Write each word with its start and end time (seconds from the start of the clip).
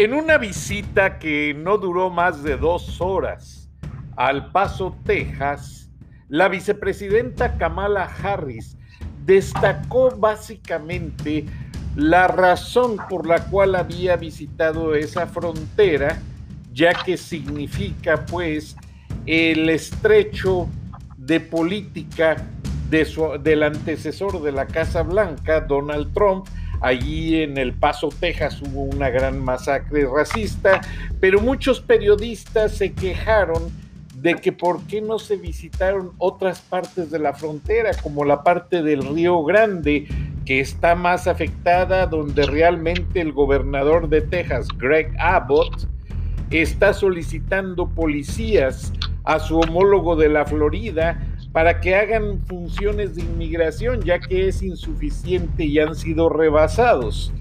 En 0.00 0.14
una 0.14 0.38
visita 0.38 1.18
que 1.18 1.52
no 1.52 1.76
duró 1.76 2.08
más 2.08 2.42
de 2.42 2.56
dos 2.56 3.02
horas 3.02 3.68
al 4.16 4.50
Paso, 4.50 4.96
Texas, 5.04 5.90
la 6.30 6.48
vicepresidenta 6.48 7.58
Kamala 7.58 8.04
Harris 8.04 8.78
destacó 9.26 10.10
básicamente 10.16 11.44
la 11.96 12.28
razón 12.28 12.96
por 13.10 13.26
la 13.26 13.44
cual 13.50 13.74
había 13.74 14.16
visitado 14.16 14.94
esa 14.94 15.26
frontera, 15.26 16.18
ya 16.72 16.94
que 16.94 17.18
significa 17.18 18.24
pues 18.24 18.76
el 19.26 19.68
estrecho 19.68 20.66
de 21.18 21.40
política 21.40 22.42
del 22.88 23.62
antecesor 23.64 24.40
de 24.40 24.52
la 24.52 24.66
Casa 24.66 25.02
Blanca, 25.02 25.60
Donald 25.60 26.14
Trump, 26.14 26.46
Allí 26.80 27.42
en 27.42 27.58
El 27.58 27.74
Paso, 27.74 28.08
Texas, 28.08 28.60
hubo 28.62 28.82
una 28.82 29.10
gran 29.10 29.38
masacre 29.42 30.06
racista, 30.06 30.80
pero 31.20 31.40
muchos 31.40 31.80
periodistas 31.80 32.72
se 32.72 32.92
quejaron 32.92 33.70
de 34.14 34.34
que 34.34 34.52
por 34.52 34.82
qué 34.86 35.00
no 35.00 35.18
se 35.18 35.36
visitaron 35.36 36.12
otras 36.18 36.60
partes 36.60 37.10
de 37.10 37.18
la 37.18 37.32
frontera, 37.32 37.90
como 38.02 38.24
la 38.24 38.42
parte 38.42 38.82
del 38.82 39.02
Río 39.02 39.42
Grande, 39.44 40.06
que 40.44 40.60
está 40.60 40.94
más 40.94 41.26
afectada, 41.26 42.06
donde 42.06 42.44
realmente 42.44 43.20
el 43.20 43.32
gobernador 43.32 44.08
de 44.08 44.22
Texas, 44.22 44.68
Greg 44.76 45.14
Abbott, 45.18 45.86
está 46.50 46.92
solicitando 46.92 47.88
policías 47.88 48.92
a 49.24 49.38
su 49.38 49.58
homólogo 49.58 50.16
de 50.16 50.28
la 50.28 50.44
Florida 50.44 51.20
para 51.52 51.80
que 51.80 51.94
hagan 51.94 52.40
funciones 52.46 53.16
de 53.16 53.22
inmigración, 53.22 54.02
ya 54.02 54.20
que 54.20 54.48
es 54.48 54.62
insuficiente 54.62 55.64
y 55.64 55.78
han 55.78 55.94
sido 55.94 56.28
rebasados. 56.28 57.32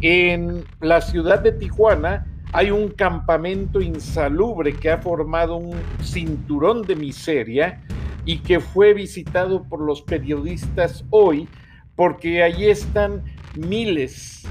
En 0.00 0.64
la 0.80 1.00
ciudad 1.00 1.40
de 1.40 1.52
Tijuana 1.52 2.26
hay 2.52 2.70
un 2.70 2.88
campamento 2.88 3.80
insalubre 3.80 4.74
que 4.74 4.90
ha 4.90 4.98
formado 4.98 5.56
un 5.56 5.76
cinturón 6.02 6.82
de 6.82 6.96
miseria 6.96 7.82
y 8.24 8.38
que 8.38 8.60
fue 8.60 8.94
visitado 8.94 9.64
por 9.64 9.80
los 9.80 10.02
periodistas 10.02 11.04
hoy 11.10 11.48
porque 11.96 12.42
allí 12.42 12.66
están 12.66 13.24
miles, 13.56 14.44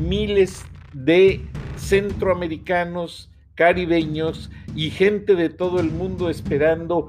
miles 0.00 0.64
de 0.92 1.42
centroamericanos, 1.76 3.30
caribeños 3.54 4.50
y 4.74 4.90
gente 4.90 5.34
de 5.34 5.50
todo 5.50 5.80
el 5.80 5.90
mundo 5.90 6.30
esperando 6.30 7.08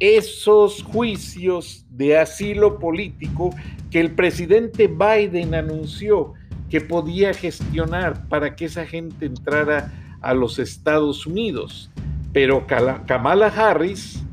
esos 0.00 0.82
juicios 0.82 1.84
de 1.90 2.18
asilo 2.18 2.78
político 2.78 3.54
que 3.90 4.00
el 4.00 4.12
presidente 4.14 4.88
Biden 4.88 5.54
anunció 5.54 6.32
que 6.70 6.80
podía 6.80 7.34
gestionar 7.34 8.28
para 8.28 8.56
que 8.56 8.64
esa 8.64 8.86
gente 8.86 9.26
entrara 9.26 9.92
a 10.22 10.34
los 10.34 10.58
Estados 10.58 11.26
Unidos. 11.26 11.90
Pero 12.32 12.66
Kamala 12.66 13.48
Harris 13.48 14.24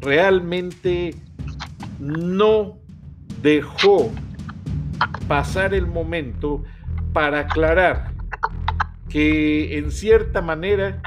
realmente 0.00 1.14
no 2.00 2.78
dejó 3.42 4.10
pasar 5.28 5.74
el 5.74 5.86
momento 5.86 6.64
para 7.12 7.40
aclarar 7.40 8.12
que 9.08 9.78
en 9.78 9.90
cierta 9.90 10.40
manera 10.40 11.00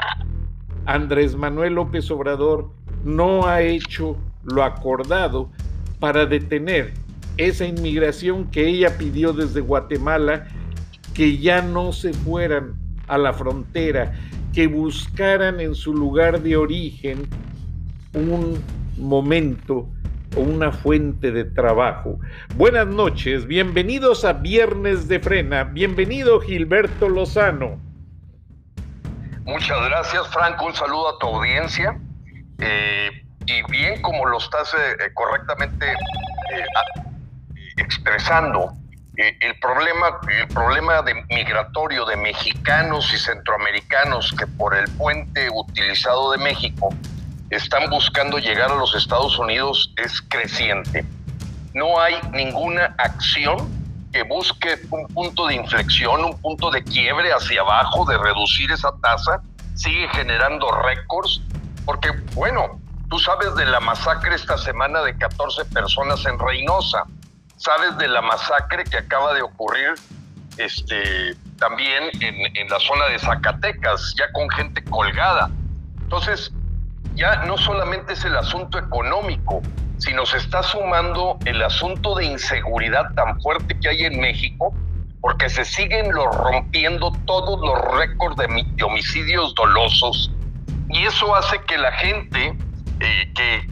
Andrés 0.85 1.35
Manuel 1.35 1.73
López 1.73 2.09
Obrador 2.11 2.71
no 3.03 3.47
ha 3.47 3.61
hecho 3.61 4.17
lo 4.43 4.63
acordado 4.63 5.49
para 5.99 6.25
detener 6.25 6.93
esa 7.37 7.65
inmigración 7.65 8.49
que 8.51 8.67
ella 8.67 8.97
pidió 8.97 9.33
desde 9.33 9.61
Guatemala, 9.61 10.47
que 11.13 11.37
ya 11.37 11.61
no 11.61 11.93
se 11.93 12.13
fueran 12.13 12.73
a 13.07 13.17
la 13.17 13.33
frontera, 13.33 14.13
que 14.53 14.67
buscaran 14.67 15.59
en 15.59 15.75
su 15.75 15.93
lugar 15.93 16.41
de 16.41 16.57
origen 16.57 17.27
un 18.13 18.61
momento 18.97 19.87
o 20.35 20.41
una 20.41 20.71
fuente 20.71 21.31
de 21.31 21.45
trabajo. 21.45 22.19
Buenas 22.55 22.87
noches, 22.87 23.45
bienvenidos 23.45 24.25
a 24.25 24.33
Viernes 24.33 25.07
de 25.07 25.19
Frena, 25.19 25.63
bienvenido 25.63 26.39
Gilberto 26.41 27.09
Lozano. 27.09 27.79
Muchas 29.45 29.77
gracias, 29.89 30.27
Franco, 30.27 30.67
un 30.67 30.73
saludo 30.73 31.15
a 31.15 31.19
tu 31.19 31.27
audiencia. 31.27 31.99
Eh, 32.59 33.25
y 33.45 33.71
bien 33.71 34.01
como 34.01 34.25
lo 34.25 34.37
estás 34.37 34.73
eh, 34.73 34.97
eh, 34.99 35.13
correctamente 35.13 35.93
expresando, 37.77 38.73
el 39.15 39.59
problema, 39.59 40.17
el 40.29 40.47
problema 40.47 41.01
de 41.01 41.13
migratorio 41.29 42.05
de 42.05 42.15
mexicanos 42.15 43.13
y 43.13 43.17
centroamericanos 43.17 44.33
que 44.37 44.47
por 44.47 44.73
el 44.75 44.89
puente 44.91 45.49
utilizado 45.53 46.31
de 46.31 46.37
México 46.37 46.89
están 47.49 47.89
buscando 47.89 48.37
llegar 48.37 48.71
a 48.71 48.75
los 48.75 48.95
Estados 48.95 49.37
Unidos 49.37 49.93
es 49.97 50.21
creciente. 50.21 51.03
No 51.73 51.99
hay 51.99 52.15
ninguna 52.31 52.95
acción 52.97 53.57
que 54.13 54.23
busque 54.23 54.79
un 54.89 55.07
punto 55.07 55.47
de 55.47 55.55
inflexión, 55.55 56.23
un 56.23 56.39
punto 56.39 56.71
de 56.71 56.83
quiebre 56.83 57.31
hacia 57.31 57.61
abajo, 57.61 58.05
de 58.05 58.17
reducir 58.17 58.71
esa 58.71 58.91
tasa, 59.01 59.41
sigue 59.75 60.07
generando 60.13 60.71
récords 60.71 61.41
porque, 61.85 62.11
bueno, 62.33 62.79
tú 63.09 63.19
sabes 63.19 63.55
de 63.55 63.65
la 63.65 63.79
masacre 63.79 64.35
esta 64.35 64.57
semana 64.57 65.01
de 65.01 65.17
14 65.17 65.65
personas 65.65 66.25
en 66.25 66.37
Reynosa. 66.39 67.03
Sabes 67.57 67.97
de 67.97 68.07
la 68.07 68.21
masacre 68.21 68.83
que 68.85 68.97
acaba 68.97 69.33
de 69.33 69.41
ocurrir 69.41 69.93
este, 70.57 71.35
también 71.57 72.03
en, 72.21 72.55
en 72.55 72.69
la 72.69 72.79
zona 72.79 73.05
de 73.07 73.19
Zacatecas, 73.19 74.15
ya 74.17 74.31
con 74.31 74.49
gente 74.49 74.83
colgada. 74.83 75.49
Entonces, 76.01 76.51
ya 77.15 77.43
no 77.45 77.57
solamente 77.57 78.13
es 78.13 78.23
el 78.23 78.37
asunto 78.37 78.77
económico, 78.77 79.61
sino 79.97 80.25
se 80.25 80.37
está 80.37 80.63
sumando 80.63 81.37
el 81.45 81.61
asunto 81.61 82.15
de 82.15 82.25
inseguridad 82.25 83.13
tan 83.15 83.41
fuerte 83.41 83.77
que 83.79 83.89
hay 83.89 84.05
en 84.05 84.19
México, 84.19 84.73
porque 85.19 85.49
se 85.49 85.65
siguen 85.65 86.13
rompiendo 86.13 87.11
todos 87.25 87.59
los 87.59 87.97
récords 87.97 88.37
de 88.37 88.83
homicidios 88.83 89.53
dolosos 89.55 90.31
y 90.89 91.05
eso 91.05 91.35
hace 91.35 91.61
que 91.61 91.77
la 91.77 91.91
gente 91.93 92.57
eh, 92.99 93.33
que, 93.33 93.69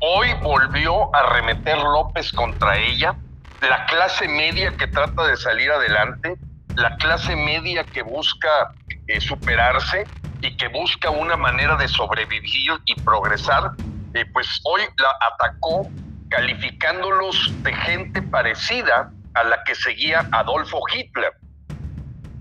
hoy 0.00 0.28
volvió 0.42 1.14
a 1.14 1.34
remeter 1.34 1.78
López 1.78 2.32
contra 2.32 2.76
ella, 2.76 3.14
la 3.60 3.86
clase 3.86 4.28
media 4.28 4.76
que 4.76 4.86
trata 4.88 5.26
de 5.26 5.36
salir 5.36 5.70
adelante, 5.70 6.36
la 6.74 6.96
clase 6.96 7.36
media 7.36 7.84
que 7.84 8.02
busca 8.02 8.72
eh, 9.06 9.20
superarse 9.20 10.06
y 10.40 10.56
que 10.56 10.68
busca 10.68 11.10
una 11.10 11.36
manera 11.36 11.76
de 11.76 11.88
sobrevivir 11.88 12.72
y 12.84 12.94
progresar, 13.02 13.72
eh, 14.14 14.24
pues 14.32 14.60
hoy 14.64 14.82
la 14.98 15.14
atacó 15.32 15.88
calificándolos 16.28 17.52
de 17.62 17.72
gente 17.72 18.22
parecida 18.22 19.10
a 19.34 19.44
la 19.44 19.62
que 19.64 19.74
seguía 19.74 20.28
Adolfo 20.32 20.80
Hitler. 20.92 21.32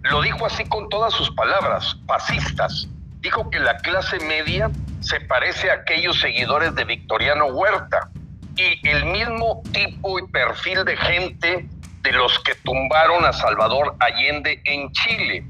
Lo 0.02 0.22
dijo 0.22 0.46
así 0.46 0.66
con 0.66 0.90
todas 0.90 1.14
sus 1.14 1.30
palabras, 1.32 1.96
fascistas 2.08 2.90
dijo 3.24 3.50
que 3.50 3.60
la 3.60 3.78
clase 3.78 4.20
media 4.20 4.70
se 5.00 5.20
parece 5.22 5.72
a 5.72 5.76
aquellos 5.76 6.20
seguidores 6.20 6.76
de 6.76 6.84
Victoriano 6.84 7.46
Huerta 7.48 8.10
y 8.58 8.88
el 8.88 9.06
mismo 9.06 9.64
tipo 9.72 10.20
y 10.20 10.28
perfil 10.28 10.84
de 10.84 10.98
gente 10.98 11.68
de 12.02 12.12
los 12.12 12.38
que 12.40 12.54
tumbaron 12.56 13.26
a 13.26 13.32
Salvador 13.32 13.96
Allende 14.00 14.62
en 14.66 14.92
Chile. 14.92 15.46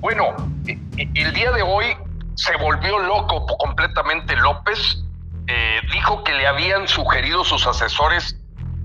Bueno, 0.00 0.34
e, 0.66 0.72
e, 0.96 1.08
el 1.14 1.32
día 1.32 1.52
de 1.52 1.62
hoy 1.62 1.96
se 2.34 2.56
volvió 2.56 2.98
loco 2.98 3.46
completamente 3.58 4.34
López, 4.34 5.04
eh, 5.46 5.80
dijo 5.92 6.24
que 6.24 6.32
le 6.32 6.48
habían 6.48 6.88
sugerido 6.88 7.44
sus 7.44 7.64
asesores 7.66 8.36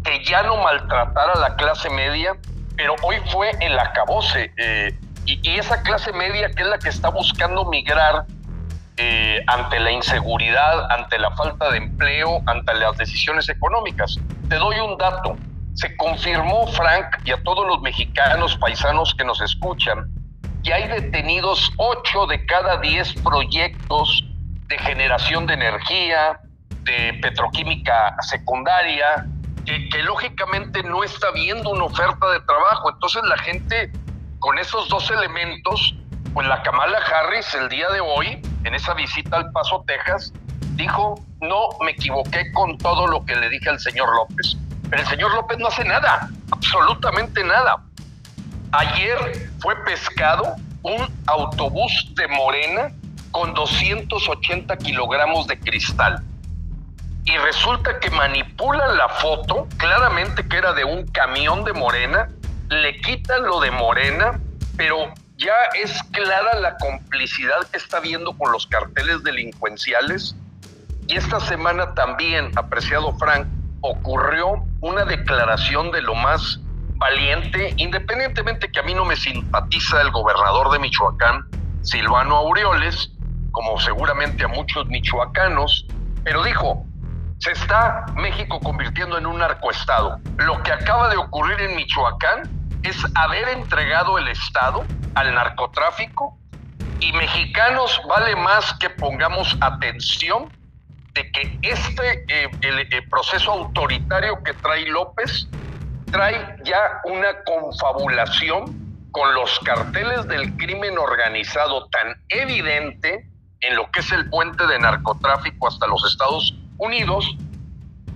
que 0.04 0.24
ya 0.24 0.44
no 0.44 0.58
maltratara 0.58 1.34
a 1.34 1.40
la 1.40 1.56
clase 1.56 1.90
media, 1.90 2.38
pero 2.78 2.96
hoy 3.02 3.18
fue 3.32 3.52
el 3.60 3.78
acabose. 3.80 4.54
Eh, 4.58 4.96
y, 5.30 5.60
esa 5.60 5.82
clase 5.84 6.12
media 6.14 6.50
que 6.52 6.64
es 6.64 6.68
la 6.68 6.80
que 6.80 6.90
está 6.90 7.10
buscando 7.10 7.66
migrar 7.66 8.26
eh, 8.98 9.44
ante 9.48 9.80
la 9.80 9.92
inseguridad, 9.92 10.92
ante 10.92 11.20
la 11.20 11.32
falta 11.32 11.72
de 11.72 11.78
empleo, 11.78 12.42
ante 12.48 12.74
las 12.74 12.98
decisiones 12.98 13.48
económicas. 13.48 14.18
Te 14.50 14.56
doy 14.56 14.80
un 14.80 14.98
dato. 14.98 15.38
Se 15.76 15.96
confirmó, 15.96 16.68
Frank, 16.68 17.06
y 17.24 17.32
a 17.32 17.42
todos 17.44 17.66
los 17.66 17.82
mexicanos 17.82 18.58
paisanos 18.58 19.14
que 19.16 19.24
nos 19.24 19.40
escuchan, 19.42 20.10
que 20.64 20.74
hay 20.74 20.88
detenidos 20.88 21.72
8 21.78 22.28
de 22.28 22.46
cada 22.46 22.78
10 22.78 23.14
proyectos 23.22 24.26
de 24.68 24.78
generación 24.80 25.46
de 25.46 25.54
energía, 25.54 26.40
de 26.84 27.14
petroquímica 27.22 28.16
secundaria, 28.22 29.26
que, 29.66 29.88
que, 29.90 30.04
lógicamente 30.04 30.84
no 30.84 31.04
está 31.04 31.32
viendo 31.32 31.70
una 31.70 31.86
oferta 31.86 32.32
de 32.32 32.42
trabajo. 32.42 32.92
Entonces 32.92 33.22
la 33.24 33.38
gente 33.38 33.92
con 34.40 34.58
esos 34.58 34.88
dos 34.90 35.10
elementos, 35.12 35.96
pues 36.34 36.48
la 36.48 36.62
Kamala 36.64 36.98
Harris 36.98 37.54
el 37.56 37.70
día 37.70 37.90
de 37.90 38.00
hoy, 38.00 38.42
en 38.64 38.74
esa 38.74 38.94
visita 38.94 39.38
al 39.38 39.52
Paso, 39.52 39.84
Texas, 39.86 40.34
dijo, 40.76 41.24
no 41.42 41.70
me 41.84 41.92
equivoqué 41.92 42.52
con 42.54 42.78
todo 42.78 43.08
lo 43.08 43.26
que 43.26 43.36
le 43.36 43.50
dije 43.50 43.70
al 43.70 43.80
señor 43.80 44.10
López. 44.16 44.58
Pero 44.90 45.02
el 45.02 45.08
señor 45.08 45.34
López 45.36 45.58
no 45.60 45.68
hace 45.68 45.84
nada, 45.84 46.30
absolutamente 46.52 47.44
nada. 47.44 47.84
Ayer 48.72 49.50
fue 49.60 49.76
pescado 49.84 50.56
un 50.84 51.08
autobús 51.28 52.12
de 52.16 52.28
Morena 52.30 52.92
con 53.32 53.54
280 53.54 54.78
kilogramos 54.78 55.48
de 55.48 55.60
cristal. 55.60 56.24
Y 57.26 57.38
resulta 57.38 58.00
que 58.00 58.10
manipulan 58.10 58.98
la 58.98 59.10
foto, 59.10 59.68
claramente 59.78 60.48
que 60.48 60.58
era 60.58 60.74
de 60.74 60.84
un 60.84 61.06
camión 61.08 61.64
de 61.64 61.74
Morena, 61.74 62.30
le 62.70 63.02
quitan 63.02 63.44
lo 63.44 63.60
de 63.60 63.72
Morena, 63.72 64.40
pero 64.78 65.12
ya 65.38 65.56
es 65.82 66.02
clara 66.12 66.60
la 66.60 66.78
complicidad 66.78 67.66
que 67.72 67.78
está 67.78 68.00
viendo 68.00 68.38
con 68.38 68.52
los 68.52 68.68
carteles 68.68 69.24
delincuenciales. 69.24 70.36
Y 71.08 71.16
esta 71.16 71.40
semana 71.40 71.94
también, 71.96 72.52
apreciado 72.56 73.18
Frank, 73.18 73.48
ocurrió 73.82 74.64
una 74.82 75.06
declaración 75.06 75.92
de 75.92 76.02
lo 76.02 76.14
más 76.14 76.60
valiente, 76.96 77.74
independientemente 77.78 78.72
que 78.72 78.80
a 78.80 78.84
mí 78.84 78.94
no 78.94 79.06
me 79.06 79.16
simpatiza 79.16 80.02
el 80.02 80.12
gobernador 80.12 80.72
de 80.72 80.80
Michoacán, 80.80 81.46
Silvano 81.82 82.36
Aureoles, 82.36 83.12
como 83.52 83.80
seguramente 83.80 84.44
a 84.44 84.48
muchos 84.50 84.86
michoacanos, 84.88 85.88
pero 86.24 86.44
dijo, 86.44 86.86
se 87.40 87.52
está 87.52 88.06
México 88.16 88.60
convirtiendo 88.60 89.18
en 89.18 89.26
un 89.26 89.40
narcoestado. 89.40 90.20
Lo 90.38 90.62
que 90.62 90.74
acaba 90.74 91.10
de 91.10 91.18
ocurrir 91.18 91.60
en 91.62 91.78
Michoacán 91.78 92.59
es 92.84 92.98
haber 93.16 93.50
entregado 93.50 94.18
el 94.18 94.28
Estado 94.28 94.86
al 95.16 95.34
narcotráfico 95.34 96.38
y 97.00 97.12
mexicanos 97.14 98.02
vale 98.08 98.36
más 98.36 98.74
que 98.76 98.90
pongamos 98.90 99.58
atención 99.62 100.52
de 101.14 101.32
que 101.32 101.60
este 101.62 102.26
eh, 102.28 102.50
el, 102.62 102.80
el 102.94 103.10
proceso 103.10 103.52
autoritario 103.52 104.42
que 104.44 104.54
trae 104.54 104.86
López 104.88 105.48
trae 106.12 106.58
ya 106.64 107.02
una 107.06 107.44
confabulación 107.44 108.90
con 109.12 109.34
los 109.34 109.60
carteles 109.60 110.28
del 110.28 110.56
crimen 110.58 110.98
organizado 110.98 111.88
tan 111.88 112.16
evidente 112.30 113.28
en 113.62 113.76
lo 113.76 113.90
que 113.92 114.00
es 114.00 114.12
el 114.12 114.30
puente 114.30 114.66
de 114.68 114.80
narcotráfico 114.80 115.68
hasta 115.68 115.88
los 115.88 116.06
Estados 116.06 116.56
Unidos, 116.78 117.36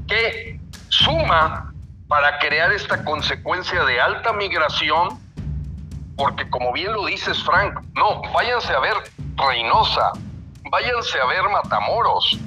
que 0.07 0.59
suma 0.89 1.72
para 2.13 2.37
crear 2.37 2.71
esta 2.71 3.03
consecuencia 3.03 3.83
de 3.85 3.99
alta 3.99 4.33
migración, 4.33 5.19
porque 6.15 6.47
como 6.51 6.71
bien 6.71 6.93
lo 6.93 7.07
dices, 7.07 7.43
Frank, 7.43 7.73
no, 7.95 8.21
váyanse 8.31 8.71
a 8.71 8.79
ver 8.81 8.93
Reynosa, 9.35 10.11
váyanse 10.69 11.19
a 11.19 11.25
ver 11.25 11.41
Matamoros, 11.49 12.37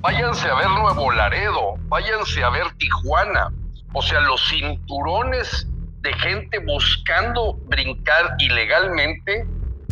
váyanse 0.00 0.48
a 0.48 0.54
ver 0.54 0.70
Nuevo 0.70 1.12
Laredo, 1.12 1.74
váyanse 1.88 2.42
a 2.42 2.48
ver 2.48 2.72
Tijuana, 2.78 3.52
o 3.92 4.00
sea, 4.00 4.20
los 4.20 4.40
cinturones 4.48 5.68
de 6.00 6.14
gente 6.14 6.58
buscando 6.60 7.58
brincar 7.66 8.36
ilegalmente 8.38 9.46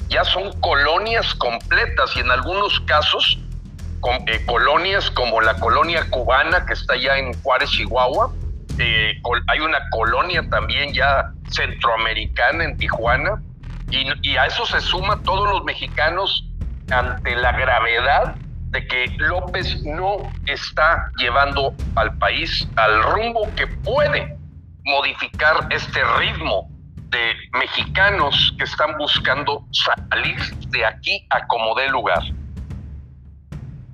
ya 0.08 0.24
son 0.24 0.58
colonias 0.62 1.34
completas 1.34 2.16
y 2.16 2.20
en 2.20 2.30
algunos 2.30 2.80
casos 2.86 3.38
eh, 4.26 4.46
colonias 4.46 5.10
como 5.10 5.42
la 5.42 5.52
colonia 5.58 6.08
cubana 6.08 6.64
que 6.64 6.72
está 6.72 6.96
ya 6.96 7.18
en 7.18 7.34
Juárez, 7.42 7.68
Chihuahua. 7.68 8.32
Eh, 8.78 9.20
hay 9.48 9.60
una 9.60 9.78
colonia 9.90 10.48
también 10.48 10.92
ya 10.92 11.32
centroamericana 11.48 12.64
en 12.64 12.76
Tijuana 12.76 13.42
y, 13.90 14.06
y 14.22 14.36
a 14.36 14.46
eso 14.46 14.64
se 14.66 14.80
suma 14.80 15.20
todos 15.22 15.50
los 15.50 15.64
mexicanos 15.64 16.48
ante 16.90 17.34
la 17.36 17.52
gravedad 17.52 18.36
de 18.70 18.86
que 18.86 19.06
López 19.18 19.82
no 19.82 20.30
está 20.46 21.10
llevando 21.16 21.74
al 21.96 22.16
país 22.18 22.68
al 22.76 23.02
rumbo 23.02 23.48
que 23.56 23.66
puede 23.66 24.36
modificar 24.84 25.66
este 25.70 26.00
ritmo 26.18 26.70
de 27.10 27.32
mexicanos 27.58 28.54
que 28.58 28.64
están 28.64 28.96
buscando 28.98 29.66
salir 29.72 30.38
de 30.68 30.84
aquí 30.84 31.26
a 31.30 31.46
como 31.46 31.74
dé 31.74 31.88
lugar. 31.88 32.22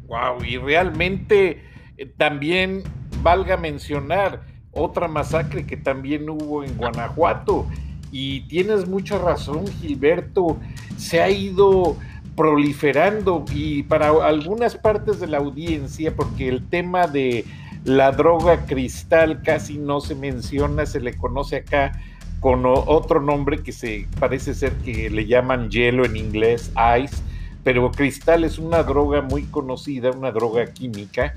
Wow, 0.07 0.43
y 0.45 0.59
realmente 0.59 1.65
eh, 1.97 2.07
también 2.19 2.83
valga 3.23 3.57
mencionar 3.57 4.41
otra 4.75 5.09
masacre 5.09 5.67
que 5.67 5.77
también 5.77 6.29
hubo 6.29 6.65
en 6.65 6.77
Guanajuato. 6.77 7.67
Y 8.11 8.43
tienes 8.43 8.89
mucha 8.89 9.19
razón, 9.19 9.67
Gilberto, 9.81 10.57
se 10.97 11.21
ha 11.21 11.31
ido 11.31 11.97
proliferando 12.37 13.45
y 13.53 13.85
para 13.85 14.09
algunas 14.09 14.77
partes 14.77 15.21
de 15.21 15.27
la 15.27 15.39
audiencia, 15.39 16.15
porque 16.15 16.49
el 16.49 16.67
tema 16.69 17.07
de 17.07 17.45
la 17.85 18.13
droga 18.13 18.67
cristal 18.67 19.43
casi 19.43 19.79
no 19.79 20.01
se 20.01 20.15
menciona, 20.15 20.87
se 20.87 21.01
le 21.01 21.17
conoce 21.17 21.57
acá 21.57 21.93
con 22.41 22.65
otro 22.67 23.21
nombre 23.21 23.63
que 23.63 23.73
se 23.73 24.07
parece 24.21 24.55
ser 24.55 24.73
que 24.85 25.09
le 25.09 25.27
llaman 25.27 25.71
hielo 25.71 26.05
en 26.05 26.17
inglés, 26.17 26.71
ice, 26.99 27.17
pero 27.63 27.91
cristal 27.91 28.45
es 28.45 28.59
una 28.59 28.83
droga 28.83 29.23
muy 29.23 29.45
conocida, 29.45 30.11
una 30.11 30.31
droga 30.31 30.67
química 30.67 31.35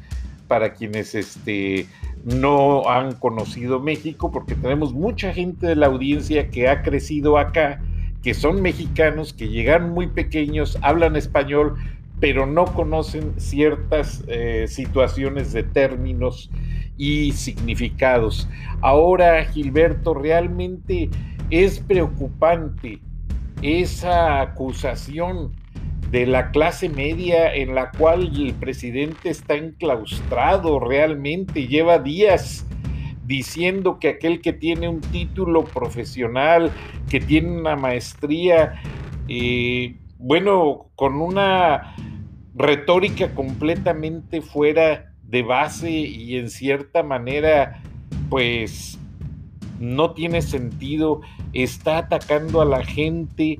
para 0.48 0.74
quienes 0.74 1.16
este, 1.16 1.88
no 2.28 2.90
han 2.90 3.14
conocido 3.14 3.80
México, 3.80 4.32
porque 4.32 4.54
tenemos 4.54 4.94
mucha 4.94 5.34
gente 5.34 5.66
de 5.66 5.76
la 5.76 5.88
audiencia 5.88 6.50
que 6.50 6.68
ha 6.68 6.84
crecido 6.84 7.38
acá 7.38 7.82
que 8.22 8.34
son 8.34 8.62
mexicanos, 8.62 9.32
que 9.32 9.48
llegan 9.48 9.92
muy 9.92 10.08
pequeños, 10.08 10.78
hablan 10.82 11.16
español, 11.16 11.76
pero 12.20 12.46
no 12.46 12.66
conocen 12.66 13.40
ciertas 13.40 14.24
eh, 14.28 14.66
situaciones 14.68 15.54
de 15.54 15.64
términos 15.64 16.50
y 16.98 17.32
significados. 17.32 18.50
Ahora, 18.82 19.46
Gilberto, 19.46 20.14
realmente 20.14 21.10
es 21.50 21.80
preocupante 21.80 23.00
esa 23.62 24.42
acusación 24.42 25.52
de 26.12 26.26
la 26.26 26.52
clase 26.52 26.90
media 26.90 27.54
en 27.54 27.76
la 27.76 27.92
cual 27.92 28.32
el 28.36 28.54
presidente 28.54 29.30
está 29.30 29.56
enclaustrado 29.56 30.80
realmente, 30.80 31.68
lleva 31.68 32.00
días 32.00 32.66
diciendo 33.26 34.00
que 34.00 34.08
aquel 34.08 34.42
que 34.42 34.54
tiene 34.54 34.88
un 34.88 35.02
título 35.02 35.66
profesional, 35.66 36.72
que 37.10 37.20
tiene 37.20 37.52
una 37.52 37.76
maestría, 37.76 38.82
eh, 39.28 39.98
bueno, 40.18 40.88
con 40.96 41.20
una 41.22 41.94
retórica 42.56 43.36
completamente 43.36 44.42
fuera 44.42 45.14
de 45.24 45.44
base 45.44 45.92
y 45.92 46.38
en 46.38 46.50
cierta 46.50 47.04
manera, 47.04 47.82
pues 48.30 48.98
no 49.80 50.12
tiene 50.14 50.42
sentido, 50.42 51.20
está 51.52 51.98
atacando 51.98 52.62
a 52.62 52.66
la 52.66 52.84
gente 52.86 53.60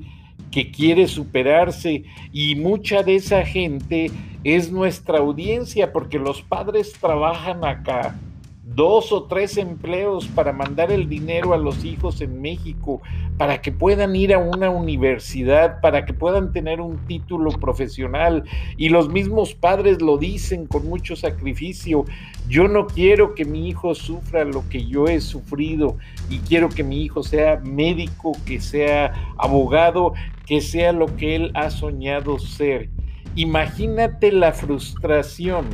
que 0.50 0.70
quiere 0.70 1.06
superarse 1.06 2.04
y 2.32 2.54
mucha 2.56 3.02
de 3.02 3.16
esa 3.16 3.44
gente 3.44 4.10
es 4.44 4.70
nuestra 4.70 5.18
audiencia 5.18 5.92
porque 5.92 6.18
los 6.18 6.42
padres 6.42 6.92
trabajan 6.92 7.64
acá 7.64 8.14
dos 8.74 9.12
o 9.12 9.24
tres 9.24 9.56
empleos 9.56 10.28
para 10.28 10.52
mandar 10.52 10.92
el 10.92 11.08
dinero 11.08 11.54
a 11.54 11.58
los 11.58 11.84
hijos 11.84 12.20
en 12.20 12.40
México, 12.40 13.00
para 13.36 13.60
que 13.60 13.72
puedan 13.72 14.14
ir 14.14 14.34
a 14.34 14.38
una 14.38 14.70
universidad, 14.70 15.80
para 15.80 16.04
que 16.04 16.12
puedan 16.12 16.52
tener 16.52 16.80
un 16.80 16.98
título 17.06 17.50
profesional. 17.50 18.44
Y 18.76 18.90
los 18.90 19.08
mismos 19.08 19.54
padres 19.54 20.02
lo 20.02 20.18
dicen 20.18 20.66
con 20.66 20.86
mucho 20.88 21.16
sacrificio. 21.16 22.04
Yo 22.48 22.68
no 22.68 22.86
quiero 22.86 23.34
que 23.34 23.44
mi 23.44 23.68
hijo 23.68 23.94
sufra 23.94 24.44
lo 24.44 24.68
que 24.68 24.86
yo 24.86 25.06
he 25.06 25.20
sufrido 25.20 25.96
y 26.28 26.38
quiero 26.38 26.68
que 26.68 26.84
mi 26.84 27.02
hijo 27.02 27.22
sea 27.22 27.60
médico, 27.64 28.32
que 28.46 28.60
sea 28.60 29.34
abogado, 29.38 30.12
que 30.46 30.60
sea 30.60 30.92
lo 30.92 31.16
que 31.16 31.36
él 31.36 31.50
ha 31.54 31.70
soñado 31.70 32.38
ser. 32.38 32.90
Imagínate 33.34 34.32
la 34.32 34.52
frustración 34.52 35.66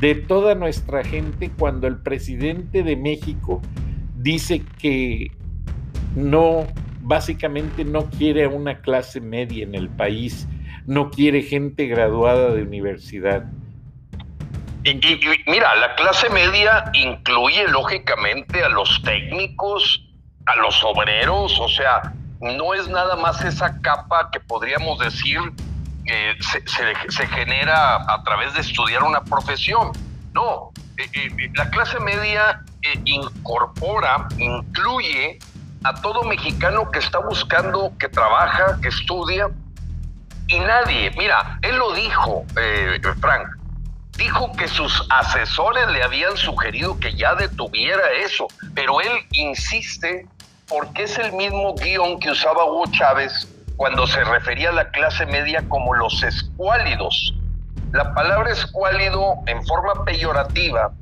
de 0.00 0.14
toda 0.14 0.54
nuestra 0.54 1.04
gente 1.04 1.50
cuando 1.58 1.86
el 1.86 1.98
presidente 1.98 2.82
de 2.82 2.96
México 2.96 3.60
dice 4.16 4.62
que 4.78 5.30
no, 6.16 6.66
básicamente 7.00 7.84
no 7.84 8.08
quiere 8.10 8.44
a 8.44 8.48
una 8.48 8.80
clase 8.80 9.20
media 9.20 9.62
en 9.62 9.74
el 9.74 9.90
país, 9.90 10.48
no 10.86 11.10
quiere 11.10 11.42
gente 11.42 11.86
graduada 11.86 12.50
de 12.52 12.62
universidad. 12.62 13.44
Y, 14.84 14.94
mira, 15.46 15.74
la 15.76 15.94
clase 15.96 16.30
media 16.30 16.90
incluye 16.94 17.68
lógicamente 17.68 18.64
a 18.64 18.70
los 18.70 19.02
técnicos, 19.02 20.02
a 20.46 20.56
los 20.56 20.82
obreros, 20.82 21.60
o 21.60 21.68
sea, 21.68 22.14
no 22.40 22.72
es 22.72 22.88
nada 22.88 23.16
más 23.16 23.44
esa 23.44 23.78
capa 23.82 24.30
que 24.32 24.40
podríamos 24.40 24.98
decir 24.98 25.38
que 26.04 26.36
se, 27.08 27.26
genera 27.28 27.96
a 27.96 28.22
través 28.24 28.54
de 28.54 28.60
estudiar 28.60 29.02
una 29.02 29.22
profesión. 29.22 29.92
No, 30.32 30.70
eh, 30.96 31.08
eh, 31.12 31.50
la 31.54 31.70
clase 31.70 31.98
media 32.00 32.62
eh, 32.82 33.00
incorpora, 33.04 34.28
incluye 34.38 35.38
a 35.84 35.94
todo 35.94 36.22
mexicano 36.24 36.90
que 36.90 36.98
está 36.98 37.18
buscando, 37.18 37.92
que 37.98 38.08
trabaja, 38.08 38.78
que 38.82 38.88
estudia, 38.88 39.48
y 40.46 40.58
nadie, 40.58 41.10
mira, 41.16 41.58
él 41.62 41.76
lo 41.76 41.92
dijo, 41.94 42.44
Frank, 43.20 43.48
dijo 44.16 44.52
que 44.52 44.68
sus 44.68 45.06
asesores 45.08 45.88
le 45.88 46.02
habían 46.02 46.36
sugerido 46.36 46.98
que 46.98 47.14
ya 47.14 47.34
detuviera 47.36 48.02
eso, 48.24 48.48
pero 48.74 49.00
él 49.00 49.12
insiste 49.30 50.26
porque 50.68 51.04
es 51.04 51.18
el 51.18 51.32
mismo 51.32 51.74
guion 51.74 52.18
que 52.20 52.30
usaba 52.30 52.64
Hugo 52.64 52.84
Chávez 52.92 53.48
cuando 53.80 54.06
se 54.06 54.22
refería 54.24 54.68
a 54.68 54.72
la 54.72 54.90
clase 54.90 55.24
media 55.24 55.66
como 55.66 55.94
los 55.94 56.22
escuálidos. 56.22 57.34
La 57.92 58.12
palabra 58.12 58.50
escuálido 58.50 59.36
en 59.46 59.64
forma 59.64 60.04
peyorativa 60.04 60.92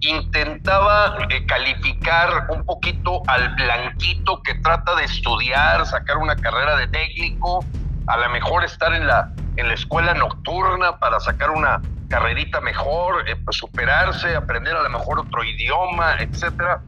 intentaba 0.00 1.14
eh, 1.28 1.44
calificar 1.44 2.46
un 2.48 2.64
poquito 2.64 3.20
al 3.26 3.54
blanquito 3.56 4.42
que 4.44 4.54
trata 4.54 4.94
de 4.94 5.04
estudiar, 5.04 5.84
sacar 5.84 6.16
una 6.16 6.34
carrera 6.34 6.76
de 6.76 6.88
técnico, 6.88 7.62
a 8.06 8.16
lo 8.16 8.30
mejor 8.30 8.64
estar 8.64 8.94
en 8.94 9.06
la, 9.06 9.30
en 9.56 9.68
la 9.68 9.74
escuela 9.74 10.14
nocturna 10.14 10.98
para 11.00 11.20
sacar 11.20 11.50
una 11.50 11.82
carrerita 12.08 12.62
mejor, 12.62 13.28
eh, 13.28 13.36
pues 13.44 13.58
superarse, 13.58 14.34
aprender 14.34 14.74
a 14.74 14.82
lo 14.82 14.88
mejor 14.88 15.18
otro 15.18 15.44
idioma, 15.44 16.14
etcétera. 16.18 16.80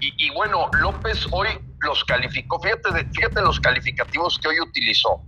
Y, 0.00 0.30
bueno, 0.34 0.68
López 0.80 1.26
hoy 1.30 1.48
los 1.84 2.04
calificó, 2.04 2.60
fíjate, 2.60 3.06
fíjate 3.12 3.40
los 3.42 3.60
calificativos 3.60 4.38
que 4.38 4.48
hoy 4.48 4.60
utilizó, 4.60 5.22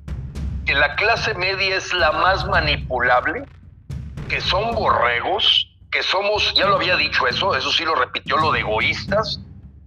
que 0.64 0.75
la 0.75 0.94
clase 0.96 1.34
media 1.34 1.76
es 1.76 1.92
la 1.92 2.12
más 2.12 2.46
manipulable, 2.46 3.44
que 4.28 4.40
son 4.40 4.75
borregos, 4.75 5.70
que 5.90 6.02
somos, 6.02 6.52
ya 6.54 6.66
lo 6.66 6.76
había 6.76 6.96
dicho 6.96 7.26
eso, 7.26 7.54
eso 7.54 7.70
sí 7.70 7.84
lo 7.84 7.94
repitió, 7.94 8.36
lo 8.36 8.52
de 8.52 8.60
egoístas, 8.60 9.40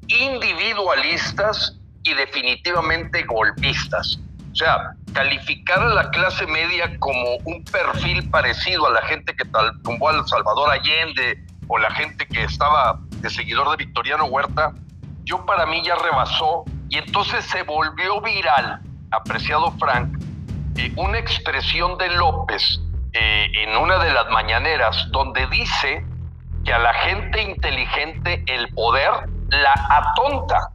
individualistas 0.08 1.78
y 2.04 2.14
definitivamente 2.14 3.24
golpistas. 3.24 4.20
O 4.52 4.56
sea, 4.56 4.94
calificar 5.14 5.80
a 5.80 5.94
la 5.94 6.10
clase 6.10 6.46
media 6.48 6.98
como 7.00 7.36
un 7.46 7.64
perfil 7.66 8.28
parecido 8.30 8.88
a 8.88 8.92
la 8.92 9.02
gente 9.04 9.36
que 9.36 9.46
tumbó 9.84 10.10
al 10.10 10.28
Salvador 10.28 10.72
Allende 10.72 11.44
o 11.68 11.78
la 11.78 11.92
gente 11.92 12.26
que 12.26 12.44
estaba 12.44 13.00
de 13.18 13.30
seguidor 13.30 13.70
de 13.72 13.86
Victoriano 13.86 14.26
Huerta, 14.26 14.74
yo 15.30 15.46
para 15.46 15.68
mí 15.68 15.84
ya 15.86 15.96
rebasó 15.96 16.66
y 16.90 16.98
entonces 16.98 17.46
se 17.46 17.62
volvió 17.62 18.20
viral, 18.20 18.82
apreciado 19.12 19.72
Frank, 19.74 20.18
eh, 20.76 20.92
una 20.96 21.20
expresión 21.20 22.00
de 22.00 22.10
López 22.10 22.82
eh, 23.14 23.48
en 23.58 23.78
una 23.78 24.00
de 24.00 24.12
las 24.12 24.28
mañaneras 24.32 25.08
donde 25.12 25.46
dice 25.48 26.04
que 26.66 26.74
a 26.74 26.80
la 26.80 26.94
gente 26.96 27.44
inteligente 27.44 28.44
el 28.48 28.74
poder 28.74 29.12
la 29.50 29.74
atonta 29.90 30.72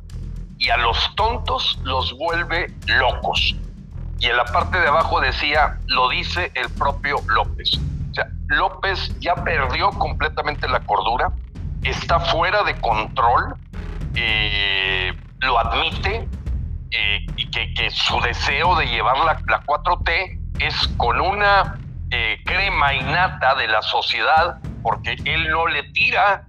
y 0.58 0.70
a 0.70 0.76
los 0.76 1.14
tontos 1.16 1.78
los 1.82 2.16
vuelve 2.16 2.72
locos. 2.86 3.56
Y 4.20 4.26
en 4.26 4.36
la 4.36 4.44
parte 4.44 4.78
de 4.78 4.86
abajo 4.86 5.20
decía, 5.20 5.80
lo 5.86 6.08
dice 6.10 6.52
el 6.54 6.70
propio 6.70 7.16
López. 7.26 7.76
O 8.12 8.14
sea, 8.14 8.28
López 8.46 9.18
ya 9.18 9.34
perdió 9.34 9.90
completamente 9.90 10.68
la 10.68 10.78
cordura, 10.80 11.32
está 11.82 12.20
fuera 12.20 12.62
de 12.62 12.80
control, 12.80 13.56
eh, 14.14 15.12
lo 15.40 15.58
admite, 15.58 16.28
eh, 16.90 17.26
y 17.36 17.50
que, 17.50 17.90
su 17.90 18.20
deseo 18.20 18.76
de 18.76 18.86
llevar 18.86 19.18
la, 19.18 19.36
4T 19.64 20.38
es 20.60 20.88
con 20.96 21.20
una 21.20 21.78
eh, 22.10 22.38
crema 22.44 22.94
innata 22.94 23.54
de 23.56 23.66
la 23.66 23.82
sociedad, 23.82 24.58
porque 24.82 25.16
él 25.24 25.50
no 25.50 25.66
le 25.66 25.82
tira 25.90 26.46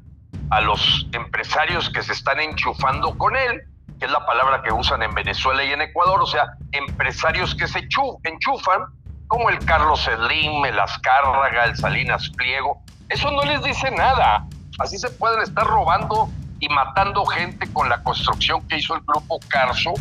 a 0.51 0.61
los 0.61 1.07
empresarios 1.13 1.89
que 1.89 2.03
se 2.03 2.13
están 2.13 2.39
enchufando 2.39 3.17
con 3.17 3.35
él, 3.35 3.63
que 3.99 4.05
es 4.05 4.11
la 4.11 4.25
palabra 4.25 4.61
que 4.61 4.71
usan 4.71 5.01
en 5.01 5.13
Venezuela 5.15 5.63
y 5.63 5.71
en 5.71 5.81
Ecuador, 5.81 6.21
o 6.21 6.27
sea, 6.27 6.53
empresarios 6.71 7.55
que 7.55 7.67
se 7.67 7.79
enchufan, 7.79 8.81
como 9.27 9.49
el 9.49 9.57
Carlos 9.65 10.01
Slim, 10.01 10.63
el 10.65 10.79
Azcárraga, 10.79 11.65
el 11.65 11.75
Salinas 11.75 12.29
Pliego, 12.37 12.83
eso 13.09 13.31
no 13.31 13.43
les 13.43 13.63
dice 13.63 13.89
nada. 13.91 14.45
Así 14.79 14.97
se 14.97 15.09
pueden 15.09 15.41
estar 15.41 15.65
robando 15.65 16.29
y 16.59 16.69
matando 16.69 17.25
gente 17.25 17.71
con 17.73 17.89
la 17.89 18.01
construcción 18.03 18.67
que 18.67 18.77
hizo 18.77 18.95
el 18.95 19.01
grupo 19.01 19.39
Carso 19.47 19.93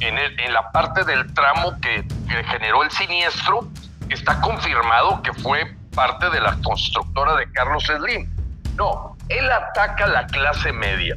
en, 0.00 0.18
en 0.18 0.52
la 0.52 0.70
parte 0.72 1.04
del 1.04 1.32
tramo 1.34 1.78
que, 1.80 2.06
que 2.28 2.44
generó 2.44 2.82
el 2.82 2.90
siniestro, 2.90 3.68
está 4.08 4.40
confirmado 4.40 5.22
que 5.22 5.32
fue 5.32 5.74
parte 5.94 6.28
de 6.30 6.40
la 6.40 6.56
constructora 6.62 7.36
de 7.36 7.50
Carlos 7.52 7.84
Slim. 7.84 8.28
No, 8.76 9.16
él 9.28 9.50
ataca 9.50 10.04
a 10.04 10.08
la 10.08 10.26
clase 10.26 10.72
media. 10.72 11.16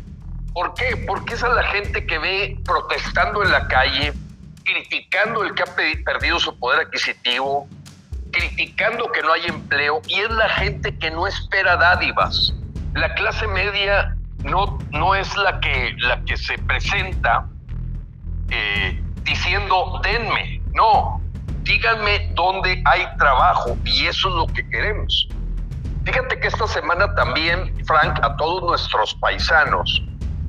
¿Por 0.54 0.74
qué? 0.74 1.04
Porque 1.06 1.34
esa 1.34 1.48
es 1.50 1.54
la 1.54 1.64
gente 1.64 2.06
que 2.06 2.18
ve 2.18 2.58
protestando 2.64 3.44
en 3.44 3.52
la 3.52 3.68
calle, 3.68 4.14
criticando 4.64 5.44
el 5.44 5.54
que 5.54 5.64
ha 5.64 5.76
perdido 6.06 6.40
su 6.40 6.58
poder 6.58 6.88
adquisitivo, 6.88 7.68
criticando 8.32 9.12
que 9.12 9.22
no 9.22 9.34
hay 9.34 9.46
empleo, 9.46 10.02
y 10.08 10.22
es 10.22 10.30
la 10.32 10.50
gente 10.50 10.98
que 10.98 11.12
no 11.12 11.28
espera 11.28 11.76
dádivas. 11.76 12.54
La 12.94 13.14
clase 13.14 13.46
media 13.48 14.16
no, 14.44 14.78
no 14.92 15.16
es 15.16 15.36
la 15.38 15.60
que, 15.60 15.94
la 15.98 16.24
que 16.24 16.38
se 16.38 16.58
presenta 16.60 17.48
eh, 18.50 19.02
diciendo 19.24 20.00
denme, 20.04 20.62
no, 20.74 21.22
díganme 21.64 22.32
dónde 22.34 22.82
hay 22.86 23.06
trabajo 23.18 23.78
y 23.86 24.06
eso 24.06 24.30
es 24.30 24.36
lo 24.36 24.48
que 24.48 24.68
queremos. 24.70 25.28
Fíjate 26.06 26.40
que 26.40 26.48
esta 26.48 26.68
semana 26.68 27.14
también, 27.16 27.74
Frank, 27.86 28.20
a 28.24 28.36
todos 28.38 28.64
nuestros 28.64 29.14
paisanos, 29.16 30.02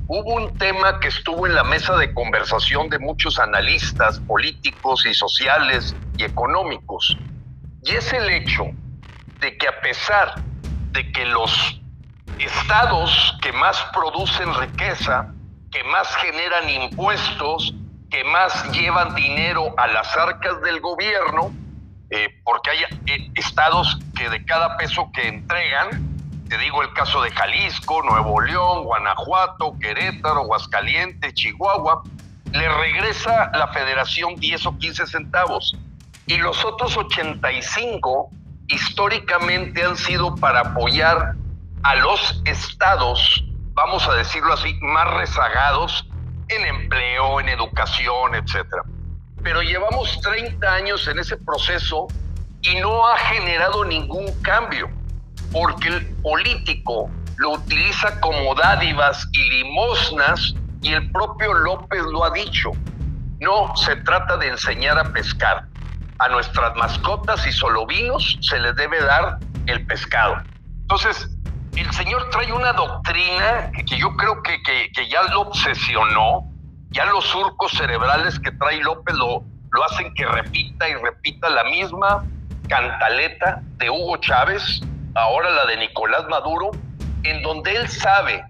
hubo 0.07 0.35
un 0.35 0.57
tema 0.57 0.99
que 0.99 1.09
estuvo 1.09 1.45
en 1.45 1.55
la 1.55 1.63
mesa 1.63 1.95
de 1.97 2.13
conversación 2.13 2.89
de 2.89 2.97
muchos 2.99 3.37
analistas 3.37 4.19
políticos 4.21 5.05
y 5.05 5.13
sociales 5.13 5.95
y 6.17 6.23
económicos. 6.23 7.17
Y 7.83 7.91
es 7.91 8.11
el 8.13 8.29
hecho 8.29 8.63
de 9.39 9.57
que 9.57 9.67
a 9.67 9.81
pesar 9.81 10.35
de 10.91 11.11
que 11.11 11.25
los 11.25 11.80
estados 12.43 13.37
que 13.41 13.51
más 13.53 13.83
producen 13.93 14.53
riqueza, 14.55 15.33
que 15.71 15.83
más 15.85 16.13
generan 16.17 16.69
impuestos, 16.69 17.73
que 18.09 18.23
más 18.25 18.71
llevan 18.71 19.15
dinero 19.15 19.73
a 19.77 19.87
las 19.87 20.15
arcas 20.17 20.61
del 20.61 20.79
gobierno, 20.81 21.51
eh, 22.09 22.29
porque 22.43 22.71
hay 22.71 22.83
eh, 23.07 23.31
estados 23.35 23.97
que 24.15 24.29
de 24.29 24.43
cada 24.45 24.75
peso 24.77 25.09
que 25.13 25.27
entregan, 25.27 25.89
te 26.49 26.57
digo 26.57 26.81
el 26.81 26.91
caso 26.93 27.21
de 27.21 27.31
Jalisco, 27.31 28.03
Nuevo 28.03 28.41
León, 28.41 28.83
Guanajuato, 28.83 29.77
Querétaro, 29.79 30.41
Aguascalientes, 30.41 31.33
Chihuahua, 31.33 32.03
le 32.51 32.67
regresa 32.67 33.49
la 33.53 33.69
federación 33.69 34.35
10 34.35 34.65
o 34.65 34.77
15 34.77 35.07
centavos. 35.07 35.77
Y 36.27 36.37
los 36.37 36.65
otros 36.65 36.97
85 36.97 38.29
históricamente 38.67 39.83
han 39.83 39.95
sido 39.95 40.35
para 40.35 40.59
apoyar 40.61 41.35
a 41.83 41.95
los 41.95 42.41
estados, 42.45 43.43
vamos 43.73 44.07
a 44.07 44.13
decirlo 44.13 44.53
así, 44.53 44.73
más 44.81 45.11
rezagados 45.15 46.07
en 46.47 46.65
empleo, 46.65 47.39
en 47.39 47.49
educación, 47.49 48.35
etcétera. 48.35 48.83
Pero 49.43 49.61
llevamos 49.61 50.19
30 50.21 50.73
años 50.73 51.07
en 51.07 51.19
ese 51.19 51.37
proceso 51.37 52.07
y 52.61 52.75
no 52.75 53.07
ha 53.07 53.17
generado 53.17 53.83
ningún 53.85 54.31
cambio 54.41 54.89
porque 55.51 55.89
el 55.89 56.05
político 56.17 57.09
lo 57.37 57.53
utiliza 57.53 58.19
como 58.21 58.53
dádivas 58.55 59.27
y 59.31 59.49
limosnas 59.49 60.53
y 60.81 60.93
el 60.93 61.11
propio 61.11 61.53
López 61.53 62.03
lo 62.03 62.23
ha 62.23 62.31
dicho. 62.31 62.71
No 63.39 63.75
se 63.75 63.95
trata 63.97 64.37
de 64.37 64.49
enseñar 64.49 64.99
a 64.99 65.11
pescar. 65.11 65.65
A 66.19 66.29
nuestras 66.29 66.75
mascotas 66.75 67.45
y 67.47 67.51
solo 67.51 67.87
vinos 67.87 68.37
se 68.41 68.59
les 68.59 68.75
debe 68.75 69.01
dar 69.01 69.39
el 69.65 69.83
pescado. 69.87 70.35
Entonces, 70.81 71.31
el 71.79 71.91
señor 71.93 72.29
trae 72.29 72.51
una 72.51 72.73
doctrina 72.73 73.71
que 73.87 73.97
yo 73.97 74.15
creo 74.15 74.41
que, 74.43 74.61
que, 74.63 75.09
ya 75.09 75.23
lo 75.23 75.41
obsesionó, 75.41 76.43
ya 76.89 77.05
los 77.05 77.25
surcos 77.25 77.71
cerebrales 77.71 78.39
que 78.39 78.51
trae 78.51 78.81
López 78.81 79.15
lo, 79.15 79.43
lo 79.71 79.83
hacen 79.85 80.13
que 80.13 80.25
repita 80.25 80.89
y 80.89 80.95
repita 80.95 81.49
la 81.49 81.63
misma 81.65 82.25
cantaleta 82.67 83.61
de 83.77 83.89
Hugo 83.89 84.17
Chávez, 84.17 84.81
ahora 85.15 85.49
la 85.49 85.65
de 85.65 85.77
Nicolás 85.77 86.27
Maduro, 86.29 86.71
en 87.23 87.41
donde 87.43 87.75
él 87.75 87.87
sabe 87.89 88.43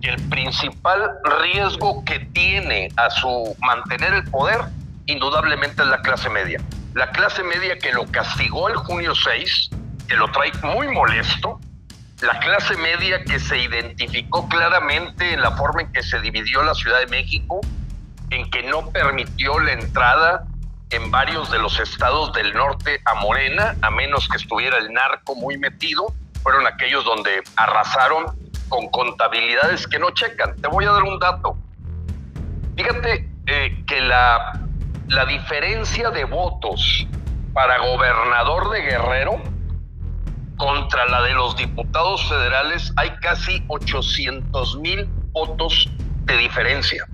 que 0.00 0.10
el 0.10 0.28
principal 0.28 1.10
riesgo 1.42 2.04
que 2.04 2.20
tiene 2.32 2.88
a 2.96 3.10
su 3.10 3.56
mantener 3.60 4.14
el 4.14 4.24
poder, 4.30 4.60
indudablemente 5.06 5.82
es 5.82 5.88
la 5.88 6.00
clase 6.02 6.30
media. 6.30 6.60
La 6.94 7.10
clase 7.10 7.42
media 7.42 7.78
que 7.78 7.92
lo 7.92 8.06
castigó 8.06 8.68
el 8.68 8.76
junio 8.76 9.14
6, 9.14 9.70
que 10.08 10.16
lo 10.16 10.30
trae 10.32 10.52
muy 10.62 10.88
molesto, 10.88 11.60
la 12.22 12.38
clase 12.38 12.76
media 12.76 13.24
que 13.24 13.38
se 13.38 13.58
identificó 13.58 14.48
claramente 14.48 15.32
en 15.32 15.40
la 15.40 15.52
forma 15.52 15.82
en 15.82 15.92
que 15.92 16.02
se 16.02 16.20
dividió 16.20 16.62
la 16.62 16.74
Ciudad 16.74 16.98
de 17.00 17.06
México, 17.06 17.60
en 18.30 18.50
que 18.50 18.62
no 18.62 18.90
permitió 18.90 19.58
la 19.58 19.72
entrada 19.72 20.44
en 20.90 21.10
varios 21.10 21.50
de 21.50 21.58
los 21.58 21.78
estados 21.80 22.32
del 22.32 22.52
norte 22.52 23.00
a 23.04 23.14
Morena, 23.14 23.76
a 23.80 23.90
menos 23.90 24.28
que 24.28 24.36
estuviera 24.36 24.76
el 24.78 24.92
narco 24.92 25.34
muy 25.34 25.56
metido, 25.56 26.12
fueron 26.42 26.66
aquellos 26.66 27.04
donde 27.04 27.42
arrasaron 27.56 28.26
con 28.68 28.88
contabilidades 28.88 29.86
que 29.86 29.98
no 29.98 30.10
checan. 30.10 30.56
Te 30.60 30.68
voy 30.68 30.84
a 30.84 30.92
dar 30.92 31.02
un 31.02 31.18
dato. 31.18 31.56
Fíjate 32.76 33.28
eh, 33.46 33.84
que 33.86 34.00
la, 34.00 34.60
la 35.08 35.24
diferencia 35.24 36.10
de 36.10 36.24
votos 36.24 37.06
para 37.52 37.78
gobernador 37.78 38.70
de 38.70 38.82
Guerrero 38.82 39.42
contra 40.60 41.06
la 41.06 41.22
de 41.22 41.32
los 41.32 41.56
diputados 41.56 42.28
federales 42.28 42.92
hay 42.96 43.08
casi 43.22 43.64
800 43.68 44.76
mil 44.76 45.08
votos 45.32 45.88
de 46.24 46.36
diferencia. 46.36 47.06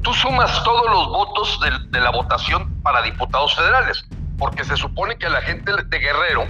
Tú 0.00 0.14
sumas 0.14 0.64
todos 0.64 0.90
los 0.90 1.08
votos 1.08 1.60
de, 1.60 1.70
de, 1.90 2.00
la 2.00 2.10
votación 2.10 2.82
para 2.82 3.02
diputados 3.02 3.54
federales, 3.54 4.02
porque 4.38 4.64
se 4.64 4.78
supone 4.78 5.18
que 5.18 5.26
a 5.26 5.30
la 5.30 5.42
gente 5.42 5.70
de 5.70 5.98
Guerrero 5.98 6.46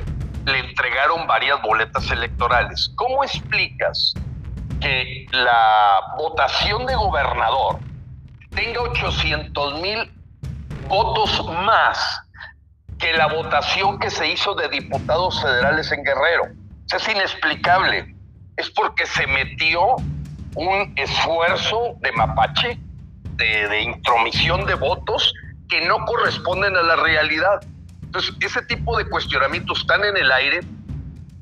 le 0.46 0.60
entregaron 0.60 1.26
varias 1.26 1.60
boletas 1.60 2.08
electorales. 2.08 2.92
¿Cómo 2.94 3.24
explicas 3.24 4.14
que 4.80 5.26
la 5.32 6.14
votación 6.18 6.86
de 6.86 6.94
gobernador 6.94 7.80
tenga 8.50 8.80
800 8.80 9.80
mil 9.80 10.12
votos 10.88 11.44
más 11.64 12.21
que 13.02 13.12
la 13.14 13.26
votación 13.26 13.98
que 13.98 14.10
se 14.10 14.28
hizo 14.28 14.54
de 14.54 14.68
diputados 14.68 15.42
federales 15.42 15.90
en 15.90 16.04
Guerrero. 16.04 16.44
Es 16.94 17.08
inexplicable. 17.08 18.14
Es 18.56 18.70
porque 18.70 19.06
se 19.06 19.26
metió 19.26 19.96
un 20.54 20.92
esfuerzo 20.96 21.96
de 21.98 22.12
mapache, 22.12 22.78
de, 23.34 23.68
de, 23.68 23.82
intromisión 23.82 24.64
de 24.66 24.74
votos 24.74 25.34
que 25.68 25.84
no 25.84 26.04
corresponden 26.04 26.76
a 26.76 26.82
la 26.82 26.94
realidad. 26.94 27.60
Entonces, 28.02 28.36
ese 28.40 28.62
tipo 28.66 28.96
de 28.96 29.08
cuestionamientos 29.08 29.80
están 29.80 30.04
en 30.04 30.16
el 30.16 30.30
aire, 30.30 30.60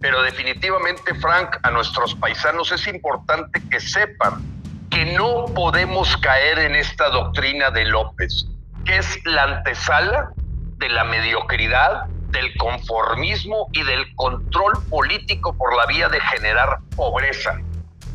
pero 0.01 0.23
definitivamente, 0.23 1.15
Frank, 1.17 1.59
a 1.63 1.71
nuestros 1.71 2.15
paisanos 2.15 2.73
es 2.73 2.87
importante 2.87 3.61
que 3.71 3.81
sepan 3.81 4.43
que 4.89 5.05
no 5.13 5.45
podemos 5.55 6.17
caer 6.17 6.59
en 6.61 6.75
esta 6.75 7.11
doctrina 7.11 7.71
de 7.71 7.85
López, 7.85 8.47
que 8.87 8.97
es 8.97 9.19
la 9.27 9.43
antesala 9.43 10.33
de 10.81 10.89
la 10.89 11.05
mediocridad, 11.05 12.07
del 12.31 12.57
conformismo 12.57 13.69
y 13.73 13.83
del 13.83 14.15
control 14.17 14.73
político 14.89 15.57
por 15.57 15.77
la 15.77 15.87
vía 15.87 16.09
de 16.09 16.21
generar 16.21 16.79
pobreza, 16.97 17.59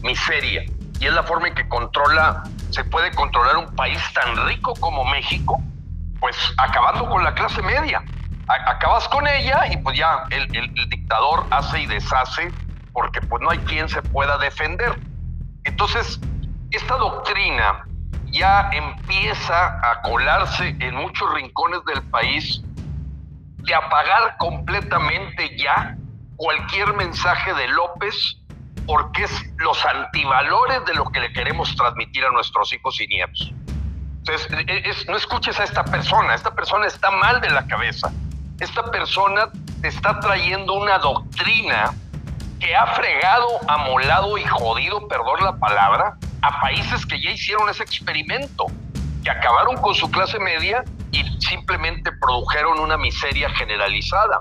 miseria. 0.02 0.64
Y 1.00 1.06
es 1.06 1.14
la 1.14 1.24
forma 1.24 1.48
en 1.48 1.56
que 1.56 1.68
controla, 1.70 2.44
se 2.72 2.84
puede 2.84 3.12
controlar 3.12 3.58
un 3.58 3.74
país 3.76 4.02
tan 4.14 4.48
rico 4.48 4.74
como 4.80 5.06
México, 5.06 5.62
pues 6.20 6.36
acabando 6.58 7.08
con 7.08 7.24
la 7.24 7.34
clase 7.36 7.62
media. 7.62 8.04
acabas 8.48 9.08
con 9.10 9.28
ella 9.28 9.68
y 9.72 9.78
pues 9.78 9.98
ya 9.98 10.24
el, 10.32 10.56
el 10.56 10.90
dictador 10.90 11.46
hace 11.52 11.82
y 11.82 11.86
deshace 11.86 12.52
porque 12.94 13.22
pues 13.22 13.42
no 13.44 13.52
hay 13.52 13.60
quien 13.60 13.88
se 13.90 14.02
pueda 14.02 14.38
defender. 14.38 15.00
Entonces, 15.66 16.20
esta 16.72 16.96
doctrina 16.98 17.86
ya 18.36 18.70
empieza 18.74 19.80
a 19.90 20.02
colarse 20.02 20.76
en 20.80 20.96
muchos 20.96 21.34
rincones 21.34 21.80
del 21.86 22.04
país 22.10 22.62
de 23.60 23.74
apagar 23.74 24.36
completamente 24.38 25.58
ya 25.58 25.96
cualquier 26.36 26.94
mensaje 26.94 27.54
de 27.54 27.70
López 27.70 28.38
porque 28.86 29.24
es 29.24 29.32
los 29.58 29.84
antivalores 29.86 30.84
de 30.86 30.94
lo 30.96 31.06
que 31.06 31.22
le 31.22 31.32
queremos 31.32 31.74
transmitir 31.76 32.26
a 32.26 32.32
nuestros 32.32 32.72
hijos 32.74 33.00
y 33.00 33.08
nietos. 33.08 33.54
Entonces, 34.18 34.48
e, 34.68 35.10
no 35.10 35.16
escuches 35.16 35.60
a 35.60 35.64
esta 35.64 35.86
persona, 35.86 36.36
esta 36.36 36.54
persona 36.54 36.88
está 36.88 37.12
mal 37.12 37.40
de 37.40 37.50
la 37.50 37.66
cabeza. 37.66 38.12
Esta 38.60 38.84
persona 38.92 39.50
te 39.82 39.88
está 39.88 40.20
trayendo 40.20 40.74
una 40.74 41.00
doctrina 41.00 41.94
que 42.60 42.76
ha 42.76 42.88
fregado, 42.88 43.48
amolado 43.68 44.38
y 44.38 44.44
jodido, 44.44 45.08
perdón 45.08 45.44
la 45.44 45.58
palabra, 45.58 46.18
a 46.46 46.60
países 46.62 47.06
que 47.08 47.20
ya 47.20 47.32
hicieron 47.32 47.68
ese 47.70 47.82
experimento, 47.82 48.68
que 49.24 49.32
acabaron 49.32 49.78
con 49.78 49.96
su 49.96 50.12
clase 50.12 50.38
media 50.38 50.84
y 51.12 51.24
simplemente 51.42 52.12
produjeron 52.22 52.80
una 52.80 52.98
miseria 52.98 53.50
generalizada, 53.50 54.38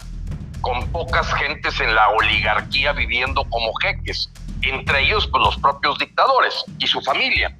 con 0.60 0.86
pocas 0.92 1.32
gentes 1.34 1.80
en 1.80 1.94
la 1.94 2.10
oligarquía 2.10 2.92
viviendo 2.92 3.44
como 3.48 3.72
jeques, 3.82 4.30
entre 4.60 5.02
ellos 5.02 5.26
pues, 5.28 5.42
los 5.42 5.56
propios 5.56 5.98
dictadores 5.98 6.64
y 6.78 6.86
su 6.86 7.00
familia. 7.00 7.56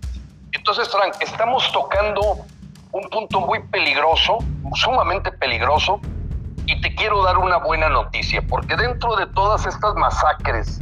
Entonces, 0.53 0.91
Frank, 0.91 1.15
estamos 1.21 1.73
tocando 1.73 2.45
un 2.93 3.09
punto 3.09 3.41
muy 3.41 3.61
peligroso, 3.69 4.39
sumamente 4.75 5.33
peligroso, 5.33 6.01
y 6.67 6.81
te 6.83 6.95
quiero 6.95 7.23
dar 7.23 7.39
una 7.39 7.59
buena 7.59 7.89
noticia, 7.89 8.43
porque 8.43 8.77
dentro 8.77 9.17
de 9.17 9.27
todas 9.29 9.65
estas 9.65 9.95
masacres, 9.95 10.81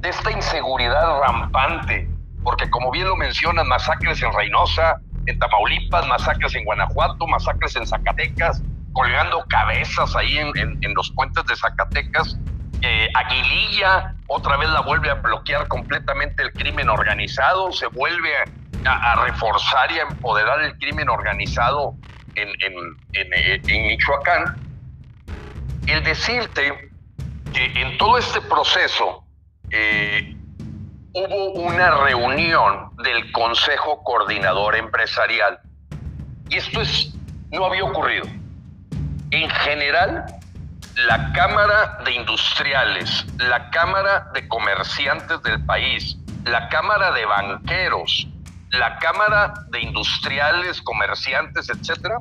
de 0.00 0.08
esta 0.08 0.32
inseguridad 0.32 1.20
rampante, 1.20 2.08
porque 2.44 2.70
como 2.70 2.90
bien 2.90 3.08
lo 3.08 3.16
mencionan, 3.16 3.66
masacres 3.66 4.22
en 4.22 4.32
Reynosa, 4.32 5.00
en 5.26 5.38
Tamaulipas, 5.38 6.06
masacres 6.06 6.54
en 6.54 6.64
Guanajuato, 6.64 7.26
masacres 7.26 7.74
en 7.74 7.86
Zacatecas, 7.86 8.62
colgando 8.92 9.44
cabezas 9.48 10.14
ahí 10.14 10.38
en, 10.38 10.94
los 10.94 11.10
puentes 11.12 11.44
de 11.46 11.56
Zacatecas. 11.56 12.38
Aguililla 13.14 14.14
otra 14.26 14.58
vez 14.58 14.68
la 14.68 14.82
vuelve 14.82 15.10
a 15.10 15.14
bloquear 15.14 15.66
completamente 15.68 16.42
el 16.42 16.52
crimen 16.52 16.90
organizado, 16.90 17.72
se 17.72 17.86
vuelve 17.86 18.30
a, 18.84 19.24
reforzar 19.24 19.90
y 19.90 19.98
a 19.98 20.02
empoderar 20.02 20.60
el 20.60 20.76
crimen 20.78 21.08
organizado 21.08 21.94
en, 22.34 22.50
en 23.14 23.82
Michoacán. 23.86 24.56
El 25.86 26.04
decirte 26.04 26.90
que 27.54 27.80
en 27.80 27.96
todo 27.96 28.18
este 28.18 28.40
proceso 28.42 29.24
eh, 29.70 30.33
hubo 31.14 31.52
una 31.60 31.90
reunión 31.92 32.90
del 32.96 33.30
Consejo 33.32 34.02
Coordinador 34.02 34.74
Empresarial. 34.74 35.60
Y 36.48 36.56
esto 36.56 36.80
es, 36.80 37.14
no 37.50 37.66
había 37.66 37.84
ocurrido. 37.84 38.26
En 39.30 39.48
general, 39.48 40.26
la 41.06 41.32
Cámara 41.32 41.98
de 42.04 42.12
Industriales, 42.12 43.26
la 43.38 43.70
Cámara 43.70 44.28
de 44.34 44.46
Comerciantes 44.48 45.40
del 45.42 45.64
país, 45.64 46.16
la 46.44 46.68
Cámara 46.68 47.12
de 47.12 47.24
Banqueros, 47.26 48.28
la 48.70 48.98
Cámara 48.98 49.54
de 49.70 49.80
Industriales, 49.82 50.82
Comerciantes, 50.82 51.70
etcétera, 51.70 52.18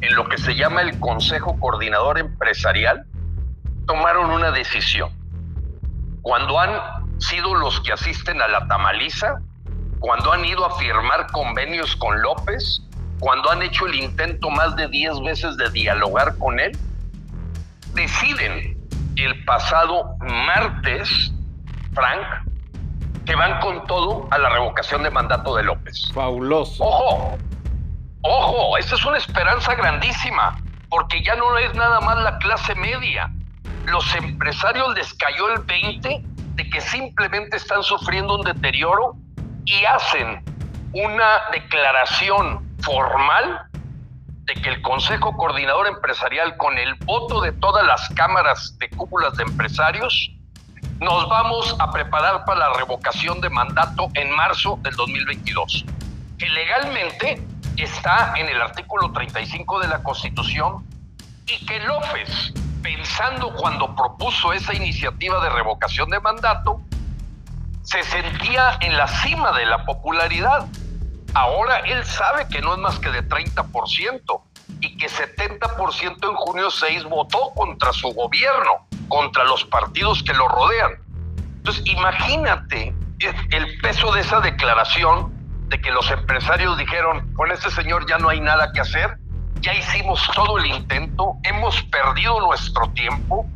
en 0.00 0.14
lo 0.16 0.28
que 0.28 0.36
se 0.38 0.56
llama 0.56 0.82
el 0.82 0.98
Consejo 0.98 1.58
Coordinador 1.60 2.18
Empresarial, 2.18 3.06
tomaron 3.86 4.30
una 4.30 4.50
decisión. 4.50 5.10
Cuando 6.22 6.58
han 6.58 7.01
sido 7.22 7.54
los 7.54 7.80
que 7.80 7.92
asisten 7.92 8.42
a 8.42 8.48
la 8.48 8.66
tamaliza, 8.66 9.38
cuando 10.00 10.32
han 10.32 10.44
ido 10.44 10.66
a 10.66 10.76
firmar 10.78 11.28
convenios 11.30 11.94
con 11.96 12.20
López, 12.20 12.82
cuando 13.20 13.50
han 13.50 13.62
hecho 13.62 13.86
el 13.86 13.94
intento 13.94 14.50
más 14.50 14.74
de 14.76 14.88
10 14.88 15.20
veces 15.20 15.56
de 15.56 15.70
dialogar 15.70 16.36
con 16.38 16.58
él, 16.58 16.76
deciden 17.94 18.76
el 19.16 19.44
pasado 19.44 20.16
martes, 20.20 21.32
Frank, 21.94 22.26
que 23.24 23.36
van 23.36 23.60
con 23.60 23.86
todo 23.86 24.26
a 24.32 24.38
la 24.38 24.48
revocación 24.48 25.04
de 25.04 25.10
mandato 25.10 25.54
de 25.54 25.62
López. 25.62 26.10
Fabuloso. 26.12 26.82
Ojo, 26.82 27.38
ojo, 28.22 28.78
esa 28.78 28.96
es 28.96 29.04
una 29.04 29.18
esperanza 29.18 29.74
grandísima, 29.76 30.58
porque 30.90 31.22
ya 31.22 31.36
no 31.36 31.56
es 31.58 31.72
nada 31.74 32.00
más 32.00 32.18
la 32.18 32.38
clase 32.38 32.74
media. 32.74 33.30
Los 33.86 34.12
empresarios 34.16 34.94
les 34.96 35.14
cayó 35.14 35.52
el 35.52 35.60
20 35.60 36.31
de 36.54 36.68
que 36.68 36.80
simplemente 36.80 37.56
están 37.56 37.82
sufriendo 37.82 38.36
un 38.36 38.42
deterioro 38.42 39.16
y 39.64 39.84
hacen 39.84 40.44
una 40.92 41.50
declaración 41.52 42.66
formal 42.80 43.62
de 44.44 44.54
que 44.54 44.68
el 44.68 44.82
Consejo 44.82 45.36
Coordinador 45.36 45.86
Empresarial, 45.86 46.56
con 46.56 46.76
el 46.76 46.94
voto 47.04 47.40
de 47.40 47.52
todas 47.52 47.86
las 47.86 48.08
cámaras 48.10 48.76
de 48.78 48.90
cúpulas 48.90 49.36
de 49.36 49.44
empresarios, 49.44 50.30
nos 51.00 51.28
vamos 51.28 51.74
a 51.78 51.90
preparar 51.90 52.44
para 52.44 52.68
la 52.68 52.72
revocación 52.74 53.40
de 53.40 53.50
mandato 53.50 54.08
en 54.14 54.30
marzo 54.34 54.78
del 54.82 54.94
2022, 54.94 55.84
que 56.38 56.48
legalmente 56.48 57.42
está 57.76 58.34
en 58.36 58.48
el 58.48 58.60
artículo 58.60 59.10
35 59.12 59.80
de 59.80 59.88
la 59.88 60.02
Constitución 60.02 60.86
y 61.46 61.64
que 61.66 61.80
López 61.80 62.52
pensando 62.82 63.54
cuando 63.54 63.94
propuso 63.94 64.52
esa 64.52 64.74
iniciativa 64.74 65.42
de 65.42 65.50
revocación 65.50 66.10
de 66.10 66.20
mandato, 66.20 66.82
se 67.82 68.02
sentía 68.02 68.78
en 68.80 68.96
la 68.96 69.08
cima 69.08 69.52
de 69.52 69.66
la 69.66 69.84
popularidad. 69.84 70.66
Ahora 71.34 71.78
él 71.78 72.04
sabe 72.04 72.46
que 72.48 72.60
no 72.60 72.74
es 72.74 72.78
más 72.78 72.98
que 72.98 73.10
de 73.10 73.26
30% 73.26 74.42
y 74.80 74.96
que 74.96 75.08
70% 75.08 76.28
en 76.28 76.34
junio 76.34 76.70
6 76.70 77.04
votó 77.04 77.52
contra 77.54 77.92
su 77.92 78.08
gobierno, 78.12 78.86
contra 79.08 79.44
los 79.44 79.64
partidos 79.64 80.22
que 80.22 80.34
lo 80.34 80.48
rodean. 80.48 80.92
Entonces, 81.56 81.82
imagínate 81.86 82.94
el 83.50 83.78
peso 83.80 84.12
de 84.12 84.20
esa 84.20 84.40
declaración 84.40 85.32
de 85.68 85.80
que 85.80 85.90
los 85.90 86.10
empresarios 86.10 86.76
dijeron, 86.76 87.32
con 87.34 87.50
este 87.50 87.70
señor 87.70 88.06
ya 88.08 88.18
no 88.18 88.28
hay 88.28 88.40
nada 88.40 88.72
que 88.72 88.80
hacer, 88.80 89.16
ya 89.62 89.72
hicimos 89.74 90.20
todo 90.34 90.58
el 90.58 90.66
intento, 90.66 91.36
hemos 91.44 91.80
perdido 91.84 92.40
nuestro 92.40 92.88
tiempo. 92.90 93.46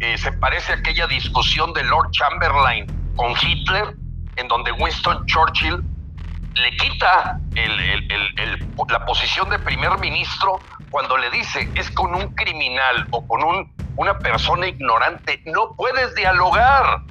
Eh, 0.00 0.16
se 0.16 0.32
parece 0.32 0.72
a 0.72 0.76
aquella 0.76 1.06
discusión 1.08 1.72
de 1.72 1.82
Lord 1.82 2.10
Chamberlain 2.12 2.86
con 3.16 3.32
Hitler, 3.42 3.96
en 4.36 4.48
donde 4.48 4.70
Winston 4.72 5.26
Churchill 5.26 5.82
le 6.54 6.76
quita 6.76 7.40
la 8.88 9.04
posición 9.04 9.48
de 9.50 9.58
primer 9.58 9.98
ministro 9.98 10.60
cuando 10.90 11.16
le 11.16 11.30
dice 11.30 11.68
es 11.74 11.90
con 11.90 12.14
un 12.14 12.34
criminal 12.34 13.06
o 13.10 13.26
con 13.26 13.42
un, 13.42 13.72
una 13.96 14.18
persona 14.18 14.68
ignorante, 14.68 15.42
no 15.46 15.74
puedes 15.76 16.14
dialogar, 16.14 17.02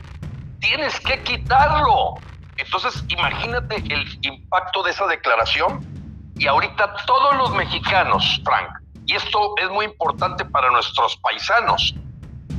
tienes 0.59 0.99
que 1.01 1.21
quitarlo. 1.23 2.15
Entonces, 2.57 3.03
imagínate 3.09 3.75
el 3.75 4.19
impacto 4.21 4.83
de 4.83 4.91
esa 4.91 5.05
declaración 5.05 5.96
y 6.39 6.47
ahorita 6.47 6.95
todos 7.05 7.35
los 7.37 7.51
mexicanos, 7.51 8.41
Frank, 8.43 8.69
y 9.05 9.15
esto 9.15 9.55
es 9.61 9.69
muy 9.69 9.85
importante 9.85 10.45
para 10.45 10.69
nuestros 10.69 11.17
paisanos, 11.17 11.95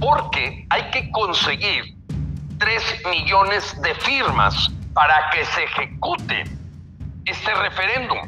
porque 0.01 0.67
hay 0.71 0.91
que 0.91 1.11
conseguir 1.11 1.97
3 2.59 3.03
millones 3.11 3.81
de 3.83 3.95
firmas 3.97 4.71
para 4.95 5.31
que 5.31 5.45
se 5.45 5.65
ejecute 5.65 6.45
este 7.25 7.55
referéndum 7.55 8.19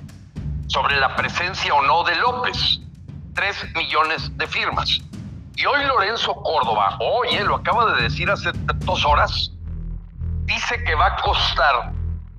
sobre 0.68 0.96
la 1.00 1.16
presencia 1.16 1.74
o 1.74 1.82
no 1.82 2.04
de 2.04 2.14
López. 2.16 2.80
3 3.34 3.74
millones 3.74 4.36
de 4.36 4.46
firmas. 4.46 4.98
Y 5.56 5.64
hoy 5.64 5.84
Lorenzo 5.84 6.34
Córdoba, 6.34 6.98
oye, 7.00 7.42
lo 7.44 7.56
acaba 7.56 7.94
de 7.94 8.02
decir 8.02 8.30
hace 8.30 8.50
dos 8.52 9.04
horas, 9.04 9.52
dice 10.44 10.82
que 10.84 10.94
va 10.94 11.06
a 11.06 11.16
costar 11.16 11.92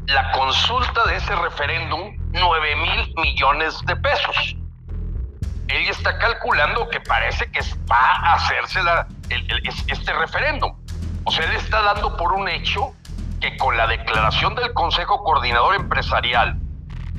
la 0.07 0.31
consulta 0.31 1.05
de 1.05 1.15
ese 1.15 1.35
referéndum 1.35 2.20
9 2.31 2.75
mil 2.75 3.13
millones 3.17 3.79
de 3.85 3.95
pesos. 3.95 4.55
Él 5.67 5.87
está 5.89 6.17
calculando 6.17 6.89
que 6.89 6.99
parece 7.01 7.49
que 7.51 7.61
va 7.89 8.11
a 8.15 8.33
hacerse 8.33 8.79
este 9.87 10.13
referéndum. 10.13 10.75
O 11.23 11.31
sea, 11.31 11.45
él 11.45 11.55
está 11.55 11.81
dando 11.81 12.17
por 12.17 12.33
un 12.33 12.49
hecho 12.49 12.93
que 13.39 13.57
con 13.57 13.77
la 13.77 13.87
declaración 13.87 14.55
del 14.55 14.73
Consejo 14.73 15.23
Coordinador 15.23 15.75
Empresarial 15.75 16.57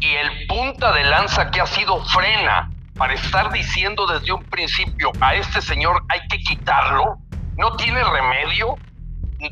y 0.00 0.14
el 0.14 0.46
punta 0.46 0.92
de 0.92 1.04
lanza 1.04 1.50
que 1.50 1.60
ha 1.60 1.66
sido 1.66 2.04
frena 2.06 2.70
para 2.96 3.14
estar 3.14 3.50
diciendo 3.52 4.06
desde 4.06 4.32
un 4.32 4.44
principio 4.44 5.12
a 5.20 5.34
este 5.34 5.62
señor 5.62 6.02
hay 6.08 6.20
que 6.28 6.38
quitarlo, 6.38 7.18
no 7.56 7.76
tiene 7.76 8.02
remedio, 8.04 8.76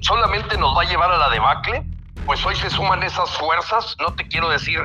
solamente 0.01 0.59
nos 0.59 0.77
va 0.77 0.83
a 0.83 0.85
llevar 0.87 1.11
a 1.11 1.17
la 1.17 1.31
debacle, 1.31 1.85
pues 2.27 2.45
hoy 2.45 2.55
se 2.57 2.71
suman 2.71 3.03
esas 3.03 3.31
fuerzas, 3.37 3.97
no 3.99 4.15
te 4.15 4.27
quiero 4.29 4.49
decir 4.49 4.81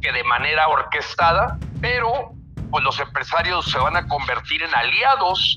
que 0.00 0.12
de 0.12 0.24
manera 0.24 0.68
orquestada, 0.68 1.58
pero 1.80 2.32
pues 2.70 2.84
los 2.84 2.98
empresarios 3.00 3.70
se 3.70 3.78
van 3.78 3.96
a 3.96 4.06
convertir 4.06 4.62
en 4.62 4.74
aliados 4.74 5.56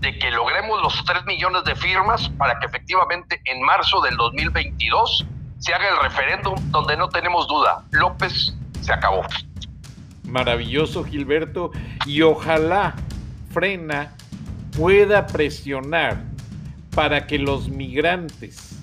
de 0.00 0.18
que 0.18 0.30
logremos 0.30 0.80
los 0.82 1.04
3 1.04 1.24
millones 1.24 1.64
de 1.64 1.74
firmas 1.74 2.28
para 2.30 2.58
que 2.58 2.66
efectivamente 2.66 3.40
en 3.44 3.62
marzo 3.62 4.00
del 4.00 4.16
2022 4.16 5.26
se 5.58 5.74
haga 5.74 5.88
el 5.88 6.02
referéndum 6.02 6.54
donde 6.70 6.96
no 6.96 7.08
tenemos 7.08 7.48
duda, 7.48 7.84
López 7.90 8.54
se 8.80 8.92
acabó. 8.92 9.22
Maravilloso 10.24 11.04
Gilberto 11.04 11.72
y 12.06 12.22
ojalá 12.22 12.94
Frena 13.52 14.12
pueda 14.76 15.26
presionar 15.26 16.22
para 16.94 17.26
que 17.26 17.38
los 17.38 17.68
migrantes, 17.68 18.78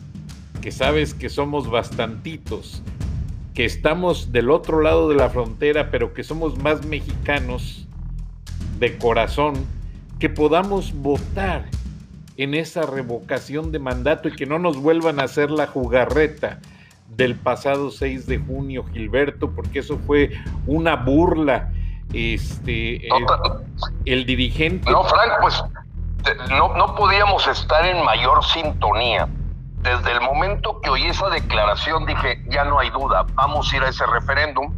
que 0.61 0.71
sabes 0.71 1.13
que 1.13 1.29
somos 1.29 1.69
bastantitos, 1.69 2.81
que 3.55 3.63
estamos 3.63 4.33
del 4.33 4.51
otro 4.51 4.81
lado 4.81 5.07
de 5.07 5.15
la 5.15 5.29
frontera, 5.29 5.89
pero 5.89 6.13
que 6.13 6.25
somos 6.25 6.57
más 6.57 6.85
mexicanos 6.85 7.87
de 8.79 8.97
corazón, 8.97 9.65
que 10.19 10.29
podamos 10.29 10.93
votar 10.93 11.63
en 12.35 12.53
esa 12.53 12.85
revocación 12.85 13.71
de 13.71 13.79
mandato 13.79 14.27
y 14.27 14.35
que 14.35 14.45
no 14.45 14.59
nos 14.59 14.77
vuelvan 14.77 15.21
a 15.21 15.23
hacer 15.23 15.51
la 15.51 15.67
jugarreta 15.67 16.59
del 17.15 17.35
pasado 17.35 17.91
6 17.91 18.27
de 18.27 18.39
junio, 18.39 18.83
Gilberto, 18.91 19.49
porque 19.51 19.79
eso 19.79 19.97
fue 20.05 20.31
una 20.67 20.97
burla. 20.97 21.71
Este, 22.13 23.07
el, 24.05 24.25
dirigente. 24.25 24.91
No, 24.91 25.03
Frank, 25.05 25.31
pues 25.41 25.63
no, 26.49 26.75
no 26.75 26.95
podíamos 26.95 27.47
estar 27.47 27.85
en 27.85 28.03
mayor 28.03 28.43
sintonía. 28.43 29.27
Desde 29.85 30.13
el 30.13 30.21
momento 30.21 30.81
que 30.81 30.89
oí 30.89 31.05
esa 31.05 31.29
declaración 31.29 32.07
dije, 32.07 32.43
ya 32.47 32.63
no 32.63 32.79
hay 32.79 32.89
duda, 32.89 33.23
vamos 33.35 33.71
a 33.71 33.77
ir 33.77 33.83
a 33.83 33.89
ese 33.89 34.03
referéndum. 34.07 34.73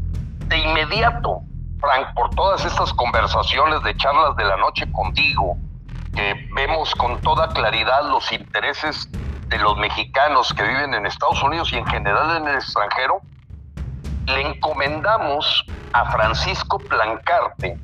De 0.48 0.58
inmediato 0.58 1.44
Frank, 1.80 2.14
por 2.14 2.30
todas 2.32 2.66
estas 2.66 2.92
conversaciones 2.94 3.82
de 3.84 3.96
charlas 3.96 4.36
de 4.36 4.44
la 4.44 4.58
noche 4.58 4.92
contigo, 4.92 5.56
que 6.14 6.50
vemos 6.54 6.94
con 6.96 7.22
toda 7.22 7.48
claridad 7.48 8.10
los 8.10 8.30
intereses 8.34 9.10
de 9.48 9.58
los 9.60 9.78
mexicanos 9.78 10.54
que 10.54 10.64
viven 10.64 10.94
en 10.94 11.06
Estados 11.06 11.42
Unidos 11.42 11.72
y 11.72 11.78
en 11.78 11.86
general 11.86 12.42
en 12.42 12.48
el 12.50 12.56
extranjero, 12.56 13.22
le 14.26 14.42
encomendamos 14.42 15.64
a 15.94 16.12
Francisco 16.12 16.80
Plancarte, 16.80 17.80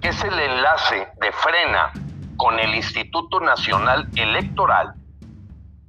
que 0.00 0.08
es 0.08 0.22
el 0.22 0.38
enlace 0.38 1.08
de 1.20 1.32
frena 1.32 1.90
con 2.36 2.60
el 2.60 2.76
Instituto 2.76 3.40
Nacional 3.40 4.08
Electoral, 4.14 4.94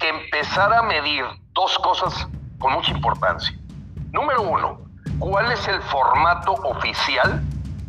que 0.01 0.09
empezara 0.09 0.79
a 0.79 0.81
medir 0.81 1.23
dos 1.53 1.77
cosas 1.79 2.27
con 2.59 2.73
mucha 2.73 2.91
importancia. 2.91 3.57
Número 4.11 4.41
uno, 4.41 4.81
cuál 5.19 5.51
es 5.51 5.67
el 5.67 5.81
formato 5.83 6.53
oficial 6.53 7.41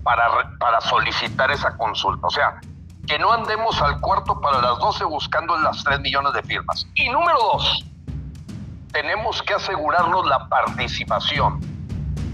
para, 0.05 0.29
para 0.59 0.81
solicitar 0.83 1.51
esa 1.51 1.77
consulta. 1.77 2.27
O 2.27 2.31
sea, 2.31 2.61
que 3.07 3.19
no 3.19 3.33
andemos 3.33 3.81
al 3.83 4.01
cuarto 4.01 4.41
para 4.41 4.61
las 4.61 4.79
12 4.79 5.05
buscando 5.05 5.57
las 5.59 5.83
3 5.83 6.01
millones 6.01 6.33
de 6.35 6.43
firmas. 6.43 6.87
Y 6.95 7.09
número 7.09 7.37
dos, 7.39 7.85
tenemos 8.93 9.43
que 9.43 9.55
asegurarnos 9.55 10.27
la 10.27 10.49
participación 10.49 11.61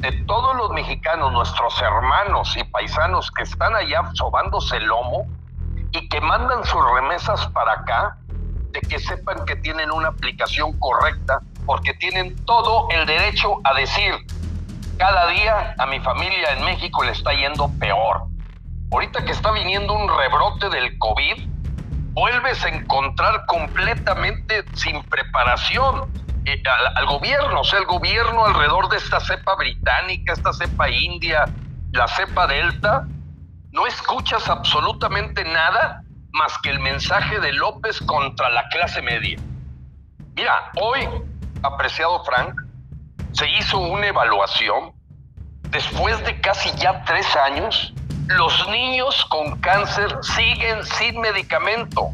de 0.00 0.12
todos 0.26 0.56
los 0.56 0.70
mexicanos, 0.70 1.32
nuestros 1.32 1.80
hermanos 1.80 2.56
y 2.56 2.64
paisanos 2.64 3.30
que 3.30 3.44
están 3.44 3.74
allá 3.74 4.02
sobándose 4.14 4.76
el 4.76 4.84
lomo 4.84 5.26
y 5.92 6.08
que 6.08 6.20
mandan 6.20 6.64
sus 6.64 6.80
remesas 6.94 7.46
para 7.48 7.72
acá, 7.72 8.18
que 8.80 8.98
sepan 8.98 9.44
que 9.44 9.56
tienen 9.56 9.90
una 9.90 10.08
aplicación 10.08 10.78
correcta, 10.78 11.40
porque 11.66 11.94
tienen 11.94 12.36
todo 12.44 12.88
el 12.90 13.06
derecho 13.06 13.60
a 13.64 13.74
decir, 13.74 14.14
cada 14.98 15.28
día 15.28 15.74
a 15.78 15.86
mi 15.86 16.00
familia 16.00 16.52
en 16.56 16.64
México 16.64 17.04
le 17.04 17.12
está 17.12 17.32
yendo 17.32 17.70
peor. 17.78 18.24
Ahorita 18.90 19.24
que 19.24 19.32
está 19.32 19.52
viniendo 19.52 19.92
un 19.92 20.08
rebrote 20.08 20.68
del 20.70 20.98
COVID, 20.98 21.46
vuelves 22.12 22.64
a 22.64 22.68
encontrar 22.68 23.46
completamente 23.46 24.64
sin 24.74 25.02
preparación 25.04 26.10
eh, 26.44 26.62
al, 26.94 27.06
gobierno. 27.06 27.60
O 27.60 27.64
sea, 27.64 27.78
el 27.78 27.86
gobierno 27.86 28.46
alrededor 28.46 28.88
de 28.88 28.96
esta 28.96 29.20
cepa 29.20 29.54
británica, 29.56 30.32
esta 30.32 30.52
cepa 30.52 30.88
india, 30.88 31.44
la 31.92 32.08
cepa 32.08 32.46
delta, 32.46 33.06
no 33.72 33.86
escuchas 33.86 34.48
absolutamente 34.48 35.44
nada 35.44 36.02
más 36.32 36.56
que 36.62 36.70
el 36.70 36.80
mensaje 36.80 37.40
de 37.40 37.52
López 37.52 38.00
contra 38.00 38.48
la 38.50 38.68
clase 38.68 39.02
media. 39.02 39.38
Mira, 40.34 40.70
hoy, 40.80 41.08
apreciado 41.62 42.22
Frank, 42.24 42.54
se 43.32 43.48
hizo 43.50 43.78
una 43.78 44.06
evaluación. 44.06 44.92
Después 45.70 46.24
de 46.24 46.40
casi 46.40 46.70
ya 46.76 47.04
tres 47.04 47.26
años, 47.36 47.92
los 48.28 48.68
niños 48.68 49.24
con 49.26 49.58
cáncer 49.60 50.16
siguen 50.22 50.84
sin 50.84 51.20
medicamento. 51.20 52.10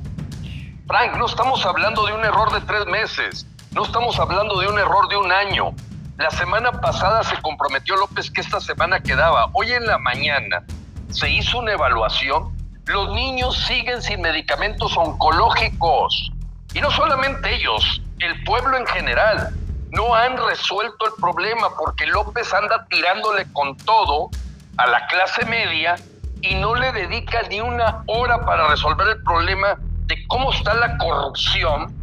Frank, 0.86 1.16
no 1.16 1.26
estamos 1.26 1.64
hablando 1.66 2.06
de 2.06 2.12
un 2.12 2.24
error 2.24 2.52
de 2.52 2.60
tres 2.60 2.86
meses, 2.86 3.46
no 3.72 3.84
estamos 3.84 4.18
hablando 4.18 4.58
de 4.60 4.68
un 4.68 4.78
error 4.78 5.08
de 5.08 5.16
un 5.16 5.32
año. 5.32 5.74
La 6.16 6.30
semana 6.30 6.70
pasada 6.80 7.24
se 7.24 7.40
comprometió 7.42 7.96
López 7.96 8.30
que 8.30 8.40
esta 8.40 8.60
semana 8.60 9.00
quedaba. 9.00 9.48
Hoy 9.52 9.72
en 9.72 9.84
la 9.84 9.98
mañana 9.98 10.64
se 11.10 11.28
hizo 11.28 11.58
una 11.58 11.72
evaluación. 11.72 12.53
Los 12.86 13.10
niños 13.12 13.56
siguen 13.66 14.02
sin 14.02 14.20
medicamentos 14.20 14.94
oncológicos. 14.96 16.30
Y 16.74 16.80
no 16.80 16.90
solamente 16.90 17.54
ellos, 17.54 18.02
el 18.18 18.44
pueblo 18.44 18.76
en 18.76 18.86
general 18.86 19.54
no 19.90 20.14
han 20.14 20.36
resuelto 20.36 21.06
el 21.06 21.12
problema 21.20 21.68
porque 21.78 22.06
López 22.06 22.52
anda 22.52 22.84
tirándole 22.90 23.46
con 23.52 23.76
todo 23.78 24.28
a 24.76 24.86
la 24.86 25.06
clase 25.06 25.46
media 25.46 25.94
y 26.42 26.56
no 26.56 26.74
le 26.74 26.92
dedica 26.92 27.42
ni 27.48 27.60
una 27.60 28.02
hora 28.06 28.44
para 28.44 28.66
resolver 28.68 29.08
el 29.08 29.22
problema 29.22 29.78
de 30.06 30.26
cómo 30.26 30.52
está 30.52 30.74
la 30.74 30.98
corrupción 30.98 31.94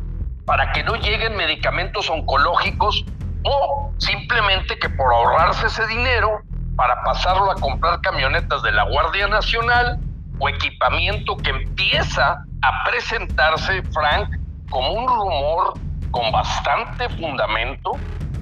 para 0.45 0.71
que 0.71 0.83
no 0.83 0.95
lleguen 0.95 1.35
medicamentos 1.35 2.09
oncológicos 2.09 3.05
o 3.43 3.91
simplemente 3.97 4.79
que 4.79 4.89
por 4.89 5.13
ahorrarse 5.13 5.67
ese 5.67 5.85
dinero 5.87 6.41
para 6.75 7.03
pasarlo 7.03 7.51
a 7.51 7.55
comprar 7.55 8.01
camionetas 8.01 8.63
de 8.63 8.71
la 8.71 8.83
Guardia 8.83 9.27
Nacional 9.27 9.99
o 10.41 10.49
equipamiento 10.49 11.37
que 11.37 11.51
empieza 11.51 12.43
a 12.63 12.83
presentarse, 12.83 13.83
Frank, 13.93 14.29
como 14.69 14.91
un 14.93 15.07
rumor 15.07 15.73
con 16.09 16.31
bastante 16.31 17.07
fundamento 17.09 17.91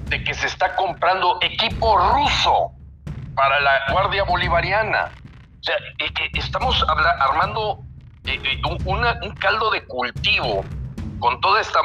de 0.06 0.24
que 0.24 0.32
se 0.32 0.46
está 0.46 0.74
comprando 0.76 1.38
equipo 1.42 1.98
ruso 1.98 2.72
para 3.34 3.60
la 3.60 3.92
Guardia 3.92 4.24
Bolivariana. 4.24 5.10
O 5.60 5.62
sea, 5.62 5.76
eh, 5.98 6.06
eh, 6.06 6.30
estamos 6.34 6.84
armando 7.20 7.80
eh, 8.24 8.60
un 8.64 9.34
caldo 9.38 9.70
de 9.70 9.84
cultivo 9.84 10.64
con 11.18 11.38
toda 11.42 11.60
esta 11.60 11.80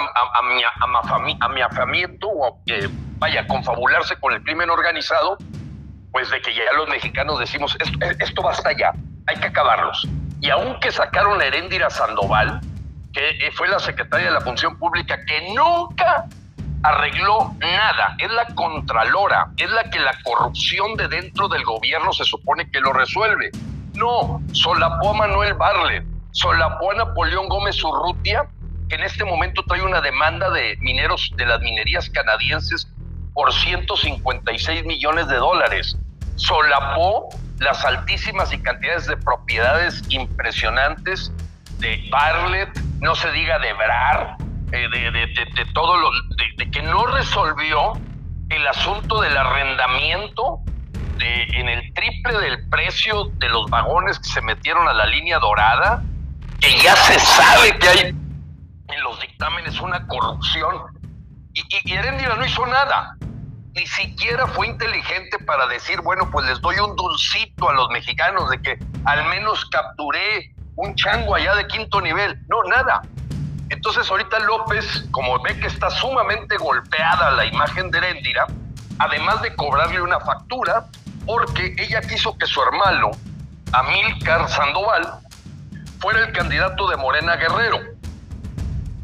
amiafamiento, 1.42 2.30
o 2.30 2.62
vaya, 3.18 3.46
confabularse 3.48 4.16
con 4.22 4.34
el 4.34 4.42
crimen 4.44 4.70
organizado, 4.70 5.38
pues 6.14 6.32
de 6.32 6.42
que 6.42 6.56
ya 6.56 6.64
los 6.78 6.88
mexicanos 6.88 7.38
decimos, 7.38 7.76
esto, 7.82 8.00
esto 8.20 8.42
basta 8.42 8.72
ya, 8.78 8.94
hay 9.28 9.38
que 9.38 9.48
acabarlos. 9.48 10.08
Y 10.42 10.50
aunque 10.50 10.92
sacaron 10.92 11.42
a 11.42 11.46
Heréndira 11.46 11.90
Sandoval, 11.90 12.62
que 13.14 13.52
fue 13.54 13.68
la 13.68 13.80
secretaria 13.80 14.28
de 14.28 14.34
la 14.34 14.42
Función 14.42 14.78
Pública, 14.78 15.18
que 15.26 15.54
nunca 15.54 16.26
arregló 16.84 17.56
nada, 17.60 18.16
es 18.20 18.32
la 18.32 18.46
contralora, 18.54 19.48
es 19.58 19.70
la 19.72 19.86
que 19.90 20.00
la 20.00 20.12
corrupción 20.24 20.96
de 20.96 21.08
dentro 21.08 21.48
del 21.48 21.64
gobierno 21.64 22.14
se 22.14 22.26
supone 22.26 22.70
que 22.70 22.80
lo 22.80 22.94
resuelve. 22.94 23.52
No, 23.94 24.42
solapó 24.52 25.12
a 25.12 25.14
Manuel 25.14 25.54
Barlet, 25.56 26.06
solapó 26.32 26.92
a 26.92 26.96
Napoleón 26.96 27.48
Gómez 27.48 27.82
Urrutia, 27.84 28.48
que 28.90 28.96
en 28.96 29.04
este 29.04 29.24
momento 29.24 29.64
trae 29.68 29.82
una 29.82 30.02
demanda 30.02 30.52
de 30.52 30.78
mineros 30.82 31.32
de 31.38 31.46
las 31.46 31.60
minerías 31.62 32.10
canadienses 32.10 32.88
por 33.34 33.52
156 33.52 34.86
millones 34.86 35.28
de 35.28 35.38
dólares. 35.38 35.98
Solapó 36.36 37.30
las 37.60 37.84
altísimas 37.86 38.52
y 38.54 38.60
cantidades 38.60 39.08
de 39.08 39.18
propiedades 39.18 40.02
impresionantes 40.10 41.32
de 41.80 42.08
Barlet, 42.10 42.70
no 43.00 43.16
se 43.16 43.32
diga 43.32 43.60
de 43.60 43.74
Brar, 43.74 44.38
eh, 44.72 44.90
de, 44.90 45.66
todo 45.74 45.98
lo 45.98 46.10
de, 46.58 46.72
que 46.72 46.82
no 46.82 47.06
resolvió 47.08 47.94
el 48.50 48.68
asunto 48.68 49.22
del 49.22 49.36
arrendamiento 49.38 50.60
de, 51.18 51.44
en 51.60 51.70
el 51.70 51.94
triple 51.94 52.40
del 52.40 52.68
precio 52.70 53.26
de 53.36 53.50
los 53.50 53.70
vagones 53.70 54.20
que 54.20 54.30
se 54.30 54.42
metieron 54.42 54.88
a 54.88 54.94
la 54.94 55.06
línea 55.06 55.40
dorada, 55.40 56.04
que 56.60 56.78
ya 56.82 56.96
se 56.96 57.20
sabe 57.20 57.78
que 57.78 57.88
hay 57.88 58.00
en 58.88 59.04
los 59.04 59.20
dictámenes 59.22 59.80
una 59.80 60.06
corrupción. 60.08 60.76
Y, 61.54 61.62
y, 61.62 61.96
no 61.96 62.46
hizo 62.46 62.66
nada. 62.66 63.16
Ni 63.76 63.86
siquiera 63.88 64.48
fue 64.48 64.68
inteligente 64.68 65.38
para 65.40 65.68
decir, 65.68 66.00
bueno, 66.00 66.32
pues 66.32 66.46
les 66.46 66.62
doy 66.62 66.78
un 66.80 66.96
dulcito 66.96 67.70
a 67.70 67.74
los 67.74 67.90
mexicanos 67.90 68.50
de 68.50 68.62
que 68.62 68.80
al 69.04 69.26
menos 69.26 69.66
capturé 69.66 70.54
un 70.78 70.96
chango 70.96 71.36
allá 71.36 71.56
de 71.56 71.68
quinto 71.68 72.00
nivel. 72.00 72.40
No, 72.48 72.64
nada. 72.64 73.02
Entonces 73.70 74.10
ahorita 74.10 74.40
López, 74.40 75.06
como 75.12 75.42
ve 75.42 75.60
que 75.60 75.68
está 75.68 75.90
sumamente 75.90 76.56
golpeada 76.56 77.32
la 77.32 77.46
imagen 77.46 77.92
de 77.92 77.98
Heréndira, 77.98 78.48
además 78.98 79.42
de 79.42 79.54
cobrarle 79.58 80.02
una 80.02 80.22
factura, 80.22 80.86
porque 81.26 81.76
ella 81.78 82.00
quiso 82.00 82.38
que 82.38 82.46
su 82.46 82.62
hermano, 82.62 83.12
Amílcar 83.74 84.48
Sandoval, 84.48 85.20
fuera 86.00 86.24
el 86.26 86.32
candidato 86.32 86.88
de 86.88 86.96
Morena 86.96 87.36
Guerrero. 87.36 87.80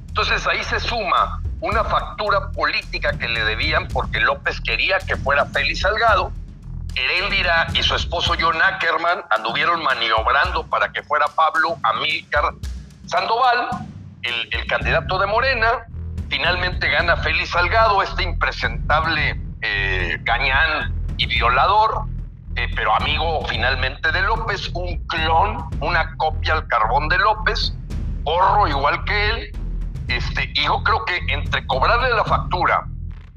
Entonces 0.08 0.48
ahí 0.48 0.64
se 0.64 0.80
suma 0.80 1.41
una 1.62 1.84
factura 1.84 2.52
política 2.52 3.18
que 3.18 3.28
le 3.28 3.46
debían 3.46 3.88
porque 3.88 4.20
López 4.20 4.60
quería 4.62 5.00
que 5.00 5.16
fuera 5.16 5.46
Félix 5.46 5.82
Salgado. 5.82 6.32
Heréndira 6.96 7.68
y 7.74 7.84
su 7.84 7.96
esposo 7.96 8.34
John 8.40 8.62
Ackerman 8.62 9.24
anduvieron 9.30 9.82
maniobrando 9.82 10.68
para 10.68 10.92
que 10.92 11.02
fuera 11.04 11.28
Pablo 11.28 11.78
Amílcar 11.84 12.54
Sandoval 13.06 13.70
el, 14.24 14.68
candidato 14.68 15.20
de 15.20 15.28
Morena, 15.28 15.86
finalmente 16.30 16.90
gana 16.90 17.18
Félix 17.18 17.50
Salgado, 17.50 18.02
este 18.02 18.24
impresentable 18.24 19.40
eh, 19.62 20.18
gañán 20.22 20.94
y 21.18 21.26
violador, 21.26 22.06
eh, 22.56 22.68
pero 22.76 22.96
amigo 22.96 23.46
finalmente 23.48 24.12
de 24.12 24.22
López, 24.22 24.70
un 24.74 24.98
clon, 25.08 25.66
una 25.80 26.16
copia 26.18 26.54
al 26.54 26.68
carbón 26.68 27.10
de 27.10 27.18
López, 27.18 27.74
porro 28.24 28.68
igual 28.68 29.04
que 29.06 29.30
él, 29.30 29.52
este, 30.18 30.52
y 30.54 30.66
yo 30.66 30.84
creo 30.84 31.04
que 31.06 31.20
entre 31.34 31.66
cobrarle 31.68 32.10
la 32.12 32.24
factura 32.24 32.86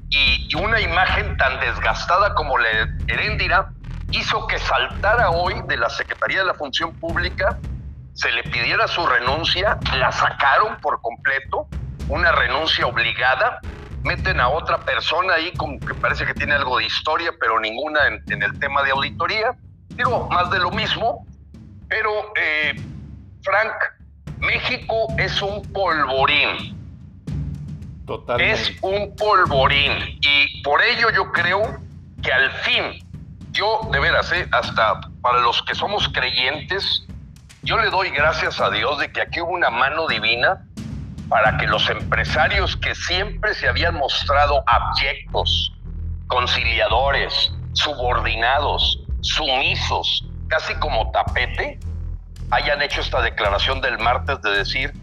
y, 0.09 0.55
una 0.55 0.79
imagen 0.79 1.35
tan 1.37 1.59
desgastada 1.59 2.33
como 2.33 2.57
la 2.57 2.69
Heréndira, 3.07 3.69
hizo 4.11 4.47
que 4.47 4.57
saltara 4.59 5.31
hoy 5.31 5.55
de 5.67 5.77
la 5.77 5.89
Secretaría 5.89 6.39
de 6.39 6.45
la 6.45 6.53
Función 6.53 6.93
Pública 6.93 7.57
se 8.13 8.31
le 8.31 8.43
pidiera 8.43 8.87
su 8.87 9.05
renuncia, 9.05 9.77
la 9.97 10.11
sacaron 10.11 10.77
por 10.79 11.01
completo, 11.01 11.67
una 12.07 12.31
renuncia 12.31 12.87
obligada, 12.87 13.59
meten 14.03 14.39
a 14.39 14.47
otra 14.47 14.77
persona 14.77 15.33
ahí 15.33 15.51
como 15.53 15.79
que 15.79 15.93
parece 15.95 16.25
que 16.25 16.33
tiene 16.33 16.53
algo 16.53 16.77
de 16.77 16.85
historia, 16.85 17.31
pero 17.37 17.59
ninguna 17.59 18.07
en, 18.07 18.43
el 18.43 18.57
tema 18.59 18.83
de 18.83 18.91
auditoría. 18.91 19.53
Digo, 19.89 20.29
más 20.29 20.49
de 20.49 20.59
lo 20.59 20.71
mismo, 20.71 21.25
pero 21.89 22.31
eh, 22.37 22.75
Frank, 23.43 23.73
México 24.45 25.07
es 25.17 25.41
un 25.41 25.61
polvorín. 25.73 26.75
Totalmente. 28.05 28.53
Es 28.53 28.71
un 28.81 29.15
polvorín. 29.15 29.91
Y 30.21 30.61
por 30.61 30.81
ello 30.83 31.09
yo 31.11 31.31
creo 31.31 31.79
que 32.21 32.31
al 32.31 32.51
fin, 32.51 32.83
yo 33.51 33.81
de 33.91 33.99
veras, 33.99 34.31
eh, 34.31 34.47
hasta 34.51 35.01
para 35.21 35.39
los 35.39 35.61
que 35.63 35.75
somos 35.75 36.07
creyentes, 36.09 37.05
yo 37.63 37.77
le 37.77 37.89
doy 37.89 38.09
gracias 38.11 38.61
a 38.61 38.69
Dios 38.69 38.99
de 38.99 39.11
que 39.11 39.21
aquí 39.21 39.41
hubo 39.41 39.51
una 39.51 39.71
mano 39.71 40.07
divina 40.07 40.65
para 41.29 41.57
que 41.57 41.65
los 41.65 41.89
empresarios 41.89 42.77
que 42.77 42.93
siempre 42.93 43.55
se 43.55 43.67
habían 43.67 43.95
mostrado 43.95 44.63
abyectos, 44.67 45.73
conciliadores, 46.27 47.51
subordinados, 47.73 48.99
sumisos, 49.21 50.23
casi 50.47 50.75
como 50.75 51.09
tapete, 51.11 51.79
hayan 52.51 52.81
hecho 52.81 53.01
esta 53.01 53.21
declaración 53.21 53.81
del 53.81 53.97
martes 53.99 54.41
de 54.41 54.51
decir, 54.51 54.93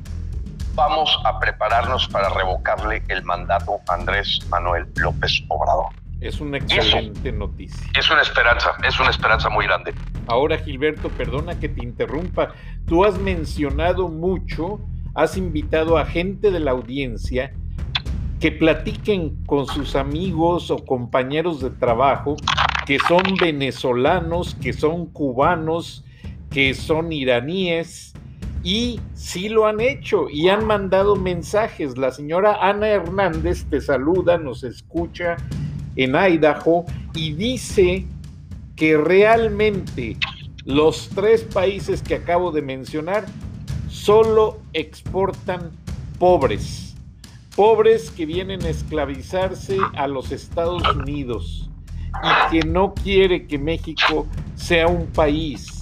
vamos 0.74 1.18
a 1.24 1.38
prepararnos 1.38 2.08
para 2.08 2.28
revocarle 2.30 3.02
el 3.08 3.22
mandato 3.24 3.80
a 3.88 3.94
Andrés 3.94 4.40
Manuel 4.48 4.86
López 4.96 5.42
Obrador. 5.48 5.86
Es 6.20 6.40
una 6.40 6.58
excelente 6.58 7.32
noticia. 7.32 7.90
Es 7.98 8.08
una 8.10 8.22
esperanza, 8.22 8.72
es 8.86 8.98
una 9.00 9.10
esperanza 9.10 9.48
muy 9.48 9.66
grande. 9.66 9.92
Ahora, 10.28 10.56
Gilberto, 10.56 11.08
perdona 11.08 11.58
que 11.58 11.68
te 11.68 11.82
interrumpa. 11.82 12.52
Tú 12.86 13.04
has 13.04 13.18
mencionado 13.18 14.08
mucho, 14.08 14.78
has 15.14 15.36
invitado 15.36 15.98
a 15.98 16.06
gente 16.06 16.52
de 16.52 16.60
la 16.60 16.70
audiencia 16.70 17.52
que 18.38 18.52
platiquen 18.52 19.44
con 19.46 19.66
sus 19.66 19.96
amigos 19.96 20.70
o 20.70 20.84
compañeros 20.84 21.60
de 21.60 21.70
trabajo 21.70 22.36
que 22.86 22.98
son 23.00 23.22
venezolanos, 23.40 24.54
que 24.56 24.72
son 24.72 25.06
cubanos, 25.06 26.04
que 26.52 26.74
son 26.74 27.12
iraníes, 27.12 28.12
y 28.64 29.00
sí 29.14 29.48
lo 29.48 29.66
han 29.66 29.80
hecho 29.80 30.28
y 30.30 30.48
han 30.48 30.64
mandado 30.66 31.16
mensajes. 31.16 31.98
La 31.98 32.12
señora 32.12 32.58
Ana 32.60 32.88
Hernández 32.88 33.64
te 33.68 33.80
saluda, 33.80 34.38
nos 34.38 34.62
escucha 34.62 35.36
en 35.96 36.14
Idaho 36.14 36.84
y 37.14 37.32
dice 37.32 38.06
que 38.76 38.96
realmente 38.96 40.16
los 40.64 41.08
tres 41.14 41.42
países 41.42 42.02
que 42.02 42.14
acabo 42.14 42.52
de 42.52 42.62
mencionar 42.62 43.26
solo 43.88 44.60
exportan 44.72 45.70
pobres, 46.18 46.94
pobres 47.56 48.10
que 48.10 48.26
vienen 48.26 48.62
a 48.64 48.68
esclavizarse 48.68 49.76
a 49.94 50.06
los 50.06 50.30
Estados 50.30 50.82
Unidos 50.94 51.68
y 52.22 52.50
que 52.52 52.66
no 52.66 52.94
quiere 52.94 53.46
que 53.46 53.58
México 53.58 54.26
sea 54.54 54.86
un 54.86 55.06
país 55.08 55.81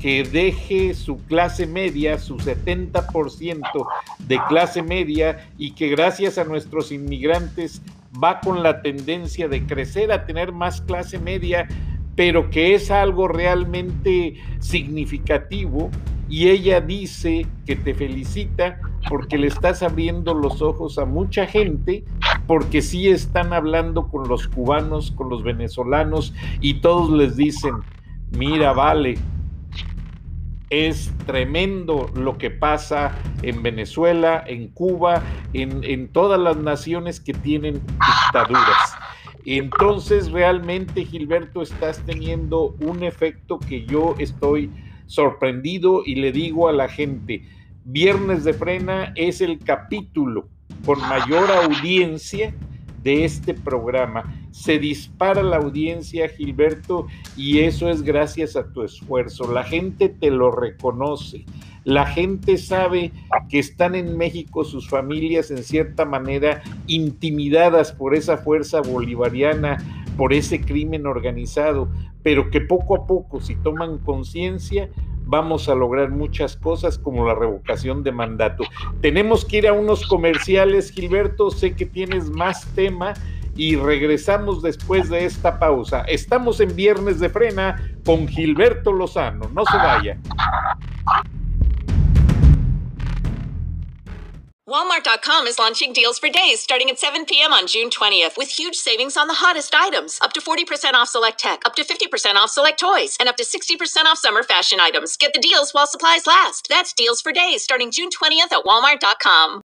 que 0.00 0.22
deje 0.22 0.94
su 0.94 1.18
clase 1.26 1.66
media, 1.66 2.18
su 2.18 2.36
70% 2.36 3.86
de 4.20 4.38
clase 4.48 4.82
media 4.82 5.48
y 5.58 5.72
que 5.72 5.88
gracias 5.88 6.38
a 6.38 6.44
nuestros 6.44 6.92
inmigrantes 6.92 7.82
va 8.22 8.40
con 8.40 8.62
la 8.62 8.82
tendencia 8.82 9.48
de 9.48 9.66
crecer 9.66 10.12
a 10.12 10.24
tener 10.24 10.52
más 10.52 10.80
clase 10.80 11.18
media, 11.18 11.68
pero 12.14 12.50
que 12.50 12.74
es 12.74 12.90
algo 12.90 13.28
realmente 13.28 14.34
significativo 14.60 15.90
y 16.28 16.48
ella 16.48 16.80
dice 16.80 17.46
que 17.64 17.74
te 17.74 17.94
felicita 17.94 18.80
porque 19.08 19.38
le 19.38 19.46
estás 19.46 19.82
abriendo 19.82 20.34
los 20.34 20.60
ojos 20.60 20.98
a 20.98 21.06
mucha 21.06 21.46
gente, 21.46 22.04
porque 22.46 22.82
sí 22.82 23.08
están 23.08 23.52
hablando 23.52 24.08
con 24.08 24.28
los 24.28 24.46
cubanos, 24.46 25.10
con 25.12 25.30
los 25.30 25.42
venezolanos 25.42 26.34
y 26.60 26.80
todos 26.80 27.10
les 27.10 27.36
dicen, 27.36 27.76
mira, 28.36 28.72
vale, 28.74 29.16
es 30.70 31.10
tremendo 31.26 32.10
lo 32.14 32.36
que 32.38 32.50
pasa 32.50 33.16
en 33.42 33.62
Venezuela, 33.62 34.44
en 34.46 34.68
Cuba, 34.68 35.22
en, 35.52 35.82
en 35.84 36.08
todas 36.08 36.38
las 36.38 36.56
naciones 36.56 37.20
que 37.20 37.32
tienen 37.32 37.74
dictaduras. 37.74 38.96
Entonces 39.44 40.30
realmente, 40.30 41.04
Gilberto, 41.04 41.62
estás 41.62 42.00
teniendo 42.04 42.76
un 42.80 43.02
efecto 43.02 43.58
que 43.58 43.86
yo 43.86 44.14
estoy 44.18 44.70
sorprendido 45.06 46.02
y 46.04 46.16
le 46.16 46.32
digo 46.32 46.68
a 46.68 46.72
la 46.72 46.88
gente, 46.88 47.44
Viernes 47.84 48.44
de 48.44 48.52
Frena 48.52 49.14
es 49.16 49.40
el 49.40 49.58
capítulo 49.60 50.48
con 50.84 51.00
mayor 51.00 51.50
audiencia 51.50 52.52
de 53.08 53.24
este 53.24 53.54
programa. 53.54 54.22
Se 54.50 54.78
dispara 54.78 55.42
la 55.42 55.56
audiencia, 55.56 56.28
Gilberto, 56.28 57.06
y 57.38 57.60
eso 57.60 57.88
es 57.88 58.02
gracias 58.02 58.54
a 58.54 58.70
tu 58.70 58.82
esfuerzo. 58.82 59.50
La 59.50 59.64
gente 59.64 60.10
te 60.10 60.30
lo 60.30 60.50
reconoce. 60.50 61.46
La 61.84 62.04
gente 62.04 62.58
sabe 62.58 63.12
que 63.48 63.60
están 63.60 63.94
en 63.94 64.18
México 64.18 64.62
sus 64.62 64.90
familias 64.90 65.50
en 65.50 65.62
cierta 65.64 66.04
manera 66.04 66.62
intimidadas 66.86 67.92
por 67.92 68.14
esa 68.14 68.36
fuerza 68.36 68.82
bolivariana, 68.82 69.78
por 70.18 70.34
ese 70.34 70.60
crimen 70.60 71.06
organizado, 71.06 71.88
pero 72.22 72.50
que 72.50 72.60
poco 72.60 72.94
a 72.94 73.06
poco, 73.06 73.40
si 73.40 73.54
toman 73.54 73.96
conciencia, 73.96 74.90
vamos 75.28 75.68
a 75.68 75.74
lograr 75.74 76.10
muchas 76.10 76.56
cosas 76.56 76.98
como 76.98 77.26
la 77.26 77.34
revocación 77.34 78.02
de 78.02 78.12
mandato. 78.12 78.64
Tenemos 79.02 79.44
que 79.44 79.58
ir 79.58 79.68
a 79.68 79.74
unos 79.74 80.06
comerciales, 80.06 80.90
Gilberto, 80.90 81.50
sé 81.50 81.74
que 81.74 81.84
tienes 81.84 82.30
más 82.30 82.66
tema 82.74 83.12
y 83.54 83.76
regresamos 83.76 84.62
después 84.62 85.10
de 85.10 85.26
esta 85.26 85.58
pausa. 85.58 86.00
Estamos 86.02 86.60
en 86.60 86.74
Viernes 86.74 87.20
de 87.20 87.28
Frena 87.28 87.76
con 88.06 88.26
Gilberto 88.26 88.90
Lozano, 88.90 89.50
no 89.52 89.64
se 89.66 89.76
vaya. 89.76 90.18
Walmart.com 94.68 95.46
is 95.46 95.58
launching 95.58 95.94
deals 95.94 96.18
for 96.18 96.28
days 96.28 96.60
starting 96.60 96.90
at 96.90 96.98
7 96.98 97.24
p.m. 97.24 97.54
on 97.54 97.66
June 97.66 97.88
20th 97.88 98.36
with 98.36 98.50
huge 98.50 98.76
savings 98.76 99.16
on 99.16 99.26
the 99.26 99.32
hottest 99.32 99.74
items. 99.74 100.18
Up 100.20 100.34
to 100.34 100.42
40% 100.42 100.92
off 100.92 101.08
select 101.08 101.40
tech, 101.40 101.62
up 101.64 101.74
to 101.76 101.84
50% 101.84 102.34
off 102.34 102.50
select 102.50 102.78
toys, 102.78 103.16
and 103.18 103.30
up 103.30 103.36
to 103.38 103.44
60% 103.44 104.04
off 104.04 104.18
summer 104.18 104.42
fashion 104.42 104.78
items. 104.78 105.16
Get 105.16 105.32
the 105.32 105.40
deals 105.40 105.72
while 105.72 105.86
supplies 105.86 106.26
last. 106.26 106.66
That's 106.68 106.92
deals 106.92 107.22
for 107.22 107.32
days 107.32 107.62
starting 107.62 107.90
June 107.90 108.10
20th 108.10 108.52
at 108.52 108.62
Walmart.com. 108.66 109.62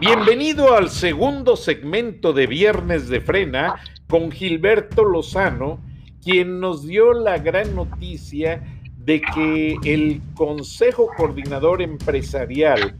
Bienvenido 0.00 0.74
al 0.76 0.90
segundo 0.90 1.56
segmento 1.56 2.34
de 2.34 2.46
Viernes 2.46 3.08
de 3.08 3.22
Frena 3.22 3.80
con 4.06 4.30
Gilberto 4.30 5.02
Lozano, 5.02 5.80
quien 6.22 6.60
nos 6.60 6.86
dio 6.86 7.14
la 7.14 7.38
gran 7.38 7.74
noticia 7.74 8.75
de 9.06 9.20
que 9.20 9.78
el 9.84 10.20
Consejo 10.34 11.08
Coordinador 11.16 11.80
Empresarial 11.80 12.96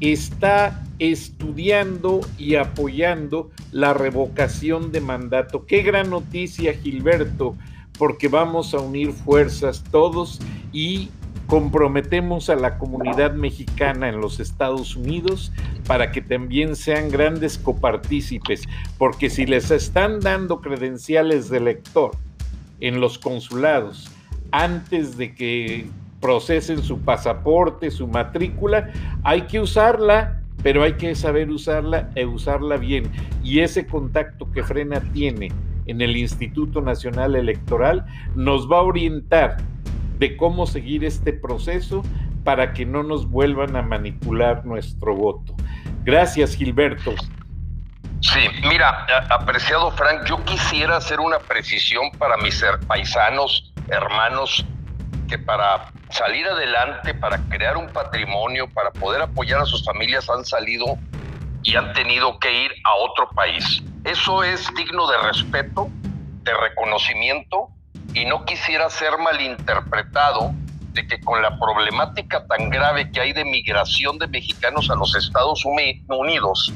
está 0.00 0.84
estudiando 0.98 2.20
y 2.36 2.56
apoyando 2.56 3.50
la 3.70 3.94
revocación 3.94 4.90
de 4.90 5.00
mandato. 5.00 5.64
Qué 5.64 5.82
gran 5.82 6.10
noticia, 6.10 6.74
Gilberto, 6.74 7.56
porque 7.96 8.26
vamos 8.28 8.74
a 8.74 8.78
unir 8.78 9.12
fuerzas 9.12 9.84
todos 9.90 10.40
y 10.72 11.10
comprometemos 11.46 12.50
a 12.50 12.56
la 12.56 12.76
comunidad 12.76 13.34
mexicana 13.34 14.08
en 14.08 14.20
los 14.20 14.40
Estados 14.40 14.96
Unidos 14.96 15.52
para 15.86 16.10
que 16.10 16.20
también 16.20 16.74
sean 16.74 17.08
grandes 17.08 17.56
copartícipes, 17.56 18.64
porque 18.98 19.30
si 19.30 19.46
les 19.46 19.70
están 19.70 20.18
dando 20.18 20.60
credenciales 20.60 21.48
de 21.48 21.60
lector 21.60 22.16
en 22.80 23.00
los 23.00 23.18
consulados, 23.18 24.10
antes 24.56 25.18
de 25.18 25.34
que 25.34 25.86
procesen 26.20 26.82
su 26.82 27.00
pasaporte, 27.00 27.90
su 27.90 28.08
matrícula, 28.08 28.90
hay 29.22 29.42
que 29.42 29.60
usarla, 29.60 30.40
pero 30.62 30.82
hay 30.82 30.94
que 30.94 31.14
saber 31.14 31.50
usarla 31.50 32.08
e 32.14 32.24
usarla 32.24 32.78
bien. 32.78 33.10
Y 33.44 33.60
ese 33.60 33.86
contacto 33.86 34.50
que 34.52 34.62
Frena 34.62 35.00
tiene 35.12 35.52
en 35.84 36.00
el 36.00 36.16
Instituto 36.16 36.80
Nacional 36.80 37.36
Electoral 37.36 38.06
nos 38.34 38.70
va 38.70 38.78
a 38.78 38.82
orientar 38.82 39.58
de 40.18 40.38
cómo 40.38 40.66
seguir 40.66 41.04
este 41.04 41.34
proceso 41.34 42.02
para 42.42 42.72
que 42.72 42.86
no 42.86 43.02
nos 43.02 43.28
vuelvan 43.28 43.76
a 43.76 43.82
manipular 43.82 44.64
nuestro 44.64 45.14
voto. 45.14 45.54
Gracias, 46.04 46.56
Gilberto. 46.56 47.12
Sí, 48.20 48.40
mira, 48.66 49.06
apreciado 49.28 49.90
Frank, 49.90 50.24
yo 50.26 50.42
quisiera 50.44 50.96
hacer 50.96 51.20
una 51.20 51.38
precisión 51.40 52.10
para 52.18 52.38
mis 52.38 52.64
paisanos 52.86 53.74
hermanos 53.88 54.64
que 55.28 55.38
para 55.38 55.90
salir 56.10 56.46
adelante, 56.46 57.14
para 57.14 57.38
crear 57.48 57.76
un 57.76 57.88
patrimonio, 57.88 58.68
para 58.72 58.90
poder 58.92 59.22
apoyar 59.22 59.60
a 59.60 59.66
sus 59.66 59.84
familias 59.84 60.28
han 60.30 60.44
salido 60.44 60.98
y 61.62 61.74
han 61.76 61.92
tenido 61.94 62.38
que 62.38 62.64
ir 62.64 62.72
a 62.84 62.94
otro 62.94 63.28
país. 63.30 63.82
Eso 64.04 64.44
es 64.44 64.72
digno 64.74 65.08
de 65.08 65.18
respeto, 65.18 65.88
de 66.42 66.54
reconocimiento 66.54 67.68
y 68.14 68.24
no 68.24 68.44
quisiera 68.44 68.88
ser 68.88 69.18
malinterpretado 69.18 70.52
de 70.92 71.06
que 71.06 71.20
con 71.20 71.42
la 71.42 71.58
problemática 71.58 72.46
tan 72.46 72.70
grave 72.70 73.10
que 73.10 73.20
hay 73.20 73.32
de 73.32 73.44
migración 73.44 74.18
de 74.18 74.28
mexicanos 74.28 74.88
a 74.90 74.94
los 74.94 75.14
Estados 75.14 75.64
Unidos 75.64 76.72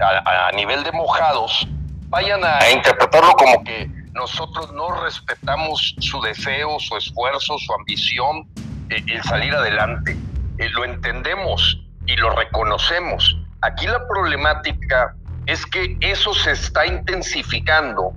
a, 0.00 0.50
nivel 0.52 0.82
de 0.82 0.92
mojados, 0.92 1.66
vayan 2.08 2.40
a 2.44 2.70
interpretarlo 2.70 3.32
como 3.32 3.62
que 3.62 3.90
nosotros 4.14 4.72
no 4.72 5.02
respetamos 5.02 5.94
su 5.98 6.20
deseo, 6.20 6.78
su 6.78 6.96
esfuerzo, 6.96 7.58
su 7.58 7.72
ambición, 7.74 8.48
eh, 8.90 9.04
el 9.08 9.22
salir 9.24 9.54
adelante. 9.54 10.16
Eh, 10.58 10.68
lo 10.70 10.84
entendemos 10.84 11.80
y 12.06 12.16
lo 12.16 12.30
reconocemos. 12.30 13.36
Aquí 13.62 13.86
la 13.86 14.06
problemática 14.06 15.14
es 15.46 15.66
que 15.66 15.96
eso 16.00 16.32
se 16.32 16.52
está 16.52 16.86
intensificando 16.86 18.12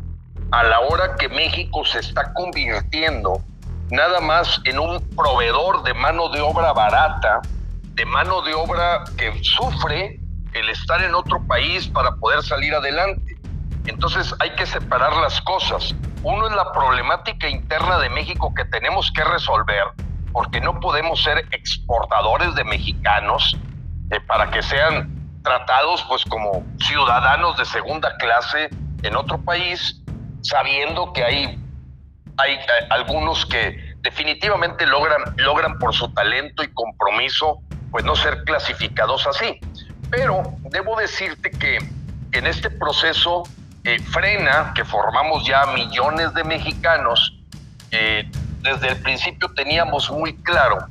a 0.52 0.64
la 0.64 0.80
hora 0.82 1.16
que 1.16 1.28
México 1.30 1.84
se 1.86 2.00
está 2.00 2.34
convirtiendo 2.34 3.42
nada 3.90 4.20
más 4.20 4.62
en 4.66 4.80
un 4.80 5.02
proveedor 5.16 5.84
de 5.84 5.94
mano 5.94 6.30
de 6.30 6.42
obra 6.42 6.74
barata, 6.74 7.42
de 7.96 8.06
mano 8.06 8.42
de 8.42 8.54
obra 8.54 9.04
que 9.18 9.34
sufre 9.44 10.20
el 10.54 10.70
estar 10.70 11.02
en 11.04 11.16
otro 11.16 11.42
país 11.48 11.88
para 11.88 12.12
poder 12.16 12.44
salir 12.44 12.74
adelante. 12.74 13.37
Entonces 13.88 14.36
hay 14.40 14.52
que 14.52 14.66
separar 14.66 15.16
las 15.18 15.42
cosas. 15.42 15.96
Uno 16.24 16.48
es 16.48 16.54
la 16.54 16.72
problemática 16.72 17.50
interna 17.50 17.98
de 18.00 18.10
México 18.10 18.54
que 18.54 18.66
tenemos 18.66 19.12
que 19.12 19.24
resolver, 19.24 19.86
porque 20.34 20.60
no 20.60 20.80
podemos 20.80 21.24
ser 21.24 21.48
exportadores 21.52 22.54
de 22.56 22.64
mexicanos 22.66 23.58
eh, 24.12 24.20
para 24.22 24.52
que 24.52 24.62
sean 24.62 25.10
tratados 25.42 26.06
pues 26.10 26.26
como 26.26 26.66
ciudadanos 26.80 27.58
de 27.58 27.66
segunda 27.66 28.16
clase 28.18 28.70
en 29.04 29.16
otro 29.16 29.38
país, 29.40 30.02
sabiendo 30.42 31.14
que 31.14 31.24
hay, 31.24 31.60
hay, 32.38 32.58
algunos 32.90 33.46
que 33.46 33.96
definitivamente 34.02 34.86
logran, 34.86 35.22
logran 35.38 35.80
por 35.80 35.94
su 35.94 36.14
talento 36.14 36.64
y 36.64 36.68
compromiso 36.74 37.62
pues 37.92 38.04
no 38.04 38.16
ser 38.16 38.44
clasificados 38.44 39.26
así. 39.28 39.60
Pero 40.10 40.44
debo 40.72 40.98
decirte 40.98 41.52
que 41.52 41.78
en 42.34 42.48
este 42.48 42.70
proceso 42.70 43.44
frena, 44.12 44.74
que 44.76 44.84
formamos 44.84 45.46
ya 45.46 45.66
millones 45.68 46.34
de 46.34 46.44
mexicanos, 46.44 47.38
eh, 47.92 48.30
desde 48.62 48.90
el 48.90 49.02
principio 49.02 49.50
teníamos 49.54 50.12
muy 50.12 50.36
claro 50.44 50.88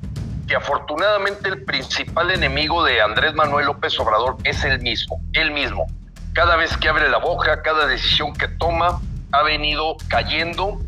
que 0.46 0.56
afortunadamente 0.56 1.48
el 1.48 1.64
principal 1.64 2.30
enemigo 2.30 2.84
de 2.84 3.02
Andrés 3.02 3.34
Manuel 3.34 3.66
López 3.66 3.98
Obrador 3.98 4.36
es 4.44 4.64
el 4.64 4.80
mismo, 4.80 5.20
él 5.32 5.50
mismo. 5.50 5.86
Cada 6.32 6.56
vez 6.56 6.76
que 6.76 6.88
abre 6.88 7.08
la 7.10 7.18
boca, 7.18 7.62
cada 7.62 7.86
decisión 7.86 8.32
que 8.32 8.48
toma, 8.48 9.00
ha 9.32 9.42
venido 9.42 9.96
cayendo 10.08 10.80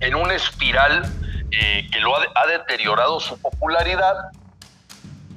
en 0.00 0.14
una 0.14 0.34
espiral 0.34 1.02
eh, 1.50 1.88
que 1.92 2.00
lo 2.00 2.16
ha 2.16 2.46
deteriorado 2.46 3.20
su 3.20 3.40
popularidad 3.40 4.16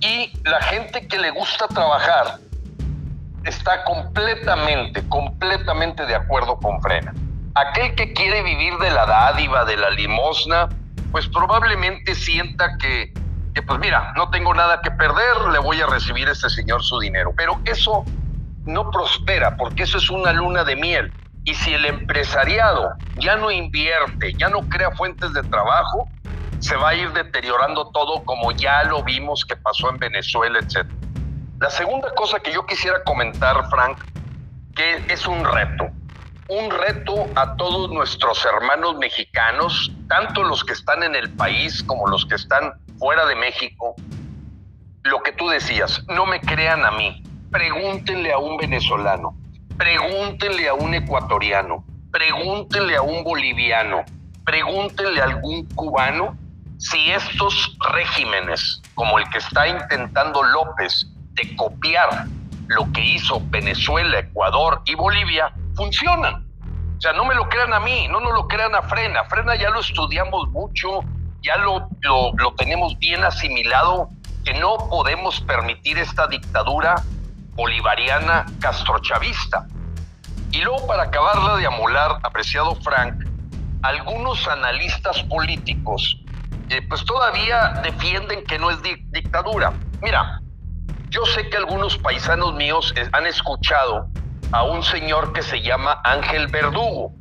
y 0.02 0.32
la 0.44 0.62
gente 0.62 1.08
que 1.08 1.20
le 1.20 1.30
gusta 1.32 1.68
trabajar 1.68 2.40
está 3.46 3.84
completamente, 3.84 5.08
completamente 5.08 6.06
de 6.06 6.16
acuerdo 6.16 6.58
con 6.58 6.82
Frena. 6.82 7.14
Aquel 7.54 7.96
que 7.96 8.12
quiere 8.14 8.44
vivir 8.44 8.78
de 8.78 8.90
la 8.90 9.06
dádiva, 9.06 9.64
de 9.66 9.78
la 9.78 9.90
limosna, 9.92 10.68
pues 11.12 11.28
probablemente 11.28 12.16
sienta 12.16 12.78
que, 12.78 13.14
que, 13.54 13.62
pues 13.62 13.80
mira, 13.80 14.12
no 14.18 14.30
tengo 14.30 14.54
nada 14.54 14.82
que 14.82 14.92
perder, 14.92 15.50
le 15.52 15.60
voy 15.60 15.80
a 15.80 15.86
recibir 15.86 16.28
a 16.28 16.32
este 16.32 16.50
señor 16.50 16.84
su 16.84 17.00
dinero. 17.00 17.34
Pero 17.38 17.60
eso 17.66 18.04
no 18.66 18.90
prospera, 18.92 19.56
porque 19.56 19.84
eso 19.84 20.00
es 20.00 20.10
una 20.10 20.34
luna 20.34 20.64
de 20.64 20.76
miel. 20.76 21.14
Y 21.46 21.54
si 21.54 21.74
el 21.74 21.86
empresariado 21.86 22.96
ya 23.18 23.36
no 23.38 23.52
invierte, 23.52 24.34
ya 24.34 24.50
no 24.50 24.68
crea 24.68 24.92
fuentes 24.92 25.32
de 25.34 25.44
trabajo, 25.44 26.10
se 26.60 26.76
va 26.76 26.90
a 26.90 26.96
ir 26.96 27.12
deteriorando 27.14 27.92
todo 27.92 28.24
como 28.26 28.52
ya 28.52 28.84
lo 28.86 29.04
vimos 29.04 29.46
que 29.46 29.56
pasó 29.56 29.90
en 29.92 30.00
Venezuela, 30.00 30.60
etc. 30.60 30.88
La 31.60 31.70
segunda 31.70 32.14
cosa 32.14 32.40
que 32.42 32.52
yo 32.52 32.66
quisiera 32.66 33.02
comentar, 33.06 33.70
Frank, 33.70 33.98
que 34.76 35.02
es 35.08 35.26
un 35.26 35.46
reto. 35.46 35.90
un 36.48 36.70
reto 36.70 37.28
a 37.36 37.56
todos 37.56 37.90
nuestros 37.90 38.46
hermanos 38.46 38.98
mexicanos, 38.98 39.92
tanto 40.08 40.44
los 40.44 40.64
que 40.64 40.74
están 40.74 41.02
en 41.02 41.16
el 41.16 41.32
país 41.32 41.82
como 41.82 42.08
los 42.08 42.24
que 42.26 42.36
están 42.36 42.74
fuera 43.00 43.26
de 43.26 43.36
México. 43.36 43.96
Lo 45.04 45.24
que 45.24 45.32
tú 45.32 45.48
decías, 45.50 46.04
no 46.08 46.28
me 46.28 46.40
crean 46.42 46.86
a 46.86 46.92
mí, 46.92 47.24
pregúntenle 47.52 48.32
a 48.32 48.38
un 48.38 48.58
venezolano, 48.58 49.36
pregúntenle 49.78 50.70
a 50.70 50.76
un 50.76 50.94
ecuatoriano, 50.94 51.84
pregúntenle 52.12 52.96
a 52.96 53.02
un 53.02 53.24
boliviano, 53.24 54.04
pregúntenle 54.44 55.22
a 55.22 55.24
algún 55.24 55.66
cubano 55.70 56.38
si 56.78 57.10
estos 57.10 57.76
regímenes, 57.92 58.84
como 58.94 59.18
el 59.18 59.28
que 59.30 59.40
está 59.40 59.68
intentando 59.68 60.44
López, 60.44 61.08
de 61.36 61.56
copiar 61.56 62.26
lo 62.68 62.92
que 62.92 63.02
hizo 63.02 63.42
Venezuela, 63.46 64.20
Ecuador 64.20 64.82
y 64.86 64.96
Bolivia, 64.96 65.54
funcionan. 65.76 66.46
O 66.98 67.02
sea, 67.02 67.14
no 67.14 67.26
me 67.26 67.36
lo 67.36 67.48
crean 67.50 67.74
a 67.74 67.80
mí, 67.80 68.08
no 68.08 68.20
nos 68.20 68.34
lo 68.34 68.48
crean 68.48 68.74
a 68.74 68.82
Frena. 68.82 69.24
Frena 69.26 69.56
ya 69.56 69.70
lo 69.70 69.82
estudiamos 69.82 70.50
mucho, 70.50 71.02
ya 71.42 71.58
lo, 71.58 71.90
lo, 72.02 72.32
lo 72.38 72.54
tenemos 72.56 72.98
bien 72.98 73.24
asimilado, 73.24 74.10
que 74.44 74.54
no 74.54 74.78
podemos 74.90 75.42
permitir 75.42 75.98
esta 75.98 76.28
dictadura 76.28 76.96
bolivariana 77.54 78.46
castrochavista. 78.60 79.68
Y 80.52 80.62
luego, 80.62 80.88
para 80.88 81.04
acabarla 81.04 81.58
de 81.58 81.68
amolar, 81.68 82.20
apreciado 82.24 82.76
Frank, 82.76 83.26
algunos 83.82 84.48
analistas 84.48 85.22
políticos 85.24 86.18
pues 86.90 87.06
todavía 87.06 87.80
defienden 87.84 88.44
que 88.46 88.58
no 88.58 88.72
es 88.72 88.78
dictadura. 89.12 89.74
Mira, 90.02 90.42
yo 91.16 91.26
sé 91.28 91.48
que 91.48 91.56
algunos 91.56 91.98
paisanos 91.98 92.54
míos 92.56 92.94
eh, 92.98 93.08
han 93.14 93.26
escuchado 93.26 94.10
a 94.52 94.64
un 94.64 94.84
señor 94.84 95.32
que 95.32 95.42
se 95.44 95.62
llama 95.62 96.02
Ángel 96.04 96.48
Verdugo. 96.48 97.14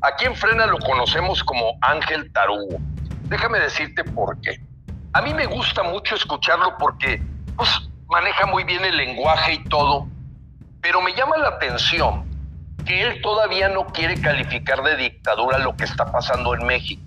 Aquí 0.00 0.26
en 0.26 0.36
Frena 0.36 0.66
lo 0.66 0.78
conocemos 0.78 1.42
como 1.42 1.76
Ángel 1.80 2.32
Tarugo. 2.32 2.76
Déjame 3.24 3.58
decirte 3.58 4.04
por 4.04 4.40
qué. 4.42 4.60
A 5.12 5.22
mí 5.22 5.34
me 5.34 5.46
gusta 5.46 5.82
mucho 5.82 6.14
escucharlo 6.14 6.78
porque 6.78 7.20
pues, 7.56 7.68
maneja 8.06 8.46
muy 8.46 8.62
bien 8.62 8.84
el 8.84 8.96
lenguaje 8.96 9.54
y 9.54 9.64
todo, 9.64 10.06
pero 10.80 11.02
me 11.02 11.12
llama 11.14 11.36
la 11.38 11.48
atención 11.48 12.24
que 12.86 13.02
él 13.02 13.20
todavía 13.22 13.68
no 13.68 13.86
quiere 13.88 14.20
calificar 14.20 14.84
de 14.84 14.96
dictadura 14.96 15.58
lo 15.58 15.76
que 15.76 15.82
está 15.82 16.12
pasando 16.12 16.54
en 16.54 16.64
México. 16.64 17.02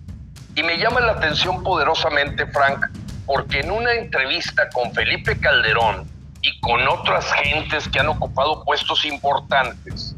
Y 0.53 0.63
me 0.63 0.77
llama 0.77 0.99
la 0.99 1.13
atención 1.13 1.63
poderosamente, 1.63 2.45
Frank, 2.47 2.87
porque 3.25 3.61
en 3.61 3.71
una 3.71 3.93
entrevista 3.93 4.69
con 4.73 4.93
Felipe 4.93 5.39
Calderón 5.39 6.13
y 6.45 6.59
con 6.59 6.87
otras 6.87 7.31
gentes 7.33 7.89
que 7.89 7.99
han 7.99 8.07
ocupado 8.07 8.63
puestos 8.63 9.03
importantes, 9.05 10.13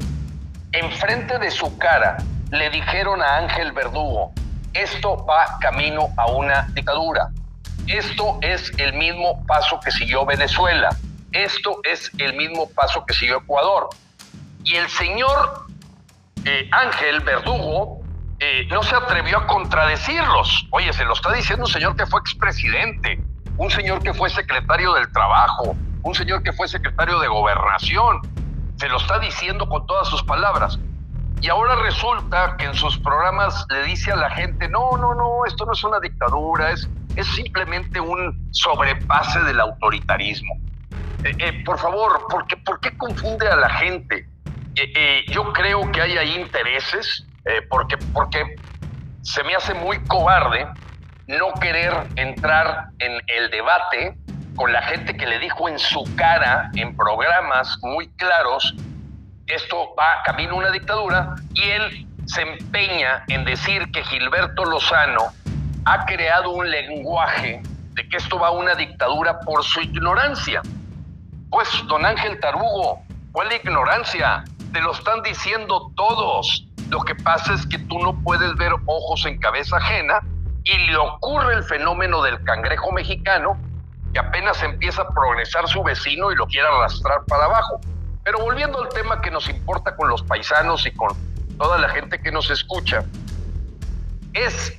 enfrente 0.72 1.38
de 1.38 1.50
su 1.50 1.78
cara 1.78 2.18
le 2.50 2.68
dijeron 2.68 3.22
a 3.22 3.38
Ángel 3.38 3.72
Verdugo, 3.72 4.32
esto 4.74 5.24
va 5.24 5.58
camino 5.60 6.10
a 6.18 6.26
una 6.30 6.68
dictadura. 6.74 7.30
Esto 7.86 8.38
es 8.42 8.70
el 8.78 8.92
mismo 8.92 9.44
paso 9.46 9.80
que 9.80 9.90
siguió 9.90 10.26
Venezuela. 10.26 10.90
Esto 11.32 11.80
es 11.84 12.10
el 12.18 12.34
mismo 12.34 12.68
paso 12.70 13.04
que 13.06 13.14
siguió 13.14 13.38
Ecuador. 13.38 13.88
Y 14.64 14.76
el 14.76 14.88
señor 14.90 15.66
eh, 16.44 16.68
Ángel 16.70 17.20
Verdugo 17.20 18.02
eh, 18.38 18.66
no 18.70 18.82
se 18.82 18.94
atrevió 18.94 19.38
a 19.38 19.46
contradecirlos. 19.46 20.66
Oye, 20.70 20.92
se 20.92 21.04
lo 21.04 21.14
está 21.14 21.32
diciendo 21.32 21.64
un 21.64 21.72
señor 21.72 21.96
que 21.96 22.04
fue 22.04 22.20
expresidente, 22.20 23.22
un 23.56 23.70
señor 23.70 24.02
que 24.02 24.12
fue 24.12 24.28
secretario 24.28 24.92
del 24.92 25.10
trabajo, 25.10 25.74
un 26.08 26.14
señor 26.14 26.42
que 26.42 26.52
fue 26.52 26.66
secretario 26.66 27.18
de 27.20 27.28
gobernación. 27.28 28.22
Se 28.76 28.88
lo 28.88 28.96
está 28.96 29.18
diciendo 29.18 29.68
con 29.68 29.86
todas 29.86 30.08
sus 30.08 30.22
palabras. 30.22 30.78
Y 31.40 31.48
ahora 31.48 31.76
resulta 31.76 32.56
que 32.56 32.64
en 32.64 32.74
sus 32.74 32.98
programas 32.98 33.66
le 33.70 33.84
dice 33.84 34.10
a 34.10 34.16
la 34.16 34.30
gente, 34.30 34.68
no, 34.68 34.96
no, 34.96 35.14
no, 35.14 35.44
esto 35.46 35.66
no 35.66 35.72
es 35.72 35.84
una 35.84 36.00
dictadura, 36.00 36.70
es, 36.70 36.88
es 37.14 37.26
simplemente 37.34 38.00
un 38.00 38.48
sobrepase 38.52 39.40
del 39.44 39.60
autoritarismo. 39.60 40.54
Eh, 41.24 41.34
eh, 41.38 41.62
por 41.64 41.78
favor, 41.78 42.26
¿por 42.28 42.46
qué, 42.46 42.56
¿por 42.56 42.80
qué 42.80 42.96
confunde 42.96 43.46
a 43.48 43.56
la 43.56 43.70
gente? 43.70 44.26
yo 45.32 45.52
creo 45.52 45.90
que 45.90 46.00
hay 46.00 46.16
ahí 46.16 46.36
intereses 46.36 47.26
eh, 47.44 47.62
porque, 47.68 47.96
porque 48.14 48.54
se 49.22 49.42
me 49.42 49.52
hace 49.56 49.74
muy 49.74 49.98
cobarde 50.04 50.68
no 51.26 51.52
querer 51.60 51.92
entrar 52.14 52.90
en 53.00 53.20
el 53.26 53.50
debate 53.50 54.16
con 54.58 54.72
la 54.72 54.82
gente 54.82 55.16
que 55.16 55.24
le 55.24 55.38
dijo 55.38 55.68
en 55.68 55.78
su 55.78 56.04
cara, 56.16 56.70
en 56.74 56.94
programas 56.96 57.78
muy 57.80 58.08
claros, 58.16 58.74
esto 59.46 59.94
va 59.98 60.20
camino 60.24 60.54
a 60.54 60.56
una 60.56 60.70
dictadura, 60.72 61.36
y 61.54 61.62
él 61.62 62.06
se 62.26 62.42
empeña 62.42 63.24
en 63.28 63.44
decir 63.44 63.90
que 63.92 64.02
Gilberto 64.02 64.64
Lozano 64.64 65.28
ha 65.86 66.04
creado 66.06 66.50
un 66.50 66.68
lenguaje 66.68 67.62
de 67.92 68.08
que 68.08 68.16
esto 68.16 68.38
va 68.38 68.48
a 68.48 68.50
una 68.50 68.74
dictadura 68.74 69.38
por 69.40 69.62
su 69.64 69.80
ignorancia. 69.80 70.60
Pues, 71.50 71.68
don 71.86 72.04
Ángel 72.04 72.38
Tarugo, 72.40 73.00
¿cuál 73.30 73.52
ignorancia? 73.52 74.42
Te 74.72 74.80
lo 74.80 74.92
están 74.92 75.22
diciendo 75.22 75.92
todos. 75.94 76.66
Lo 76.90 77.00
que 77.02 77.14
pasa 77.14 77.54
es 77.54 77.64
que 77.64 77.78
tú 77.78 77.98
no 78.00 78.20
puedes 78.24 78.54
ver 78.56 78.72
ojos 78.86 79.24
en 79.24 79.38
cabeza 79.38 79.76
ajena 79.76 80.20
y 80.64 80.76
le 80.78 80.96
ocurre 80.96 81.54
el 81.54 81.62
fenómeno 81.62 82.22
del 82.22 82.42
cangrejo 82.42 82.90
mexicano 82.92 83.56
que 84.12 84.18
apenas 84.18 84.62
empieza 84.62 85.02
a 85.02 85.08
progresar 85.08 85.68
su 85.68 85.82
vecino 85.82 86.30
y 86.32 86.36
lo 86.36 86.46
quiere 86.46 86.68
arrastrar 86.68 87.24
para 87.26 87.44
abajo. 87.44 87.80
Pero 88.24 88.38
volviendo 88.40 88.82
al 88.82 88.88
tema 88.88 89.20
que 89.20 89.30
nos 89.30 89.48
importa 89.48 89.96
con 89.96 90.08
los 90.08 90.22
paisanos 90.22 90.86
y 90.86 90.92
con 90.92 91.08
toda 91.56 91.78
la 91.78 91.88
gente 91.88 92.20
que 92.20 92.30
nos 92.30 92.50
escucha, 92.50 93.04
es 94.32 94.78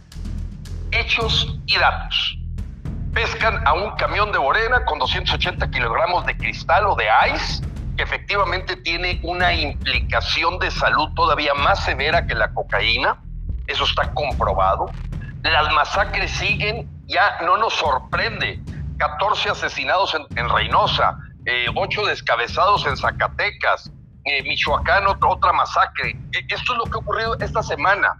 hechos 0.91 1.57
y 1.65 1.77
datos. 1.77 2.38
Pescan 3.13 3.67
a 3.67 3.73
un 3.73 3.95
camión 3.95 4.32
de 4.32 4.39
Morena 4.39 4.86
con 4.86 4.99
280 4.99 5.69
kilogramos 5.71 6.25
de 6.25 6.38
cristal 6.38 6.86
o 6.86 6.95
de 6.95 7.05
ice 7.34 7.63
que 7.99 8.03
efectivamente 8.03 8.77
tiene 8.77 9.19
una 9.23 9.53
implicación 9.53 10.57
de 10.59 10.71
salud 10.71 11.09
todavía 11.15 11.53
más 11.53 11.84
severa 11.84 12.25
que 12.25 12.34
la 12.34 12.53
cocaína, 12.53 13.21
eso 13.67 13.84
está 13.84 14.13
comprobado. 14.13 14.86
Las 15.43 15.73
masacres 15.73 16.32
siguen, 16.32 16.89
ya 17.07 17.39
no 17.41 17.57
nos 17.57 17.73
sorprende. 17.73 18.61
14 19.00 19.50
asesinados 19.50 20.16
en, 20.36 20.50
Reynosa, 20.50 21.18
eh, 21.45 21.66
8 21.74 22.06
descabezados 22.06 22.86
en 22.86 22.95
Zacatecas, 22.97 23.91
eh, 24.26 24.43
Michoacán, 24.43 25.06
otra, 25.08 25.54
masacre. 25.54 26.12
E, 26.32 26.54
esto 26.54 26.74
es 26.74 26.78
lo 26.78 26.84
que 26.84 26.95
ha 26.95 27.00
ocurrido 27.00 27.38
esta 27.39 27.64
semana. 27.64 28.16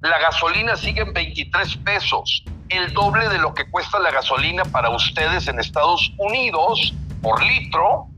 La 0.00 0.18
gasolina 0.18 0.76
sigue 0.76 1.02
en 1.02 1.12
23 1.12 1.76
pesos, 1.78 2.44
el 2.70 2.92
doble 2.92 3.28
de 3.28 3.38
lo 3.38 3.54
que 3.54 3.70
cuesta 3.70 3.98
la 4.00 4.10
gasolina 4.10 4.64
para 4.64 4.90
ustedes 4.90 5.46
en 5.46 5.60
Estados 5.60 6.12
Unidos 6.18 6.94
por 7.22 7.42
litro 7.42 8.08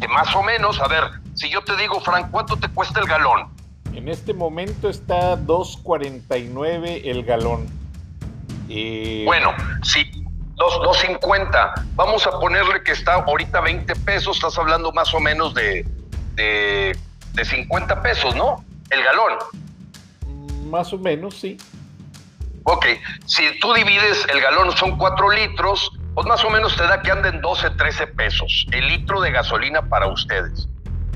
que 0.00 0.08
más 0.08 0.34
o 0.34 0.42
menos, 0.42 0.80
a 0.80 0.88
ver, 0.88 1.04
si 1.34 1.48
yo 1.48 1.62
te 1.62 1.76
digo, 1.76 2.00
Frank, 2.00 2.30
¿cuánto 2.30 2.56
te 2.56 2.68
cuesta 2.68 3.00
el 3.00 3.06
galón? 3.06 3.48
En 3.92 4.08
este 4.08 4.34
momento 4.34 4.88
está 4.88 5.36
2.49 5.36 7.02
el 7.04 7.24
galón. 7.24 7.66
Bueno, 9.24 9.52
sí, 9.82 10.23
2.50. 10.56 11.86
Vamos 11.94 12.26
a 12.26 12.38
ponerle 12.38 12.82
que 12.82 12.92
está 12.92 13.14
ahorita 13.14 13.60
20 13.60 13.94
pesos, 13.96 14.36
estás 14.36 14.58
hablando 14.58 14.92
más 14.92 15.12
o 15.14 15.20
menos 15.20 15.54
de, 15.54 15.86
de, 16.34 16.96
de 17.32 17.44
50 17.44 18.02
pesos, 18.02 18.34
¿no? 18.36 18.64
El 18.90 19.02
galón. 19.02 19.38
Más 20.70 20.92
o 20.92 20.98
menos, 20.98 21.36
sí. 21.36 21.56
Ok, 22.64 22.86
si 23.26 23.58
tú 23.60 23.74
divides 23.74 24.26
el 24.32 24.40
galón, 24.40 24.72
son 24.72 24.96
4 24.96 25.30
litros, 25.32 25.92
pues 26.14 26.26
más 26.26 26.42
o 26.44 26.50
menos 26.50 26.76
te 26.76 26.82
da 26.84 27.02
que 27.02 27.10
anden 27.10 27.40
12, 27.40 27.70
13 27.70 28.06
pesos 28.08 28.66
el 28.72 28.88
litro 28.88 29.20
de 29.20 29.32
gasolina 29.32 29.82
para 29.82 30.06
ustedes. 30.06 30.68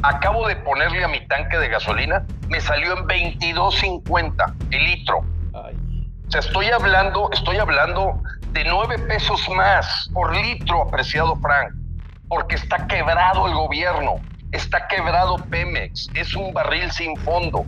Acabo 0.03 0.47
de 0.47 0.57
ponerle 0.57 1.03
a 1.03 1.09
mi 1.09 1.26
tanque 1.26 1.57
de 1.59 1.68
gasolina, 1.68 2.26
me 2.49 2.61
salió 2.61 2.97
en 2.99 3.07
22.50 3.07 4.55
el 4.70 4.84
litro. 4.84 5.18
O 5.53 6.30
sea, 6.30 6.41
estoy 6.41 6.66
hablando, 6.66 7.30
estoy 7.32 7.57
hablando 7.57 8.22
de 8.53 8.64
9 8.64 8.99
pesos 9.01 9.49
más 9.51 10.09
por 10.12 10.34
litro, 10.34 10.82
apreciado 10.82 11.36
Frank, 11.36 11.72
porque 12.28 12.57
está 12.57 12.86
quebrado 12.86 13.46
el 13.46 13.55
gobierno, 13.55 14.16
está 14.53 14.86
quebrado 14.88 15.36
Pemex, 15.51 16.09
es 16.14 16.34
un 16.34 16.53
barril 16.53 16.90
sin 16.90 17.16
fondo. 17.16 17.64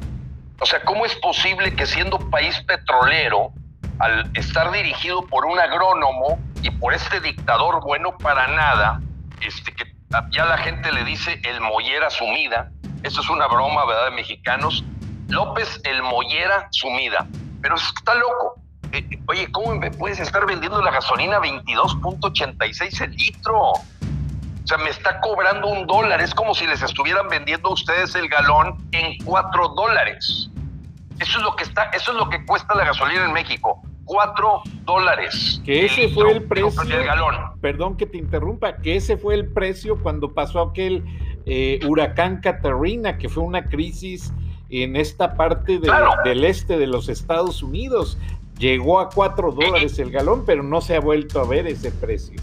O 0.61 0.67
sea, 0.67 0.83
¿cómo 0.85 1.07
es 1.07 1.15
posible 1.17 1.75
que 1.75 1.87
siendo 1.87 2.19
país 2.31 2.61
petrolero, 2.63 3.53
al 3.99 4.31
estar 4.35 4.71
dirigido 4.71 5.27
por 5.27 5.45
un 5.45 5.59
agrónomo 5.59 6.39
y 6.63 6.71
por 6.71 6.95
este 6.95 7.21
dictador 7.21 7.83
bueno 7.83 8.17
para 8.19 8.47
nada, 8.49 9.01
este, 9.41 9.73
que 9.73 9.85
ya 10.31 10.45
la 10.45 10.59
gente 10.59 10.91
le 10.93 11.05
dice 11.05 11.41
el 11.45 11.61
mollera 11.61 12.11
sumida, 12.11 12.71
eso 13.03 13.21
es 13.21 13.29
una 13.31 13.47
broma, 13.47 13.87
¿verdad?, 13.87 14.07
de 14.07 14.17
mexicanos, 14.17 14.85
López 15.29 15.81
el 15.85 16.03
mollera 16.03 16.69
sumida, 16.73 17.27
pero 17.63 17.77
está 17.77 18.15
loco. 18.15 18.61
Eh, 18.93 19.07
eh, 19.11 19.19
oye, 19.27 19.51
¿cómo 19.53 19.75
me 19.77 19.91
puedes 19.91 20.19
estar 20.19 20.47
vendiendo 20.47 20.81
la 20.83 20.91
gasolina 20.91 21.39
22.86 21.39 23.01
el 23.03 23.11
litro? 23.13 23.73
O 23.73 23.83
sea, 24.65 24.79
me 24.79 24.91
está 24.91 25.21
cobrando 25.21 25.69
un 25.69 25.87
dólar. 25.87 26.21
Es 26.21 26.35
como 26.35 26.55
si 26.55 26.67
les 26.67 26.83
estuvieran 26.83 27.29
vendiendo 27.29 27.69
a 27.69 27.73
ustedes 27.73 28.15
el 28.15 28.29
galón 28.29 28.77
en 28.93 29.23
cuatro 29.25 29.69
dólares. 29.69 30.51
Eso 31.19 31.39
es 31.39 31.45
lo 31.45 31.55
que 31.55 31.65
está, 31.65 31.85
eso 31.93 32.13
es 32.13 32.19
lo 32.19 32.29
que 32.29 32.45
cuesta 32.47 32.75
la 32.75 32.85
gasolina 32.85 33.25
en 33.27 33.33
México. 33.33 33.83
Cuatro 34.05 34.63
dólares. 34.85 35.61
Que 35.65 35.87
ese 35.87 36.09
fue 36.09 36.33
el 36.33 36.43
precio. 36.45 36.83
Del 36.85 37.05
galón. 37.05 37.37
Perdón 37.61 37.97
que 37.97 38.07
te 38.07 38.19
interrumpa, 38.19 38.77
que 38.77 38.97
ese 38.97 39.17
fue 39.17 39.35
el 39.35 39.47
precio 39.53 39.99
cuando 40.03 40.33
pasó 40.33 40.61
aquel 40.63 41.05
eh, 41.47 41.79
huracán 41.87 42.41
Catarina, 42.41 43.19
que 43.19 43.29
fue 43.29 43.45
una 43.45 43.67
crisis 43.67 44.33
en 44.71 44.97
esta 44.97 45.35
parte 45.35 45.79
del 45.79 46.45
este 46.45 46.79
de 46.79 46.87
los 46.87 47.09
Estados 47.09 47.63
Unidos. 47.63 48.19
Llegó 48.61 49.01
a 49.01 49.09
cuatro 49.09 49.53
dólares 49.53 49.99
el 49.99 50.11
galón, 50.11 50.45
pero 50.45 50.63
no 50.63 50.83
se 50.83 50.95
ha 50.95 51.01
vuelto 51.01 51.41
a 51.41 51.47
ver 51.47 51.67
ese 51.67 51.91
precio. 51.91 52.39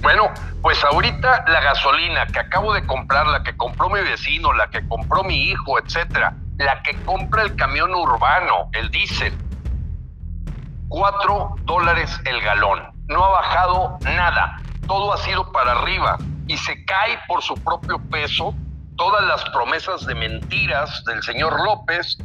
Bueno, 0.00 0.30
pues 0.62 0.82
ahorita 0.84 1.44
la 1.48 1.60
gasolina 1.60 2.26
que 2.28 2.38
acabo 2.38 2.72
de 2.72 2.86
comprar, 2.86 3.26
la 3.26 3.42
que 3.42 3.54
compró 3.58 3.90
mi 3.90 4.00
vecino, 4.00 4.54
la 4.54 4.70
que 4.70 4.88
compró 4.88 5.22
mi 5.22 5.50
hijo, 5.50 5.78
etcétera, 5.78 6.34
la 6.56 6.82
que 6.82 6.96
compra 7.04 7.42
el 7.42 7.54
camión 7.56 7.94
urbano, 7.94 8.70
el 8.72 8.90
diésel, 8.90 9.34
cuatro 10.88 11.56
dólares 11.64 12.18
el 12.24 12.40
galón. 12.40 12.90
No 13.08 13.22
ha 13.22 13.30
bajado 13.32 13.98
nada. 14.02 14.62
Todo 14.86 15.12
ha 15.12 15.18
sido 15.18 15.52
para 15.52 15.72
arriba 15.72 16.16
y 16.46 16.56
se 16.56 16.86
cae 16.86 17.18
por 17.28 17.42
su 17.42 17.52
propio 17.54 17.98
peso 18.10 18.54
todas 18.96 19.22
las 19.26 19.44
promesas 19.50 20.06
de 20.06 20.14
mentiras 20.14 21.04
del 21.04 21.22
señor 21.22 21.62
López 21.62 22.16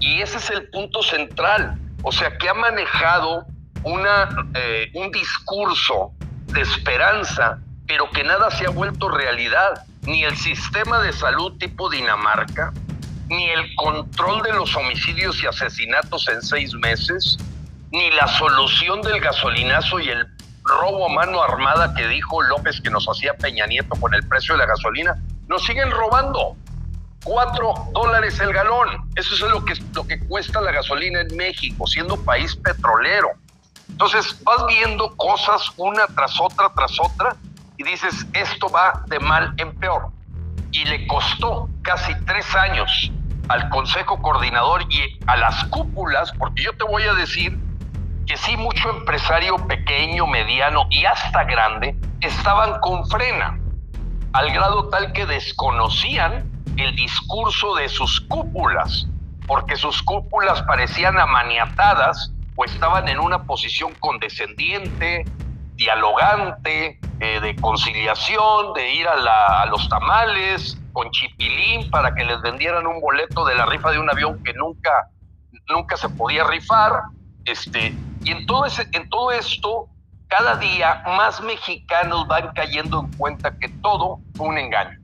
y 0.00 0.22
ese 0.22 0.38
es 0.38 0.48
el 0.48 0.70
punto 0.70 1.02
central. 1.02 1.78
O 2.08 2.12
sea, 2.12 2.38
que 2.38 2.48
ha 2.48 2.54
manejado 2.54 3.44
una, 3.82 4.28
eh, 4.54 4.92
un 4.94 5.10
discurso 5.10 6.12
de 6.46 6.60
esperanza, 6.60 7.58
pero 7.88 8.08
que 8.12 8.22
nada 8.22 8.48
se 8.52 8.64
ha 8.64 8.70
vuelto 8.70 9.08
realidad. 9.08 9.84
Ni 10.02 10.22
el 10.22 10.36
sistema 10.36 11.00
de 11.00 11.12
salud 11.12 11.58
tipo 11.58 11.90
Dinamarca, 11.90 12.72
ni 13.26 13.50
el 13.50 13.74
control 13.74 14.40
de 14.44 14.52
los 14.52 14.76
homicidios 14.76 15.42
y 15.42 15.48
asesinatos 15.48 16.28
en 16.28 16.42
seis 16.42 16.72
meses, 16.74 17.38
ni 17.90 18.08
la 18.12 18.28
solución 18.28 19.02
del 19.02 19.20
gasolinazo 19.20 19.98
y 19.98 20.08
el 20.08 20.28
robo 20.62 21.06
a 21.06 21.12
mano 21.12 21.42
armada 21.42 21.92
que 21.92 22.06
dijo 22.06 22.40
López 22.40 22.80
que 22.80 22.90
nos 22.90 23.08
hacía 23.08 23.34
Peña 23.34 23.66
Nieto 23.66 23.96
con 24.00 24.14
el 24.14 24.22
precio 24.28 24.54
de 24.54 24.60
la 24.60 24.66
gasolina, 24.66 25.20
nos 25.48 25.66
siguen 25.66 25.90
robando. 25.90 26.56
Cuatro 27.24 27.74
dólares 27.92 28.38
el 28.40 28.52
galón. 28.52 29.10
Eso 29.16 29.34
es 29.34 29.40
lo 29.40 29.64
que, 29.64 29.74
lo 29.94 30.06
que 30.06 30.20
cuesta 30.26 30.60
la 30.60 30.72
gasolina 30.72 31.20
en 31.20 31.36
México, 31.36 31.86
siendo 31.86 32.16
país 32.24 32.54
petrolero. 32.56 33.30
Entonces 33.88 34.42
vas 34.44 34.66
viendo 34.66 35.14
cosas 35.16 35.70
una 35.76 36.06
tras 36.08 36.40
otra, 36.40 36.70
tras 36.74 36.98
otra, 37.00 37.36
y 37.76 37.84
dices, 37.84 38.26
esto 38.32 38.68
va 38.68 39.02
de 39.06 39.18
mal 39.20 39.54
en 39.58 39.74
peor. 39.76 40.08
Y 40.72 40.84
le 40.84 41.06
costó 41.06 41.68
casi 41.82 42.14
tres 42.24 42.54
años 42.54 43.10
al 43.48 43.68
Consejo 43.68 44.20
Coordinador 44.20 44.82
y 44.90 45.18
a 45.26 45.36
las 45.36 45.64
cúpulas, 45.64 46.32
porque 46.38 46.64
yo 46.64 46.72
te 46.76 46.84
voy 46.84 47.04
a 47.04 47.14
decir 47.14 47.58
que 48.26 48.36
sí, 48.36 48.56
mucho 48.56 48.90
empresario 48.90 49.56
pequeño, 49.68 50.26
mediano 50.26 50.86
y 50.90 51.04
hasta 51.04 51.44
grande 51.44 51.96
estaban 52.20 52.80
con 52.80 53.06
frena, 53.08 53.58
al 54.32 54.52
grado 54.52 54.88
tal 54.88 55.12
que 55.12 55.26
desconocían 55.26 56.50
el 56.76 56.94
discurso 56.96 57.74
de 57.76 57.88
sus 57.88 58.20
cúpulas, 58.22 59.06
porque 59.46 59.76
sus 59.76 60.02
cúpulas 60.02 60.62
parecían 60.62 61.18
amaniatadas 61.18 62.32
o 62.56 62.64
estaban 62.64 63.08
en 63.08 63.18
una 63.18 63.44
posición 63.44 63.94
condescendiente, 64.00 65.24
dialogante, 65.74 66.98
eh, 67.20 67.40
de 67.40 67.56
conciliación, 67.56 68.72
de 68.74 68.94
ir 68.94 69.06
a, 69.06 69.66
los 69.66 69.88
tamales 69.88 70.78
con 70.92 71.10
chipilín 71.10 71.90
para 71.90 72.14
que 72.14 72.24
les 72.24 72.40
vendieran 72.40 72.86
un 72.86 73.00
boleto 73.00 73.44
de 73.44 73.54
la 73.54 73.66
rifa 73.66 73.90
de 73.90 73.98
un 73.98 74.10
avión 74.10 74.42
que 74.42 74.54
nunca, 74.54 75.10
nunca 75.68 75.96
se 75.96 76.08
podía 76.08 76.44
rifar. 76.44 76.92
Este, 77.44 77.94
y 78.24 78.30
en 78.32 78.46
todo, 78.46 78.66
en 78.92 79.08
todo 79.08 79.30
esto, 79.30 79.88
cada 80.28 80.56
día 80.56 81.02
más 81.06 81.40
mexicanos 81.40 82.26
van 82.26 82.52
cayendo 82.54 83.00
en 83.00 83.12
cuenta 83.16 83.56
que 83.58 83.68
todo 83.68 84.18
fue 84.34 84.48
un 84.48 84.58
engaño, 84.58 84.98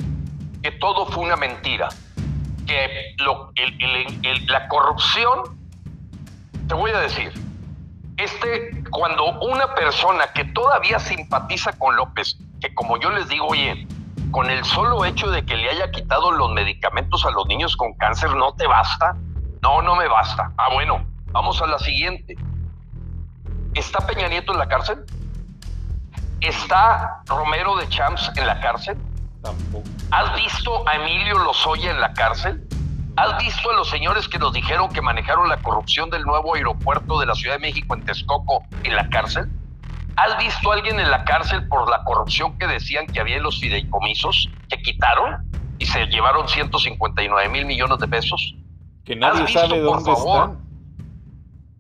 que 0.63 0.71
todo 0.73 1.07
fue 1.07 1.25
una 1.25 1.37
mentira, 1.37 1.89
que 2.67 3.17
la 4.49 4.69
corrupción 4.69 5.63
te 6.69 6.75
voy 6.75 6.91
a 6.91 7.01
decir, 7.01 7.33
este, 8.17 8.85
cuando 8.91 9.41
una 9.41 9.75
persona 9.75 10.33
que 10.33 10.45
todavía 10.45 10.99
simpatiza 10.99 11.73
con 11.73 11.97
López, 11.97 12.39
que 12.61 12.75
como 12.75 12.99
yo 12.99 13.11
les 13.11 13.29
digo, 13.29 13.47
oye, 13.47 13.87
con 14.31 14.49
el 14.49 14.65
solo 14.65 15.05
hecho 15.05 15.31
de 15.31 15.45
que 15.45 15.57
le 15.57 15.69
haya 15.69 15.91
quitado 15.91 16.31
los 16.31 16.51
medicamentos 16.53 17.27
a 17.27 17.31
los 17.31 17.47
niños 17.47 17.77
con 17.77 17.93
cáncer, 17.95 18.35
¿no 18.35 18.55
te 18.55 18.67
basta? 18.67 19.17
No, 19.61 19.83
no 19.83 19.97
me 19.97 20.09
basta. 20.09 20.51
Ah, 20.57 20.69
bueno, 20.73 21.05
vamos 21.27 21.61
a 21.61 21.67
la 21.67 21.79
siguiente. 21.79 22.37
¿Está 23.75 24.07
Peña 24.07 24.29
Nieto 24.29 24.53
en 24.53 24.59
la 24.59 24.69
cárcel? 24.69 25.05
¿Está 26.41 27.23
Romero 27.27 27.77
de 27.77 27.89
Champs 27.89 28.33
en 28.37 28.47
la 28.47 28.61
cárcel? 28.61 28.97
Tampoco. 29.43 29.85
¿Has 30.11 30.35
visto 30.37 30.89
a 30.89 30.95
Emilio 30.95 31.39
Lozoya 31.39 31.91
en 31.91 32.01
la 32.01 32.13
cárcel? 32.15 32.67
¿Has 33.17 33.39
visto 33.39 33.71
a 33.71 33.75
los 33.75 33.91
señores 33.91 34.29
que 34.29 34.39
nos 34.39 34.53
dijeron 34.53 34.89
que 34.91 35.03
manejaron 35.03 35.49
la 35.49 35.59
corrupción 35.59 36.09
del 36.09 36.23
nuevo 36.23 36.55
aeropuerto 36.55 37.21
de 37.21 37.27
la 37.27 37.35
Ciudad 37.35 37.57
de 37.57 37.61
México 37.61 37.95
en 37.95 38.05
Texcoco 38.05 38.65
en 38.85 38.97
la 38.97 39.09
cárcel? 39.11 39.51
¿Has 40.17 40.39
visto 40.39 40.71
a 40.71 40.75
alguien 40.75 40.99
en 40.99 41.11
la 41.11 41.25
cárcel 41.25 41.67
por 41.69 41.89
la 41.91 42.05
corrupción 42.05 42.57
que 42.59 42.67
decían 42.67 43.07
que 43.07 43.21
había 43.21 43.37
en 43.37 43.43
los 43.43 43.61
fideicomisos 43.61 44.49
que 44.69 44.81
quitaron 44.81 45.51
y 45.79 45.87
se 45.87 46.07
llevaron 46.07 46.49
159 46.49 47.49
mil 47.49 47.67
millones 47.67 47.99
de 47.99 48.09
pesos? 48.09 48.55
Que 49.05 49.17
nadie 49.17 49.47
sabe 49.49 49.81
dónde 49.81 50.13
están. 50.13 50.59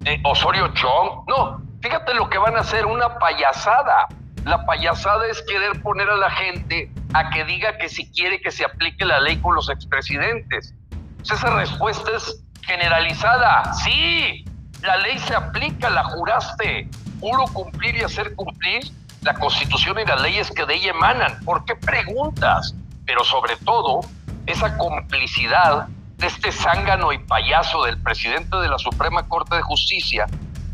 Eh, 0.05 0.21
Osorio 0.25 0.69
Chong. 0.75 1.25
No, 1.29 1.63
fíjate 1.81 2.15
lo 2.15 2.29
que 2.29 2.39
van 2.39 2.57
a 2.57 2.61
hacer, 2.61 2.85
una 2.85 3.19
payasada. 3.19 4.09
La 4.45 4.65
payasada 4.67 5.27
es 5.29 5.43
querer 5.43 5.81
poner 5.83 6.11
a 6.11 6.17
la 6.17 6.31
gente 6.31 6.91
a 7.15 7.31
que 7.31 7.45
diga 7.45 7.79
que 7.79 7.89
si 7.89 8.11
quiere 8.11 8.41
que 8.41 8.51
se 8.51 8.65
aplique 8.65 9.05
la 9.05 9.21
ley 9.21 9.37
con 9.37 9.55
los 9.55 9.69
expresidentes. 9.71 10.75
Esa 11.23 11.51
respuesta 11.51 12.11
es 12.17 12.43
generalizada. 12.63 13.73
Sí, 13.75 14.45
la 14.83 14.97
ley 14.97 15.19
se 15.21 15.35
aplica, 15.35 15.91
la 15.91 16.05
juraste. 16.05 16.89
Juro 17.21 17.45
cumplir 17.53 17.97
y 17.97 18.03
hacer 18.03 18.35
cumplir 18.35 18.83
la 19.23 19.35
constitución 19.35 19.99
y 20.01 20.05
las 20.05 20.21
leyes 20.21 20.51
que 20.51 20.67
de 20.67 20.75
ella 20.75 20.91
emanan. 20.91 21.39
¿Por 21.45 21.65
qué 21.65 21.77
preguntas? 21.77 22.75
Pero 23.07 23.23
sobre 23.23 23.57
todo, 23.59 24.01
esa 24.47 24.77
complicidad 24.77 25.87
de 26.17 26.27
este 26.27 26.51
zángano 26.51 27.13
y 27.13 27.19
payaso 27.19 27.85
del 27.85 28.01
presidente 28.03 28.57
de 28.57 28.69
la 28.69 28.79
Suprema 28.79 29.29
Corte 29.29 29.55
de 29.57 29.63
Justicia, 29.63 30.27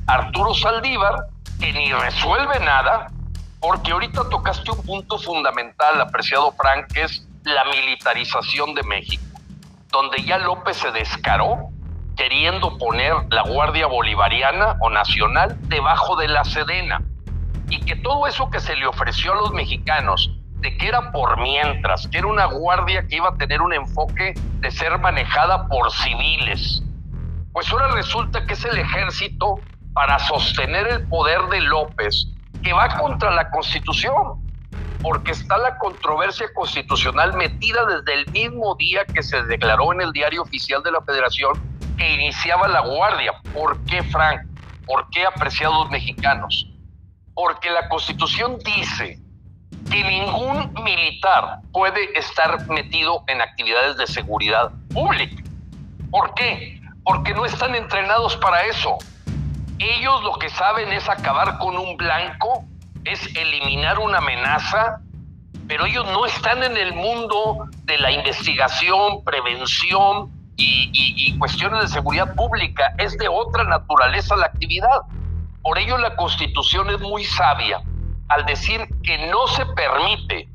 Arturo 0.07 0.55
Saldívar, 0.55 1.27
que 1.61 1.73
ni 1.73 1.93
resuelve 1.93 2.61
nada, 2.61 3.09
porque 3.61 3.93
ahorita 3.93 4.29
tocaste 4.29 4.71
un 4.71 4.85
punto 4.85 5.19
fundamental, 5.19 6.01
apreciado 6.01 6.53
Frank, 6.53 6.87
que 6.93 7.03
es 7.03 7.27
la 7.45 7.65
militarización 7.65 8.75
de 8.75 8.83
México 8.85 9.25
donde 9.91 10.23
ya 10.23 10.39
López 10.39 10.77
se 10.77 10.91
descaró 10.93 11.71
queriendo 12.17 12.77
poner 12.79 13.15
la 13.31 13.43
Guardia 13.43 13.87
Bolivariana 13.87 14.77
o 14.81 14.91
Nacional 14.91 15.57
debajo 15.69 16.17
de 16.17 16.29
la 16.29 16.45
Sedena. 16.45 17.03
Y 17.71 17.81
que 17.81 17.97
todo 17.97 18.27
eso 18.27 18.51
que 18.51 18.61
se 18.61 18.75
le 18.77 18.87
ofreció 18.87 19.33
a 19.33 19.37
los 19.37 19.53
mexicanos, 19.53 20.35
de 20.57 20.77
que 20.77 20.89
era 20.89 21.13
por 21.13 21.41
mientras, 21.41 22.09
que 22.09 22.19
era 22.19 22.27
una 22.27 22.47
guardia 22.47 23.07
que 23.07 23.17
iba 23.17 23.29
a 23.29 23.37
tener 23.37 23.63
un 23.63 23.73
enfoque 23.73 24.35
de 24.61 24.71
ser 24.71 24.99
manejada 24.99 25.69
por 25.69 25.93
civiles, 25.93 26.83
pues 27.53 27.71
ahora 27.71 27.89
resulta 27.89 28.45
que 28.47 28.55
es 28.55 28.65
el 28.65 28.79
ejército 28.79 29.61
para 29.93 30.19
sostener 30.19 30.89
el 30.89 31.09
poder 31.09 31.43
de 31.51 31.61
López, 31.61 32.27
que 32.63 32.73
va 32.73 32.89
contra 32.99 33.31
la 33.31 33.51
Constitución 33.51 34.49
porque 35.03 35.33
está 35.33 35.59
la 35.59 35.79
controversia 35.79 36.47
constitucional 36.55 37.35
metida 37.35 37.85
desde 37.87 38.21
el 38.21 38.31
mismo 38.33 38.75
día 38.75 39.05
que 39.05 39.23
se 39.23 39.43
declaró 39.45 39.93
en 39.93 40.01
el 40.01 40.13
diario 40.13 40.43
oficial 40.43 40.83
de 40.83 40.91
la 40.91 41.01
Federación 41.03 41.53
que 41.97 42.15
iniciaba 42.15 42.69
la 42.69 42.81
guardia. 42.81 43.33
¿Por 43.53 43.85
qué, 43.85 44.03
Frank? 44.05 44.43
¿Por 44.87 45.09
qué, 45.11 45.25
apreciados 45.27 45.91
mexicanos? 45.91 46.69
Porque 47.35 47.71
la 47.71 47.89
Constitución 47.89 48.59
dice 48.65 49.21
que 49.91 50.05
ningún 50.05 50.73
militar 50.83 51.61
puede 51.73 52.19
estar 52.19 52.69
metido 52.69 53.23
en 53.27 53.41
actividades 53.41 53.97
de 53.97 54.07
seguridad 54.07 54.71
pública. 54.93 55.43
¿Por 56.11 56.35
qué? 56.35 56.81
Porque 57.05 57.35
no 57.35 57.45
están 57.45 57.75
entrenados 57.75 58.37
para 58.37 58.63
eso. 58.65 58.99
Ellos 59.79 60.23
lo 60.25 60.35
que 60.35 60.51
saben 60.51 60.93
es 60.93 61.09
acabar 61.09 61.59
con 61.59 61.77
un 61.77 61.97
blanco 61.97 62.65
es 63.05 63.35
eliminar 63.37 63.99
una 63.99 64.19
amenaza, 64.19 65.01
pero 65.67 65.87
ellos 65.87 66.05
no 66.07 66.27
están 66.27 66.63
en 66.63 66.77
el 66.77 66.95
mundo 66.95 67.67
de 67.85 67.99
la 67.99 68.11
investigación, 68.11 69.25
prevención 69.25 70.31
y, 70.57 71.37
cuestiones 71.39 71.83
de 71.83 71.89
seguridad 71.89 72.35
pública. 72.35 72.93
Es 72.99 73.17
de 73.17 73.29
otra 73.29 73.65
naturaleza 73.65 74.37
la 74.37 74.47
actividad. 74.47 75.01
Por 75.63 75.79
ello 75.79 75.97
la 75.99 76.17
constitución 76.17 76.91
es 76.91 77.01
muy 77.01 77.25
sabia 77.25 77.81
al 78.29 78.45
decir 78.45 78.87
que 79.03 79.27
no 79.29 79.47
se 79.47 79.65
permite 79.67 80.49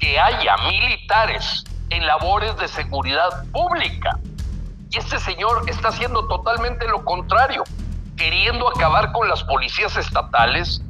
que 0.00 0.18
haya 0.18 0.56
militares 0.68 1.64
en 1.90 2.06
labores 2.06 2.56
de 2.56 2.66
seguridad 2.68 3.44
pública. 3.52 4.18
Y 4.90 4.98
este 4.98 5.18
señor 5.18 5.68
está 5.68 5.88
haciendo 5.88 6.26
totalmente 6.26 6.86
lo 6.88 7.04
contrario, 7.04 7.64
queriendo 8.16 8.68
acabar 8.68 9.12
con 9.12 9.28
las 9.28 9.42
policías 9.44 9.96
estatales, 9.96 10.82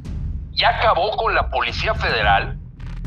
ya 0.51 0.69
acabó 0.69 1.15
con 1.17 1.33
la 1.33 1.49
Policía 1.49 1.95
Federal. 1.95 2.57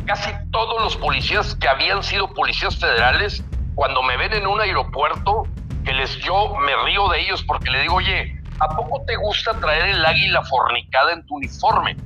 Casi 0.05 0.31
todos 0.51 0.83
los 0.83 0.97
policías 0.97 1.55
que 1.57 1.69
habían 1.69 2.03
sido 2.03 2.33
policías 2.35 2.77
federales, 2.79 3.45
cuando 3.75 4.03
me 4.03 4.17
ven 4.17 4.33
en 4.33 4.47
un 4.47 4.61
aeropuerto, 4.61 5.45
que 5.85 5.93
les 5.93 6.17
yo 6.19 6.55
me 6.57 6.75
río 6.85 7.09
de 7.09 7.21
ellos 7.21 7.45
porque 7.45 7.71
le 7.71 7.83
digo, 7.83 7.97
oye, 7.97 8.41
¿a 8.59 8.69
poco 8.69 9.03
te 9.07 9.17
gusta 9.17 9.53
traer 9.61 9.87
el 9.87 10.05
águila 10.05 10.43
fornicada 10.43 11.12
en 11.12 11.25
tu 11.27 11.37
uniforme 11.37 11.97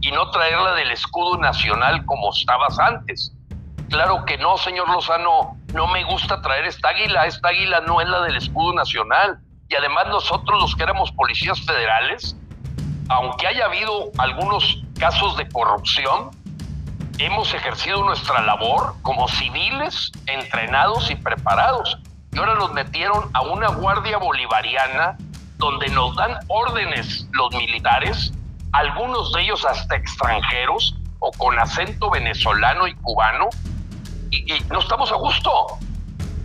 y 0.00 0.10
no 0.10 0.30
traerla 0.30 0.74
del 0.74 0.90
escudo 0.90 1.38
nacional 1.38 2.04
como 2.06 2.30
estabas 2.30 2.78
antes? 2.78 3.32
Claro 3.88 4.24
que 4.24 4.38
no, 4.38 4.56
señor 4.56 4.88
Lozano, 4.88 5.56
no 5.74 5.86
me 5.88 6.04
gusta 6.04 6.40
traer 6.40 6.66
esta 6.66 6.90
águila, 6.90 7.26
esta 7.26 7.48
águila 7.48 7.80
no 7.80 8.00
es 8.00 8.08
la 8.08 8.22
del 8.22 8.36
escudo 8.36 8.72
nacional. 8.72 9.40
Y 9.70 9.76
además 9.76 10.08
nosotros 10.08 10.60
los 10.60 10.74
que 10.74 10.82
éramos 10.82 11.12
policías 11.12 11.64
federales, 11.64 12.36
aunque 13.08 13.46
haya 13.46 13.66
habido 13.66 14.10
algunos 14.18 14.82
casos 14.98 15.36
de 15.36 15.48
corrupción, 15.48 16.30
hemos 17.18 17.54
ejercido 17.54 18.02
nuestra 18.02 18.42
labor 18.42 18.94
como 19.02 19.28
civiles 19.28 20.10
entrenados 20.26 21.10
y 21.10 21.14
preparados. 21.14 21.98
Y 22.32 22.38
ahora 22.38 22.54
nos 22.56 22.72
metieron 22.72 23.30
a 23.32 23.42
una 23.42 23.68
guardia 23.68 24.18
bolivariana 24.18 25.16
donde 25.58 25.88
nos 25.88 26.16
dan 26.16 26.36
órdenes 26.48 27.28
los 27.32 27.54
militares, 27.54 28.32
algunos 28.72 29.32
de 29.32 29.42
ellos 29.42 29.64
hasta 29.64 29.94
extranjeros 29.94 30.96
o 31.20 31.30
con 31.32 31.58
acento 31.58 32.10
venezolano 32.10 32.88
y 32.88 32.94
cubano, 32.94 33.50
y, 34.30 34.58
no 34.70 34.80
estamos 34.80 35.12
a 35.12 35.16
gusto. 35.16 35.50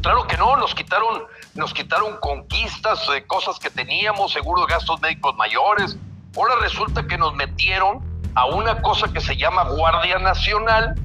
Claro 0.01 0.28
que 0.28 0.38
no, 0.38 0.57
nos 0.57 0.76
quitaron, 0.76 1.23
nos 1.55 1.73
quitaron 1.73 2.17
conquistas, 2.17 3.07
de 3.07 3.25
cosas 3.25 3.57
que 3.59 3.69
teníamos, 3.69 4.33
seguro 4.33 4.65
de 4.65 4.73
gastos 4.73 5.01
médicos 5.01 5.35
mayores. 5.35 5.97
Ahora 6.35 6.55
resulta 6.61 7.07
que 7.07 7.17
nos 7.17 7.33
metieron 7.33 8.03
a 8.35 8.45
una 8.45 8.81
cosa 8.81 9.11
que 9.11 9.21
se 9.21 9.37
llama 9.37 9.63
Guardia 9.63 10.19
Nacional 10.19 10.95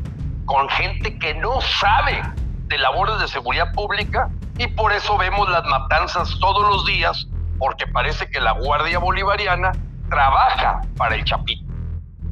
con 0.45 0.69
gente 0.69 1.19
que 1.19 1.35
no 1.35 1.61
sabe 1.61 2.21
de 2.67 2.79
labores 2.79 3.21
de 3.21 3.29
seguridad 3.29 3.73
pública 3.73 4.29
y 4.59 4.67
por 4.67 4.93
eso 4.93 5.17
vemos 5.17 5.49
las 5.49 5.65
matanzas 5.65 6.37
todos 6.41 6.69
los 6.69 6.85
días 6.85 7.29
porque 7.59 7.87
parece 7.87 8.29
que 8.29 8.41
la 8.41 8.53
Guardia 8.53 8.99
Bolivariana 8.99 9.73
trabaja 10.09 10.81
para 10.97 11.15
el 11.15 11.25
Chapito 11.25 11.71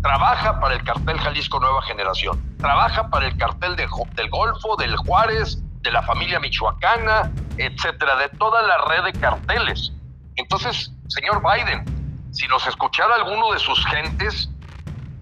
trabaja 0.02 0.60
para 0.60 0.74
el 0.74 0.82
cartel 0.84 1.18
Jalisco 1.18 1.60
Nueva 1.60 1.82
Generación, 1.82 2.40
trabaja 2.58 3.08
para 3.08 3.26
el 3.26 3.36
cartel 3.36 3.76
del 3.76 3.88
Golfo, 4.30 4.76
del 4.76 4.96
Juárez, 4.96 5.62
de 5.82 5.90
la 5.90 6.02
familia 6.02 6.40
michoacana, 6.40 7.30
etcétera, 7.58 8.16
de 8.16 8.28
toda 8.30 8.62
la 8.62 8.78
red 8.86 9.04
de 9.04 9.12
carteles. 9.12 9.92
Entonces, 10.36 10.92
señor 11.08 11.42
Biden, 11.42 11.84
si 12.32 12.46
nos 12.48 12.66
escuchara 12.66 13.16
alguno 13.16 13.52
de 13.52 13.58
sus 13.58 13.84
gentes, 13.86 14.50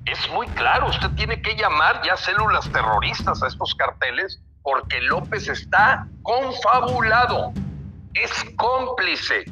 es 0.05 0.30
muy 0.30 0.47
claro, 0.49 0.89
usted 0.89 1.11
tiene 1.12 1.41
que 1.43 1.57
llamar 1.57 2.03
ya 2.05 2.16
células 2.16 2.70
terroristas 2.70 3.43
a 3.43 3.49
estos 3.49 3.74
carteles 3.74 4.41
porque 4.62 5.01
López 5.03 5.49
está 5.49 6.07
confabulado, 6.22 7.53
es 8.14 8.32
cómplice 8.57 9.45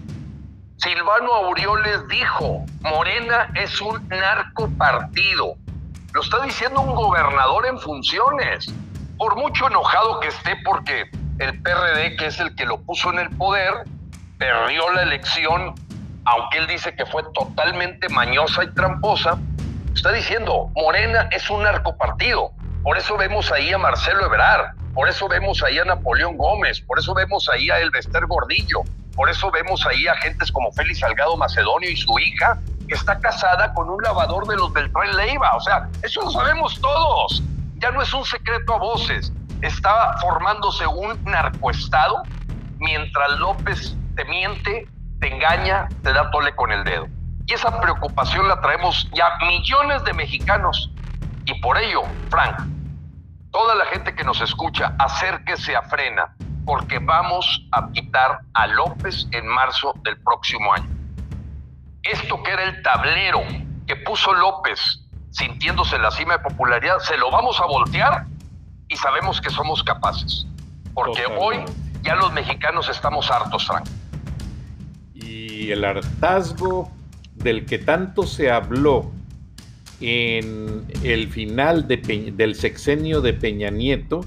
Silvano 0.85 1.33
Aureoles 1.33 2.07
dijo, 2.09 2.65
Morena 2.81 3.49
es 3.55 3.81
un 3.81 4.07
narcopartido. 4.09 5.55
Lo 6.13 6.21
está 6.21 6.43
diciendo 6.45 6.81
un 6.81 6.95
gobernador 6.95 7.67
en 7.67 7.79
funciones. 7.79 8.67
Por 9.17 9.37
mucho 9.37 9.69
enojado 9.69 10.21
que 10.21 10.29
esté 10.29 10.57
porque 10.65 11.11
el 11.39 11.61
PRD, 11.63 12.17
que 12.17 12.27
es 12.27 12.39
el 12.41 12.55
que 12.55 12.65
lo 12.65 12.81
puso 12.81 13.13
en 13.13 13.19
el 13.19 13.31
poder, 13.31 13.73
perdió 14.39 14.91
la 14.93 15.03
elección, 15.03 15.75
aunque 16.25 16.59
él 16.59 16.67
dice 16.67 16.95
que 16.95 17.07
fue 17.07 17.23
totalmente 17.35 18.09
mañosa 18.09 18.65
y 18.65 18.71
tramposa, 18.73 19.39
está 19.95 20.13
diciendo, 20.13 20.71
Morena 20.75 21.29
es 21.33 21.49
un 21.51 21.63
narcopartido. 21.63 22.53
Por 22.83 22.99
eso 22.99 23.17
vemos 23.17 23.51
ahí 23.51 23.73
a 23.73 23.79
Marcelo 23.79 24.27
Ebrard, 24.27 24.75
por 24.95 25.09
eso 25.09 25.27
vemos 25.27 25.63
ahí 25.63 25.79
a 25.79 25.85
Napoleón 25.85 26.37
Gómez, 26.37 26.81
por 26.83 26.99
eso 26.99 27.15
vemos 27.15 27.49
ahí 27.49 27.71
a 27.71 27.79
Elvester 27.79 28.27
Gordillo, 28.27 28.83
por 29.17 29.31
eso 29.31 29.51
vemos 29.51 29.87
ahí 29.87 30.07
a 30.07 30.15
gentes 30.17 30.53
como 30.53 30.71
Félix 30.73 31.01
Salgado 31.01 31.37
Macedonio 31.37 31.89
y 31.91 31.97
su 31.97 32.19
hija, 32.19 32.59
que 32.87 32.95
está 32.95 33.19
casada 33.19 33.73
con 33.73 33.89
un 33.89 34.03
lavador 34.03 34.47
de 34.47 34.57
los 34.57 34.73
Beltrán 34.73 35.17
Leiva. 35.17 35.57
O 35.57 35.61
sea, 35.61 35.89
eso 36.03 36.23
lo 36.23 36.31
sabemos 36.31 36.81
todos. 36.81 37.43
Ya 37.77 37.91
no 37.91 38.03
es 38.03 38.13
un 38.13 38.25
secreto 38.25 38.75
a 38.75 38.79
voces. 38.79 39.33
Está 39.63 40.17
formándose 40.19 40.87
un 40.87 41.23
narcoestado 41.25 42.23
mientras 42.79 43.39
López 43.39 43.97
te 44.17 44.25
miente, 44.27 44.87
te 45.21 45.35
engaña, 45.35 45.89
te 46.03 46.13
da 46.13 46.31
tole 46.31 46.55
con 46.55 46.73
el 46.73 46.85
dedo. 46.85 47.07
Y 47.47 47.53
esa 47.53 47.81
preocupación 47.81 48.49
la 48.49 48.61
traemos 48.61 49.09
ya 49.13 49.25
millones 49.47 50.05
de 50.05 50.13
mexicanos. 50.15 50.91
Y 51.45 51.61
por 51.61 51.79
ello, 51.79 52.03
Frank, 52.31 52.61
toda 53.51 53.75
la 53.75 53.85
gente 53.87 54.15
que 54.15 54.25
nos 54.25 54.41
escucha, 54.41 54.95
acérquese 54.99 55.77
a 55.77 55.83
frena 55.83 56.35
porque 56.65 56.99
vamos 56.99 57.67
a 57.73 57.91
quitar 57.93 58.41
a 58.55 58.67
López 58.67 59.29
en 59.33 59.47
marzo 59.47 59.95
del 60.03 60.17
próximo 60.23 60.73
año. 60.73 60.89
Esto 62.03 62.43
que 62.43 62.53
era 62.53 62.65
el 62.65 62.83
tablero 62.83 63.41
que 63.87 63.97
puso 63.97 64.33
López 64.33 65.01
sintiéndose 65.31 65.97
en 65.97 66.03
la 66.03 66.11
cima 66.13 66.37
de 66.37 66.45
popularidad, 66.45 66.99
se 67.01 67.17
lo 67.19 67.31
vamos 67.31 67.61
a 67.61 67.67
voltear 67.67 68.27
y 68.95 68.97
sabemos 68.97 69.41
que 69.41 69.51
somos 69.51 69.83
capaces. 69.83 70.47
Porque 70.95 71.23
hoy 71.37 71.57
ya 72.03 72.15
los 72.15 72.33
mexicanos 72.33 72.89
estamos 72.89 73.29
hartos, 73.29 73.67
Frank. 73.67 73.89
Y 75.15 75.73
el 75.73 75.85
hartazgo 75.85 76.91
del 77.35 77.67
que 77.67 77.79
tanto 77.79 78.25
se 78.25 78.53
habló 78.53 79.11
en 80.01 80.87
el 81.03 81.29
final 81.29 81.89
del 81.89 82.55
sexenio 82.55 83.21
de 83.21 83.33
Peña 83.33 83.71
Nieto, 83.71 84.25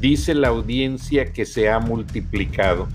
dice 0.00 0.34
la 0.34 0.48
audiencia 0.48 1.32
que 1.32 1.44
se 1.44 1.70
ha 1.70 1.78
multiplicado, 1.78 2.88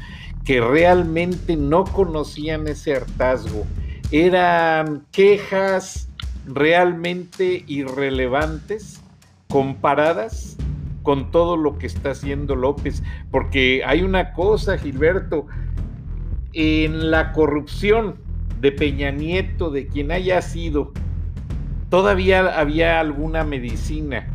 que 0.44 0.62
realmente 0.62 1.56
no 1.56 1.84
conocían 1.84 2.68
ese 2.68 2.96
hartazgo. 2.96 3.68
Eran 4.12 5.06
quejas 5.12 6.10
realmente 6.48 7.64
irrelevantes 7.68 9.00
comparadas 9.48 10.58
con 11.04 11.32
todo 11.32 11.58
lo 11.58 11.78
que 11.78 11.86
está 11.86 12.12
haciendo 12.12 12.56
López, 12.56 13.04
porque 13.30 13.84
hay 13.86 14.02
una 14.02 14.34
cosa, 14.34 14.78
Gilberto, 14.78 15.46
en 16.54 17.12
la 17.12 17.32
corrupción 17.34 18.16
de 18.60 18.72
Peña 18.72 19.12
Nieto, 19.12 19.70
de 19.70 19.88
quien 19.88 20.12
haya 20.12 20.42
sido, 20.42 20.94
todavía 21.90 22.60
había 22.60 23.00
alguna 23.00 23.44
medicina. 23.44 24.28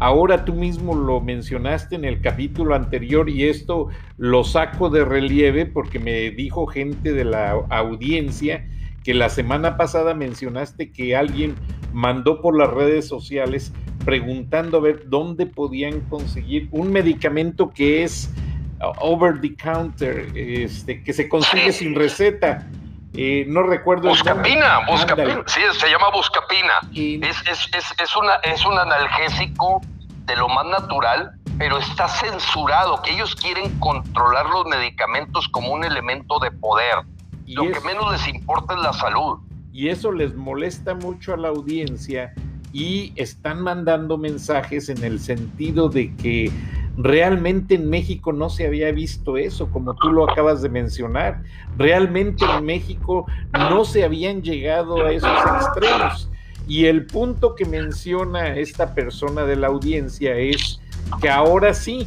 Ahora 0.00 0.44
tú 0.44 0.54
mismo 0.54 0.94
lo 0.94 1.20
mencionaste 1.20 1.96
en 1.96 2.04
el 2.04 2.20
capítulo 2.20 2.74
anterior 2.74 3.28
y 3.28 3.44
esto 3.44 3.88
lo 4.16 4.44
saco 4.44 4.90
de 4.90 5.04
relieve 5.04 5.66
porque 5.66 5.98
me 5.98 6.30
dijo 6.30 6.66
gente 6.66 7.12
de 7.12 7.24
la 7.24 7.50
audiencia 7.68 8.64
que 9.02 9.12
la 9.12 9.28
semana 9.28 9.76
pasada 9.76 10.14
mencionaste 10.14 10.92
que 10.92 11.16
alguien 11.16 11.54
mandó 11.92 12.40
por 12.40 12.56
las 12.56 12.70
redes 12.70 13.08
sociales 13.08 13.72
preguntando 14.04 14.78
a 14.78 14.80
ver 14.80 15.08
dónde 15.08 15.46
podían 15.46 16.00
conseguir 16.08 16.68
un 16.70 16.92
medicamento 16.92 17.70
que 17.70 18.02
es 18.04 18.32
uh, 18.80 18.92
over 19.00 19.40
the 19.40 19.54
counter, 19.54 20.30
este, 20.34 21.02
que 21.02 21.12
se 21.12 21.28
consigue 21.28 21.72
sin 21.72 21.94
receta. 21.94 22.66
Eh, 23.14 23.44
no 23.48 23.62
recuerdo. 23.62 24.08
Buscapina, 24.08 24.86
buscapina. 24.86 25.42
Sí, 25.46 25.60
se 25.72 25.88
llama 25.88 26.10
buscapina. 26.12 26.74
Es, 26.92 27.36
es, 27.48 27.68
es, 27.74 27.94
es, 28.02 28.16
una, 28.16 28.34
es 28.44 28.64
un 28.64 28.78
analgésico 28.78 29.80
de 30.26 30.36
lo 30.36 30.48
más 30.48 30.66
natural, 30.66 31.32
pero 31.56 31.78
está 31.78 32.06
censurado, 32.06 33.00
que 33.02 33.12
ellos 33.12 33.34
quieren 33.34 33.78
controlar 33.80 34.46
los 34.46 34.66
medicamentos 34.66 35.48
como 35.48 35.72
un 35.72 35.84
elemento 35.84 36.38
de 36.38 36.50
poder. 36.50 36.98
Y 37.46 37.54
lo 37.54 37.62
que 37.62 37.80
menos 37.80 38.12
les 38.12 38.28
importa 38.28 38.74
es 38.74 38.80
la 38.80 38.92
salud. 38.92 39.38
Y 39.72 39.88
eso 39.88 40.12
les 40.12 40.34
molesta 40.34 40.94
mucho 40.94 41.32
a 41.32 41.36
la 41.36 41.48
audiencia 41.48 42.34
y 42.72 43.12
están 43.16 43.62
mandando 43.62 44.18
mensajes 44.18 44.88
en 44.88 45.02
el 45.02 45.20
sentido 45.20 45.88
de 45.88 46.14
que 46.16 46.50
realmente 46.96 47.76
en 47.76 47.88
México 47.88 48.32
no 48.32 48.50
se 48.50 48.66
había 48.66 48.90
visto 48.92 49.36
eso, 49.36 49.70
como 49.70 49.94
tú 49.94 50.10
lo 50.10 50.28
acabas 50.28 50.62
de 50.62 50.68
mencionar. 50.68 51.42
Realmente 51.76 52.44
en 52.44 52.64
México 52.64 53.26
no 53.52 53.84
se 53.84 54.04
habían 54.04 54.42
llegado 54.42 55.04
a 55.06 55.12
esos 55.12 55.30
extremos. 55.60 56.30
Y 56.66 56.84
el 56.84 57.06
punto 57.06 57.54
que 57.54 57.64
menciona 57.64 58.56
esta 58.56 58.94
persona 58.94 59.44
de 59.44 59.56
la 59.56 59.68
audiencia 59.68 60.36
es 60.36 60.80
que 61.22 61.30
ahora 61.30 61.72
sí, 61.72 62.06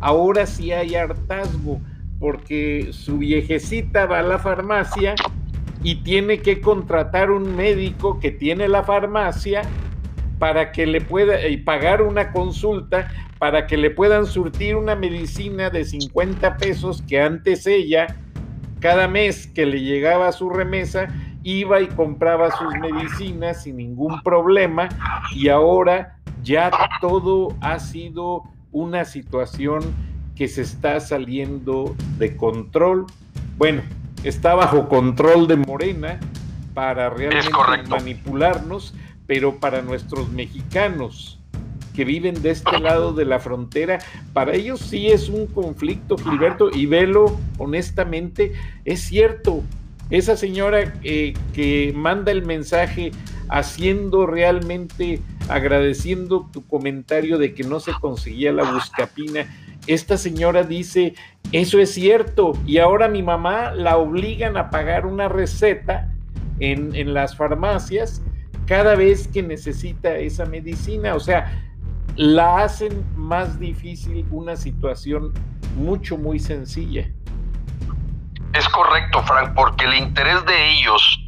ahora 0.00 0.46
sí 0.46 0.72
hay 0.72 0.96
hartazgo, 0.96 1.80
porque 2.18 2.88
su 2.92 3.18
viejecita 3.18 4.06
va 4.06 4.20
a 4.20 4.22
la 4.22 4.38
farmacia 4.38 5.14
y 5.84 5.96
tiene 5.96 6.40
que 6.40 6.60
contratar 6.60 7.30
un 7.30 7.54
médico 7.54 8.18
que 8.18 8.32
tiene 8.32 8.66
la 8.66 8.82
farmacia 8.82 9.62
para 10.40 10.72
que 10.72 10.86
le 10.86 11.00
pueda 11.00 11.46
y 11.46 11.58
pagar 11.58 12.02
una 12.02 12.32
consulta 12.32 13.08
para 13.38 13.66
que 13.66 13.76
le 13.76 13.90
puedan 13.90 14.26
surtir 14.26 14.74
una 14.74 14.96
medicina 14.96 15.70
de 15.70 15.84
50 15.84 16.56
pesos 16.56 17.02
que 17.06 17.20
antes 17.20 17.66
ella 17.66 18.16
cada 18.80 19.06
mes 19.06 19.46
que 19.46 19.66
le 19.66 19.82
llegaba 19.82 20.32
su 20.32 20.50
remesa 20.50 21.08
iba 21.44 21.80
y 21.82 21.86
compraba 21.88 22.50
sus 22.50 22.74
medicinas 22.80 23.62
sin 23.62 23.76
ningún 23.76 24.22
problema 24.22 24.88
y 25.36 25.48
ahora 25.48 26.18
ya 26.42 26.70
todo 27.00 27.54
ha 27.60 27.78
sido 27.78 28.44
una 28.72 29.04
situación 29.04 29.82
que 30.34 30.48
se 30.48 30.62
está 30.62 30.98
saliendo 31.00 31.94
de 32.18 32.36
control. 32.36 33.06
Bueno, 33.56 33.82
está 34.24 34.54
bajo 34.54 34.88
control 34.88 35.46
de 35.46 35.56
Morena 35.56 36.18
para 36.72 37.10
realmente 37.10 37.88
manipularnos, 37.88 38.94
pero 39.26 39.60
para 39.60 39.82
nuestros 39.82 40.30
mexicanos 40.30 41.38
que 41.94 42.04
viven 42.04 42.42
de 42.42 42.50
este 42.50 42.80
lado 42.80 43.12
de 43.12 43.24
la 43.24 43.38
frontera, 43.38 44.00
para 44.32 44.54
ellos 44.54 44.80
sí 44.80 45.06
es 45.08 45.28
un 45.28 45.46
conflicto, 45.46 46.18
Gilberto, 46.18 46.68
y 46.72 46.86
velo 46.86 47.38
honestamente, 47.58 48.52
es 48.84 49.00
cierto, 49.00 49.62
esa 50.10 50.36
señora 50.36 50.92
eh, 51.04 51.34
que 51.54 51.92
manda 51.94 52.32
el 52.32 52.44
mensaje 52.44 53.12
haciendo 53.48 54.26
realmente, 54.26 55.20
agradeciendo 55.48 56.48
tu 56.52 56.66
comentario 56.66 57.38
de 57.38 57.54
que 57.54 57.62
no 57.62 57.78
se 57.78 57.92
conseguía 57.92 58.52
la 58.52 58.70
buscapina, 58.72 59.46
esta 59.86 60.16
señora 60.16 60.62
dice, 60.62 61.14
eso 61.52 61.78
es 61.78 61.92
cierto, 61.92 62.52
y 62.66 62.78
ahora 62.78 63.08
mi 63.08 63.22
mamá 63.22 63.72
la 63.72 63.96
obligan 63.96 64.56
a 64.56 64.70
pagar 64.70 65.06
una 65.06 65.28
receta 65.28 66.10
en, 66.58 66.94
en 66.94 67.14
las 67.14 67.36
farmacias 67.36 68.22
cada 68.66 68.94
vez 68.94 69.28
que 69.28 69.42
necesita 69.42 70.16
esa 70.16 70.46
medicina. 70.46 71.14
O 71.14 71.20
sea, 71.20 71.52
la 72.16 72.62
hacen 72.62 73.04
más 73.16 73.58
difícil 73.58 74.26
una 74.30 74.56
situación 74.56 75.32
mucho, 75.76 76.16
muy 76.16 76.38
sencilla. 76.38 77.08
Es 78.52 78.68
correcto, 78.68 79.22
Frank, 79.24 79.52
porque 79.54 79.84
el 79.84 79.94
interés 79.94 80.44
de 80.46 80.70
ellos 80.72 81.20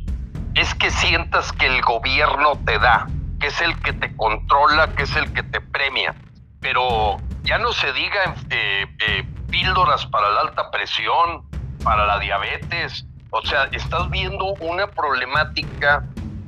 es 0.55 0.73
que 0.75 0.91
sientas 0.91 1.53
que 1.53 1.67
el 1.67 1.83
gobierno 1.83 2.59
te 2.65 2.79
da, 2.79 3.09
que 3.41 3.49
es 3.49 3.61
el 3.61 3.77
que 3.81 3.93
te 3.93 4.15
controla, 4.17 4.95
que 4.95 5.03
es 5.03 5.17
el 5.17 5.33
que 5.33 5.43
te 5.43 5.61
premia. 5.61 6.15
Pero 6.61 7.19
ya 7.47 7.59
no 7.59 7.73
se 7.73 7.93
diga 7.93 8.35
eh, 8.51 8.87
eh, 9.07 9.25
píldoras 9.49 10.05
para 10.07 10.31
la 10.31 10.41
alta 10.43 10.71
presión, 10.71 11.49
para 11.83 12.05
la 12.05 12.19
diabetes. 12.19 13.07
O 13.31 13.41
sea, 13.43 13.65
estás 13.73 14.11
viendo 14.11 14.45
una 14.61 14.89
problemática 14.89 16.05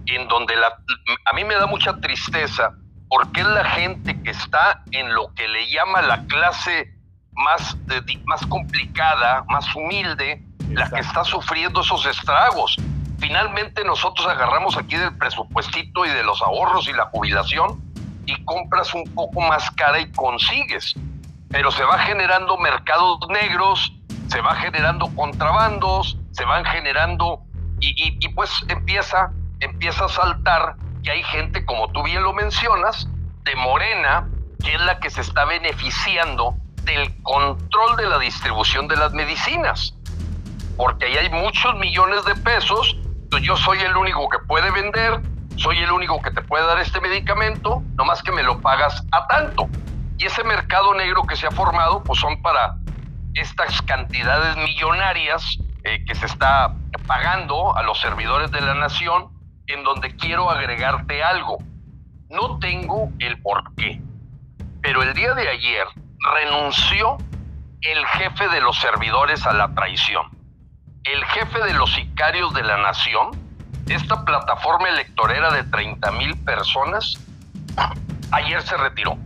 en 0.06 0.26
donde 0.28 0.56
la, 0.56 0.78
a 1.24 1.32
mí 1.34 1.44
me 1.44 1.54
da 1.54 1.66
mucha 1.66 1.96
tristeza 2.00 2.72
porque 3.08 3.40
es 3.40 3.46
la 3.46 3.64
gente 3.64 4.20
que 4.22 4.30
está 4.30 4.82
en 4.90 5.14
lo 5.14 5.32
que 5.34 5.46
le 5.48 5.70
llama 5.70 6.02
la 6.02 6.26
clase 6.26 6.92
más, 7.32 7.76
más 8.24 8.44
complicada, 8.46 9.44
más 9.48 9.74
humilde, 9.74 10.42
la 10.72 10.90
que 10.90 11.00
está 11.00 11.24
sufriendo 11.24 11.80
esos 11.80 12.04
estragos. 12.06 12.76
Finalmente 13.18 13.84
nosotros 13.84 14.26
agarramos 14.26 14.76
aquí 14.76 14.96
del 14.96 15.16
presupuestito 15.16 16.04
y 16.04 16.10
de 16.10 16.22
los 16.22 16.42
ahorros 16.42 16.88
y 16.88 16.92
la 16.92 17.06
jubilación 17.06 17.87
y 18.28 18.44
compras 18.44 18.92
un 18.92 19.04
poco 19.14 19.40
más 19.40 19.70
cara 19.70 19.98
y 19.98 20.12
consigues. 20.12 20.94
Pero 21.48 21.70
se 21.70 21.82
va 21.82 21.98
generando 22.00 22.58
mercados 22.58 23.18
negros, 23.30 23.94
se 24.28 24.42
va 24.42 24.54
generando 24.56 25.08
contrabandos, 25.16 26.18
se 26.32 26.44
van 26.44 26.64
generando 26.66 27.40
y, 27.80 28.28
pues 28.34 28.50
empieza, 28.68 29.32
empieza 29.60 30.04
a 30.04 30.08
saltar 30.08 30.76
que 31.02 31.10
hay 31.10 31.22
gente, 31.22 31.64
como 31.64 31.90
tú 31.92 32.02
bien 32.02 32.22
lo 32.22 32.34
mencionas, 32.34 33.08
de 33.44 33.56
Morena, 33.56 34.28
que 34.62 34.74
es 34.74 34.80
la 34.82 35.00
que 35.00 35.08
se 35.08 35.22
está 35.22 35.46
beneficiando 35.46 36.54
del 36.82 37.22
control 37.22 37.96
de 37.96 38.08
la 38.10 38.18
distribución 38.18 38.88
de 38.88 38.96
las 38.96 39.12
medicinas. 39.12 39.94
Porque 40.76 41.06
ahí 41.06 41.16
hay 41.16 41.30
muchos 41.30 41.74
millones 41.76 42.26
de 42.26 42.34
pesos, 42.34 42.94
entonces 43.22 43.48
yo 43.48 43.56
soy 43.56 43.78
el 43.78 43.96
único 43.96 44.28
que 44.28 44.38
puede 44.40 44.70
vender, 44.70 45.22
soy 45.58 45.78
el 45.78 45.90
único 45.90 46.22
que 46.22 46.30
te 46.30 46.40
puede 46.40 46.64
dar 46.66 46.78
este 46.78 47.00
medicamento, 47.00 47.82
nomás 47.96 48.22
que 48.22 48.30
me 48.32 48.42
lo 48.42 48.60
pagas 48.60 49.04
a 49.10 49.26
tanto. 49.26 49.68
Y 50.16 50.26
ese 50.26 50.44
mercado 50.44 50.94
negro 50.94 51.24
que 51.24 51.36
se 51.36 51.46
ha 51.46 51.50
formado, 51.50 52.02
pues 52.02 52.20
son 52.20 52.40
para 52.42 52.76
estas 53.34 53.82
cantidades 53.82 54.56
millonarias 54.56 55.58
eh, 55.84 56.04
que 56.06 56.14
se 56.14 56.26
está 56.26 56.74
pagando 57.06 57.76
a 57.76 57.82
los 57.82 58.00
servidores 58.00 58.50
de 58.50 58.60
la 58.60 58.74
nación 58.74 59.30
en 59.66 59.82
donde 59.82 60.14
quiero 60.16 60.48
agregarte 60.48 61.22
algo. 61.22 61.58
No 62.30 62.58
tengo 62.58 63.10
el 63.18 63.40
por 63.42 63.74
qué, 63.74 64.00
pero 64.80 65.02
el 65.02 65.12
día 65.14 65.34
de 65.34 65.48
ayer 65.48 65.86
renunció 66.34 67.16
el 67.80 68.06
jefe 68.06 68.48
de 68.48 68.60
los 68.60 68.78
servidores 68.78 69.46
a 69.46 69.52
la 69.52 69.74
traición, 69.74 70.26
el 71.04 71.24
jefe 71.26 71.64
de 71.64 71.74
los 71.74 71.92
sicarios 71.94 72.52
de 72.54 72.62
la 72.62 72.76
nación, 72.78 73.47
esta 73.88 74.24
plataforma 74.24 74.88
electorera 74.88 75.50
de 75.52 75.64
30 75.64 76.10
mil 76.12 76.36
personas, 76.44 77.18
ayer 78.30 78.62
se 78.62 78.76
retiró. 78.76 79.16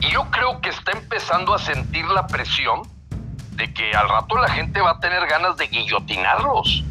Y 0.00 0.10
yo 0.10 0.30
creo 0.30 0.60
que 0.60 0.68
está 0.68 0.92
empezando 0.92 1.54
a 1.54 1.58
sentir 1.58 2.04
la 2.06 2.26
presión 2.26 2.82
de 3.52 3.72
que 3.74 3.92
al 3.92 4.08
rato 4.08 4.36
la 4.38 4.48
gente 4.48 4.80
va 4.80 4.92
a 4.92 5.00
tener 5.00 5.26
ganas 5.26 5.56
de 5.56 5.66
guillotinarlos. 5.66 6.84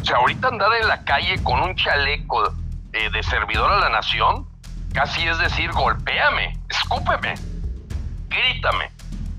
O 0.00 0.04
sea, 0.04 0.16
ahorita 0.16 0.48
andar 0.48 0.72
en 0.74 0.88
la 0.88 1.04
calle 1.04 1.40
con 1.44 1.60
un 1.60 1.76
chaleco 1.76 2.52
eh, 2.92 3.10
de 3.10 3.22
servidor 3.22 3.70
a 3.70 3.78
la 3.78 3.90
nación, 3.90 4.48
casi 4.92 5.26
es 5.28 5.38
decir, 5.38 5.70
golpéame, 5.70 6.58
escúpeme, 6.68 7.34
grítame, 8.28 8.90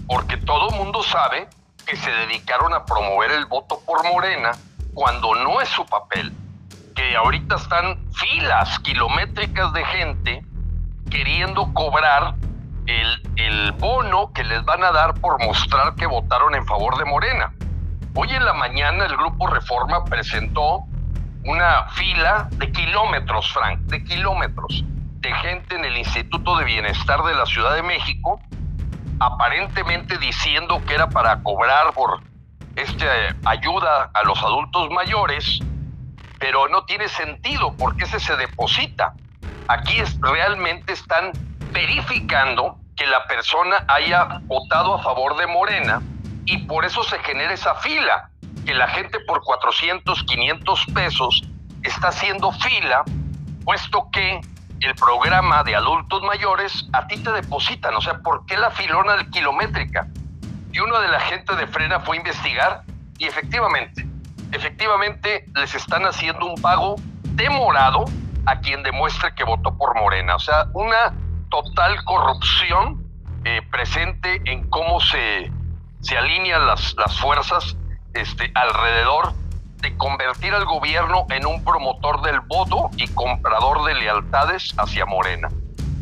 porque 0.07 0.37
todo 0.37 0.71
mundo 0.71 1.03
sabe 1.03 1.49
que 1.85 1.97
se 1.97 2.11
dedicaron 2.11 2.73
a 2.73 2.85
promover 2.85 3.31
el 3.31 3.45
voto 3.45 3.81
por 3.85 4.03
Morena 4.05 4.51
cuando 4.93 5.35
no 5.35 5.59
es 5.59 5.67
su 5.67 5.85
papel, 5.85 6.31
que 6.95 7.15
ahorita 7.15 7.55
están 7.55 7.99
filas 8.13 8.79
kilométricas 8.79 9.73
de 9.73 9.85
gente 9.85 10.45
queriendo 11.09 11.73
cobrar 11.73 12.35
el, 12.87 13.21
el 13.35 13.71
bono 13.73 14.31
que 14.33 14.43
les 14.43 14.63
van 14.65 14.83
a 14.83 14.91
dar 14.91 15.13
por 15.15 15.43
mostrar 15.43 15.95
que 15.95 16.05
votaron 16.05 16.55
en 16.55 16.65
favor 16.65 16.97
de 16.97 17.05
Morena. 17.05 17.53
Hoy 18.13 18.29
en 18.31 18.43
la 18.43 18.53
mañana 18.53 19.05
el 19.05 19.15
Grupo 19.15 19.47
Reforma 19.47 20.03
presentó 20.05 20.83
una 21.45 21.85
fila 21.89 22.49
de 22.51 22.71
kilómetros, 22.71 23.51
Frank, 23.53 23.79
de 23.81 24.03
kilómetros, 24.03 24.83
de 25.21 25.33
gente 25.35 25.75
en 25.75 25.85
el 25.85 25.97
Instituto 25.97 26.57
de 26.57 26.65
Bienestar 26.65 27.23
de 27.23 27.33
la 27.33 27.45
Ciudad 27.45 27.75
de 27.75 27.83
México, 27.83 28.39
aparentemente 29.19 30.17
diciendo 30.17 30.81
que 30.85 30.95
era 30.95 31.09
para 31.09 31.41
cobrar 31.41 31.93
por 31.93 32.21
esta 32.75 33.05
ayuda 33.45 34.09
a 34.13 34.23
los 34.23 34.41
adultos 34.43 34.89
mayores, 34.91 35.59
pero 36.41 36.67
no 36.69 36.85
tiene 36.85 37.07
sentido 37.07 37.73
porque 37.77 38.05
ese 38.05 38.19
se 38.19 38.35
deposita. 38.35 39.13
Aquí 39.67 39.99
es, 39.99 40.19
realmente 40.19 40.91
están 40.91 41.31
verificando 41.71 42.79
que 42.97 43.05
la 43.05 43.27
persona 43.27 43.85
haya 43.87 44.39
votado 44.45 44.95
a 44.95 45.03
favor 45.03 45.37
de 45.37 45.45
Morena 45.45 46.01
y 46.45 46.57
por 46.65 46.83
eso 46.83 47.03
se 47.03 47.19
genera 47.19 47.53
esa 47.53 47.75
fila, 47.75 48.31
que 48.65 48.73
la 48.73 48.87
gente 48.87 49.19
por 49.19 49.43
400, 49.43 50.23
500 50.23 50.85
pesos 50.95 51.43
está 51.83 52.07
haciendo 52.07 52.51
fila, 52.53 53.03
puesto 53.63 54.09
que 54.11 54.41
el 54.79 54.95
programa 54.95 55.63
de 55.63 55.75
adultos 55.75 56.23
mayores 56.23 56.87
a 56.91 57.05
ti 57.05 57.17
te 57.17 57.31
depositan, 57.31 57.93
o 57.93 58.01
sea, 58.01 58.17
¿por 58.17 58.47
qué 58.47 58.57
la 58.57 58.71
filona 58.71 59.15
del 59.17 59.29
kilométrica? 59.29 60.07
Y 60.73 60.79
uno 60.79 60.99
de 61.01 61.07
la 61.07 61.19
gente 61.19 61.55
de 61.55 61.67
Frena 61.67 61.99
fue 61.99 62.17
a 62.17 62.19
investigar 62.19 62.81
y 63.19 63.27
efectivamente, 63.27 64.07
efectivamente 64.51 65.45
les 65.55 65.75
están 65.75 66.05
haciendo 66.05 66.45
un 66.45 66.61
pago 66.61 66.95
demorado 67.23 68.05
a 68.45 68.59
quien 68.59 68.83
demuestre 68.83 69.33
que 69.35 69.43
votó 69.43 69.77
por 69.77 69.95
Morena, 69.95 70.35
o 70.35 70.39
sea, 70.39 70.67
una 70.73 71.13
total 71.49 72.03
corrupción 72.05 73.05
eh, 73.43 73.61
presente 73.71 74.41
en 74.45 74.69
cómo 74.69 74.99
se 74.99 75.51
se 76.01 76.17
alinean 76.17 76.65
las, 76.65 76.95
las 76.97 77.17
fuerzas 77.19 77.77
este, 78.13 78.51
alrededor 78.55 79.33
de 79.77 79.95
convertir 79.97 80.53
al 80.53 80.65
gobierno 80.65 81.25
en 81.29 81.45
un 81.45 81.63
promotor 81.63 82.21
del 82.21 82.39
voto 82.41 82.89
y 82.97 83.07
comprador 83.07 83.85
de 83.85 83.95
lealtades 83.95 84.73
hacia 84.77 85.05
Morena. 85.05 85.49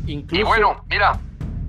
Y 0.06 0.44
bueno, 0.44 0.84
mira, 0.90 1.20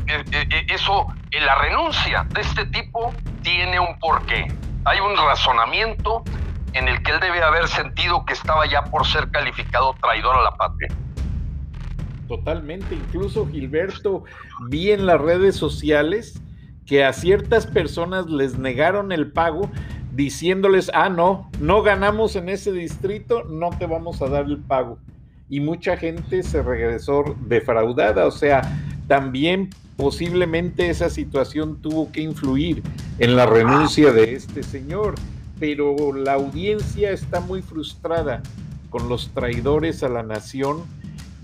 eh, 0.06 0.24
eh, 0.32 0.66
eso, 0.70 1.06
la 1.30 1.54
renuncia 1.56 2.26
de 2.30 2.40
este 2.40 2.66
tipo 2.66 3.12
tiene 3.42 3.78
un 3.78 3.98
porqué. 3.98 4.46
Hay 4.84 4.98
un 4.98 5.16
razonamiento 5.16 6.24
en 6.72 6.88
el 6.88 7.02
que 7.02 7.12
él 7.12 7.20
debe 7.20 7.42
haber 7.42 7.68
sentido 7.68 8.24
que 8.24 8.32
estaba 8.32 8.66
ya 8.66 8.84
por 8.84 9.06
ser 9.06 9.30
calificado 9.30 9.94
traidor 10.00 10.36
a 10.36 10.42
la 10.42 10.56
patria. 10.56 10.88
Totalmente, 12.28 12.94
incluso 12.94 13.48
Gilberto, 13.48 14.24
vi 14.68 14.92
en 14.92 15.06
las 15.06 15.20
redes 15.20 15.56
sociales 15.56 16.40
que 16.86 17.04
a 17.04 17.12
ciertas 17.12 17.66
personas 17.66 18.26
les 18.26 18.58
negaron 18.58 19.12
el 19.12 19.32
pago 19.32 19.70
diciéndoles, 20.12 20.90
ah, 20.94 21.08
no, 21.08 21.50
no 21.60 21.82
ganamos 21.82 22.36
en 22.36 22.48
ese 22.48 22.72
distrito, 22.72 23.44
no 23.44 23.70
te 23.70 23.86
vamos 23.86 24.22
a 24.22 24.28
dar 24.28 24.44
el 24.46 24.58
pago. 24.58 24.98
y 25.48 25.58
mucha 25.58 25.96
gente 25.96 26.44
se 26.44 26.62
regresó 26.62 27.36
defraudada, 27.46 28.26
o 28.26 28.30
sea, 28.30 28.62
también 29.08 29.70
posiblemente 29.96 30.88
esa 30.88 31.10
situación 31.10 31.82
tuvo 31.82 32.12
que 32.12 32.20
influir 32.20 32.84
en 33.18 33.34
la 33.34 33.46
renuncia 33.46 34.12
de 34.12 34.34
este 34.34 34.62
señor, 34.62 35.16
pero 35.60 36.12
la 36.14 36.32
audiencia 36.32 37.10
está 37.12 37.40
muy 37.40 37.60
frustrada 37.60 38.42
con 38.88 39.08
los 39.08 39.28
traidores 39.28 40.02
a 40.02 40.08
la 40.08 40.22
nación 40.22 40.82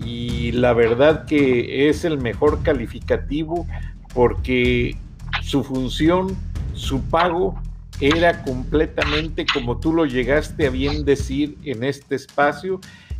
y 0.03 0.51
la 0.51 0.73
verdad 0.73 1.25
que 1.25 1.87
es 1.87 2.03
el 2.03 2.17
mejor 2.17 2.63
calificativo 2.63 3.67
porque 4.13 4.97
su 5.43 5.63
función, 5.63 6.35
su 6.73 7.01
pago 7.01 7.61
era 8.01 8.43
completamente, 8.43 9.45
como 9.51 9.77
tú 9.77 9.93
lo 9.93 10.05
llegaste 10.05 10.67
a 10.67 10.71
bien 10.71 11.05
decir 11.05 11.57
en 11.63 11.83
este 11.83 12.15
espacio, 12.15 12.79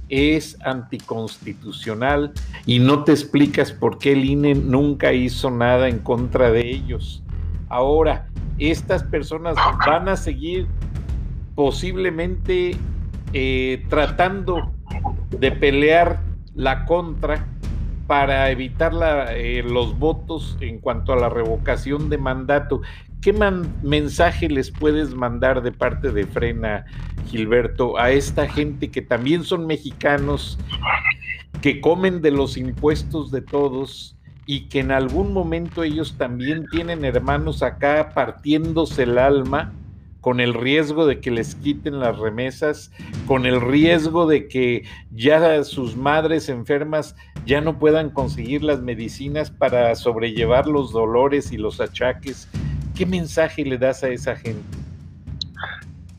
es 0.09 0.57
anticonstitucional 0.61 2.33
y 2.65 2.79
no 2.79 3.03
te 3.03 3.11
explicas 3.11 3.71
por 3.71 3.99
qué 3.99 4.13
el 4.13 4.25
INE 4.25 4.55
nunca 4.55 5.13
hizo 5.13 5.51
nada 5.51 5.89
en 5.89 5.99
contra 5.99 6.51
de 6.51 6.69
ellos. 6.69 7.21
Ahora, 7.69 8.29
estas 8.59 9.03
personas 9.03 9.55
van 9.85 10.09
a 10.09 10.15
seguir 10.15 10.67
posiblemente 11.55 12.75
eh, 13.33 13.85
tratando 13.89 14.73
de 15.31 15.51
pelear 15.51 16.21
la 16.55 16.85
contra 16.85 17.45
para 18.07 18.49
evitar 18.51 18.93
eh, 19.31 19.63
los 19.63 19.99
votos 19.99 20.57
en 20.61 20.79
cuanto 20.79 21.13
a 21.13 21.17
la 21.17 21.29
revocación 21.29 22.09
de 22.09 22.17
mandato. 22.17 22.81
¿Qué 23.21 23.33
mensaje 23.83 24.47
les 24.47 24.71
puedes 24.71 25.13
mandar 25.13 25.61
de 25.61 25.71
parte 25.71 26.11
de 26.11 26.25
Frena, 26.25 26.85
Gilberto, 27.27 27.99
a 27.99 28.11
esta 28.11 28.47
gente 28.47 28.89
que 28.89 29.01
también 29.01 29.43
son 29.43 29.67
mexicanos, 29.67 30.57
que 31.61 31.81
comen 31.81 32.21
de 32.21 32.31
los 32.31 32.55
impuestos 32.55 33.31
de 33.31 33.41
todos 33.41 34.16
y 34.47 34.61
que 34.69 34.79
en 34.79 34.91
algún 34.91 35.33
momento 35.33 35.83
ellos 35.83 36.15
también 36.17 36.65
tienen 36.71 37.05
hermanos 37.05 37.61
acá 37.61 38.11
partiéndose 38.15 39.03
el 39.03 39.19
alma? 39.19 39.71
con 40.27 40.41
el 40.41 40.53
riesgo 40.55 41.05
de 41.05 41.21
que 41.21 41.31
les 41.31 41.55
quiten 41.55 42.01
las 42.01 42.17
remesas, 42.17 42.91
con 43.27 43.45
el 43.45 43.61
riesgo 43.61 44.27
de 44.27 44.49
que 44.49 44.83
ya 45.11 45.63
sus 45.63 45.95
madres 45.95 46.49
enfermas 46.49 47.15
ya 47.45 47.61
no 47.61 47.79
puedan 47.79 48.09
conseguir 48.09 48.61
las 48.61 48.81
medicinas 48.81 49.51
para 49.51 49.95
sobrellevar 49.95 50.67
los 50.67 50.91
dolores 50.91 51.53
y 51.53 51.57
los 51.57 51.79
achaques. 51.79 52.49
¿Qué 52.93 53.05
mensaje 53.05 53.63
le 53.63 53.77
das 53.77 54.03
a 54.03 54.09
esa 54.09 54.35
gente? 54.35 54.77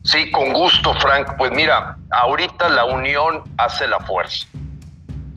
Sí, 0.03 0.31
con 0.31 0.53
gusto, 0.53 0.93
Frank. 0.95 1.35
Pues 1.37 1.51
mira, 1.51 1.95
ahorita 2.09 2.67
la 2.69 2.85
unión 2.85 3.43
hace 3.57 3.87
la 3.87 3.99
fuerza. 3.99 4.47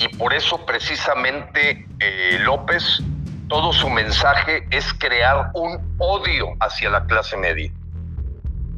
Y 0.02 0.16
por 0.16 0.34
eso 0.34 0.66
precisamente 0.66 1.86
eh, 2.00 2.38
López, 2.40 3.02
todo 3.48 3.72
su 3.72 3.88
mensaje 3.88 4.66
es 4.70 4.92
crear 4.94 5.50
un 5.54 5.94
odio 5.98 6.56
hacia 6.60 6.90
la 6.90 7.06
clase 7.06 7.36
media 7.36 7.70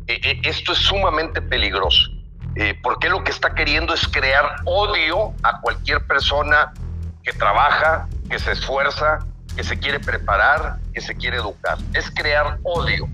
eh, 0.06 0.20
eh, 0.22 0.40
esto 0.44 0.72
es 0.72 0.78
sumamente 0.78 1.40
peligroso, 1.40 2.10
eh, 2.56 2.78
porque 2.82 3.08
lo 3.08 3.24
que 3.24 3.30
está 3.30 3.54
queriendo 3.54 3.94
es 3.94 4.06
crear 4.06 4.56
odio 4.66 5.32
a 5.42 5.62
cualquier 5.62 6.06
persona 6.06 6.74
que 7.22 7.32
trabaja, 7.32 8.06
que 8.28 8.38
se 8.38 8.52
esfuerza, 8.52 9.20
que 9.56 9.64
se 9.64 9.78
quiere 9.78 10.00
preparar, 10.00 10.76
que 10.92 11.00
se 11.00 11.14
quiere 11.14 11.38
educar. 11.38 11.78
Es 11.94 12.10
crear 12.10 12.58
odio, 12.64 13.08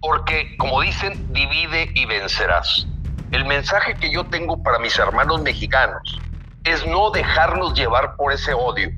porque 0.00 0.56
como 0.56 0.80
dicen, 0.80 1.30
divide 1.34 1.90
y 1.92 2.06
vencerás. 2.06 2.86
El 3.30 3.44
mensaje 3.44 3.94
que 3.94 4.10
yo 4.10 4.24
tengo 4.24 4.62
para 4.62 4.78
mis 4.78 4.98
hermanos 4.98 5.42
mexicanos 5.42 6.18
es 6.64 6.86
no 6.86 7.10
dejarnos 7.10 7.74
llevar 7.74 8.16
por 8.16 8.32
ese 8.32 8.54
odio. 8.54 8.90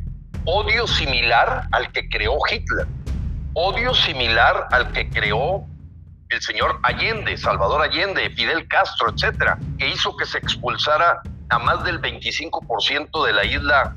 Odio 0.45 0.87
similar 0.87 1.67
al 1.73 1.91
que 1.93 2.09
creó 2.09 2.37
Hitler. 2.51 2.87
Odio 3.55 3.95
similar 3.95 4.69
al 4.71 4.93
que 4.93 5.09
creó 5.11 5.67
el 6.29 6.41
señor 6.41 6.79
Allende, 6.83 7.37
Salvador 7.37 7.83
Allende, 7.83 8.31
Fidel 8.31 8.67
Castro, 8.69 9.11
etcétera, 9.11 9.59
que 9.79 9.89
hizo 9.89 10.17
que 10.17 10.27
se 10.27 10.39
expulsara 10.39 11.21
a 11.49 11.59
más 11.59 11.85
del 11.85 12.01
25% 12.01 13.25
de 13.25 13.33
la 13.33 13.45
isla 13.45 13.95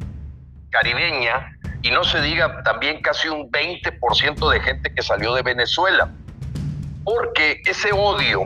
caribeña 0.69 1.57
y 1.81 1.91
no 1.91 2.03
se 2.03 2.21
diga 2.21 2.61
también 2.63 3.01
casi 3.01 3.27
un 3.29 3.51
20% 3.51 4.51
de 4.51 4.59
gente 4.61 4.93
que 4.93 5.01
salió 5.01 5.33
de 5.33 5.41
Venezuela. 5.41 6.09
Porque 7.03 7.61
ese 7.65 7.91
odio, 7.91 8.45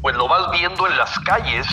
pues 0.00 0.16
lo 0.16 0.26
vas 0.26 0.50
viendo 0.50 0.86
en 0.88 0.96
las 0.96 1.18
calles 1.20 1.66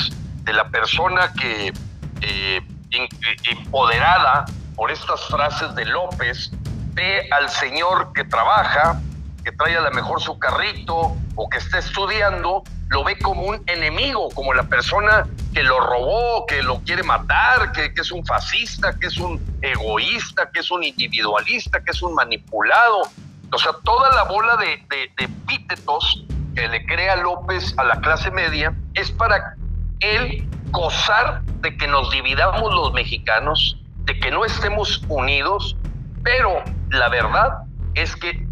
de 0.44 0.54
la 0.54 0.70
persona 0.70 1.34
que, 1.34 1.74
eh, 2.22 2.62
empoderada 2.92 4.46
por 4.76 4.92
estas 4.92 5.26
frases 5.28 5.74
de 5.76 5.86
López, 5.86 6.52
ve 6.94 7.28
al 7.32 7.50
señor 7.50 8.12
que 8.14 8.24
trabaja, 8.24 9.00
que 9.44 9.52
trae 9.52 9.78
a 9.78 9.82
lo 9.82 9.92
mejor 9.92 10.22
su 10.22 10.38
carrito 10.40 11.16
o 11.36 11.50
que 11.50 11.58
está 11.58 11.80
estudiando, 11.80 12.64
lo 12.90 13.04
ve 13.04 13.18
como 13.20 13.44
un 13.44 13.64
enemigo, 13.68 14.30
como 14.34 14.54
la 14.54 14.64
persona 14.64 15.28
que 15.54 15.64
lo 15.64 15.80
robó, 15.80 16.46
que 16.46 16.64
lo 16.64 16.80
quiere 16.82 17.04
matar, 17.04 17.72
que, 17.72 17.94
es 17.96 18.12
un 18.12 18.26
fascista, 18.26 18.98
que 18.98 19.08
es 19.08 19.18
un 19.18 19.40
egoísta, 19.62 20.50
que 20.52 20.60
es 20.62 20.72
un 20.72 20.84
individualista, 20.84 21.82
que 21.82 21.92
es 21.92 22.02
un 22.02 22.16
manipulado. 22.16 23.02
O 23.52 23.58
sea, 23.58 23.74
toda 23.84 24.14
la 24.16 24.24
bola 24.24 24.58
de, 24.58 24.84
de, 24.90 25.12
de 25.18 25.26
epítetos 25.26 26.26
que 26.56 26.68
le 26.68 26.86
crea 26.86 27.16
López 27.18 27.74
a 27.78 27.84
la 27.84 28.00
clase 28.02 28.32
media 28.32 28.76
es 28.96 29.12
para 29.12 29.56
él 30.00 30.48
gozar 30.72 31.42
de 31.62 31.76
que 31.78 31.88
nos 31.88 32.10
dividamos 32.12 32.74
los 32.74 32.94
mexicanos, 32.94 33.78
de 34.06 34.20
que 34.20 34.32
no 34.32 34.46
estemos 34.46 35.02
unidos, 35.08 35.76
pero 36.24 36.64
la 36.90 37.10
verdad 37.10 37.64
es 37.96 38.16
que 38.16 38.46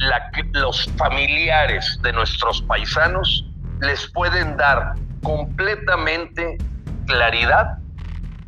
los 0.53 0.89
familiares 0.97 1.99
de 2.01 2.13
nuestros 2.13 2.61
paisanos 2.63 3.45
les 3.81 4.07
pueden 4.11 4.57
dar 4.57 4.93
completamente 5.23 6.57
claridad 7.05 7.77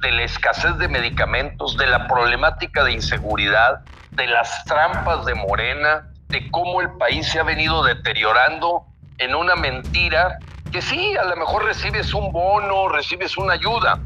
de 0.02 0.12
la 0.12 0.24
escasez 0.24 0.78
de 0.78 0.88
medicamentos, 0.88 1.78
de 1.78 1.88
la 1.88 2.08
problemática 2.08 2.84
de 2.84 2.94
inseguridad, 2.94 3.82
de 4.12 4.28
las 4.28 4.64
trampas 4.66 5.26
de 5.26 5.36
Morena, 5.36 6.10
de 6.30 6.50
cómo 6.52 6.82
el 6.82 6.92
país 6.92 7.28
se 7.28 7.40
ha 7.40 7.44
venido 7.44 7.84
deteriorando 7.84 8.86
en 9.18 9.36
una 9.36 9.56
mentira 9.56 10.40
que 10.72 10.82
sí, 10.82 11.18
a 11.18 11.24
lo 11.24 11.36
mejor 11.36 11.66
recibes 11.66 12.14
un 12.14 12.32
bono, 12.32 12.90
recibes 12.90 13.38
una 13.38 13.54
ayuda, 13.54 14.00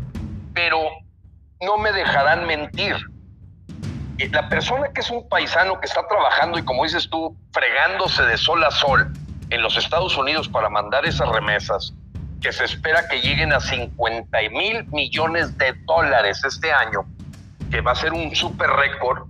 pero 0.54 0.80
no 1.62 1.78
me 1.78 1.91
dejarán 1.91 2.45
mentir 2.45 2.95
eh, 4.18 4.30
la 4.32 4.47
persona 4.49 4.89
que 4.93 5.01
es 5.01 5.10
un 5.10 5.28
paisano 5.28 5.80
que 5.80 5.88
está 5.88 6.08
trabajando 6.08 6.60
y 6.60 6.64
como 6.64 6.84
dices 6.84 7.10
tú, 7.10 7.36
fregándose 7.51 8.24
de 8.24 8.38
sol 8.38 8.64
a 8.64 8.72
sol 8.72 9.12
en 9.49 9.62
los 9.62 9.78
Estados 9.78 10.18
Unidos 10.18 10.47
para 10.47 10.70
mandar 10.70 11.06
esas 11.06 11.28
remesas, 11.30 11.93
que 12.41 12.51
se 12.51 12.66
espera 12.66 13.08
que 13.08 13.22
lleguen 13.22 13.54
a 13.54 13.60
50 13.60 14.38
mil 14.51 14.86
millones 14.91 15.58
de 15.58 15.74
dólares 15.86 16.43
este 16.43 16.72
año, 16.72 17.06
que 17.72 17.82
va 17.82 17.91
a 17.91 17.95
ser 17.95 18.14
un 18.14 18.36
super 18.36 18.70
récord. 18.70 19.28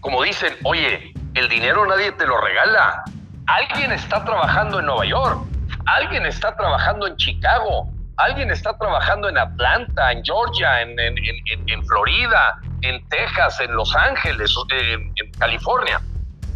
Como 0.00 0.22
dicen, 0.22 0.54
oye, 0.64 1.12
el 1.34 1.48
dinero 1.48 1.86
nadie 1.86 2.12
te 2.12 2.26
lo 2.26 2.40
regala. 2.40 3.04
Alguien 3.46 3.92
está 3.92 4.24
trabajando 4.24 4.80
en 4.80 4.86
Nueva 4.86 5.04
York, 5.06 5.46
alguien 5.86 6.26
está 6.26 6.56
trabajando 6.56 7.06
en 7.06 7.16
Chicago, 7.16 7.91
alguien 8.16 8.50
está 8.50 8.76
trabajando 8.78 9.28
en 9.28 9.38
Atlanta, 9.38 10.12
en 10.12 10.24
Georgia, 10.24 10.82
en, 10.82 11.86
Florida, 11.86 12.58
en 12.82 13.06
Texas, 13.08 13.60
en 13.60 13.74
Los 13.74 13.94
Ángeles, 13.96 14.54
en, 14.70 15.12
en 15.16 15.32
California. 15.38 16.00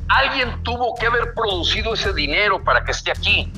Alguien 0.09 0.63
tuvo 0.63 0.95
que 0.95 1.07
haber 1.07 1.35
producido 1.35 1.95
ese 1.95 2.13
dinero 2.13 2.63
para 2.63 2.85
que 2.85 2.93
esté 2.93 3.11
aquí. 3.11 3.53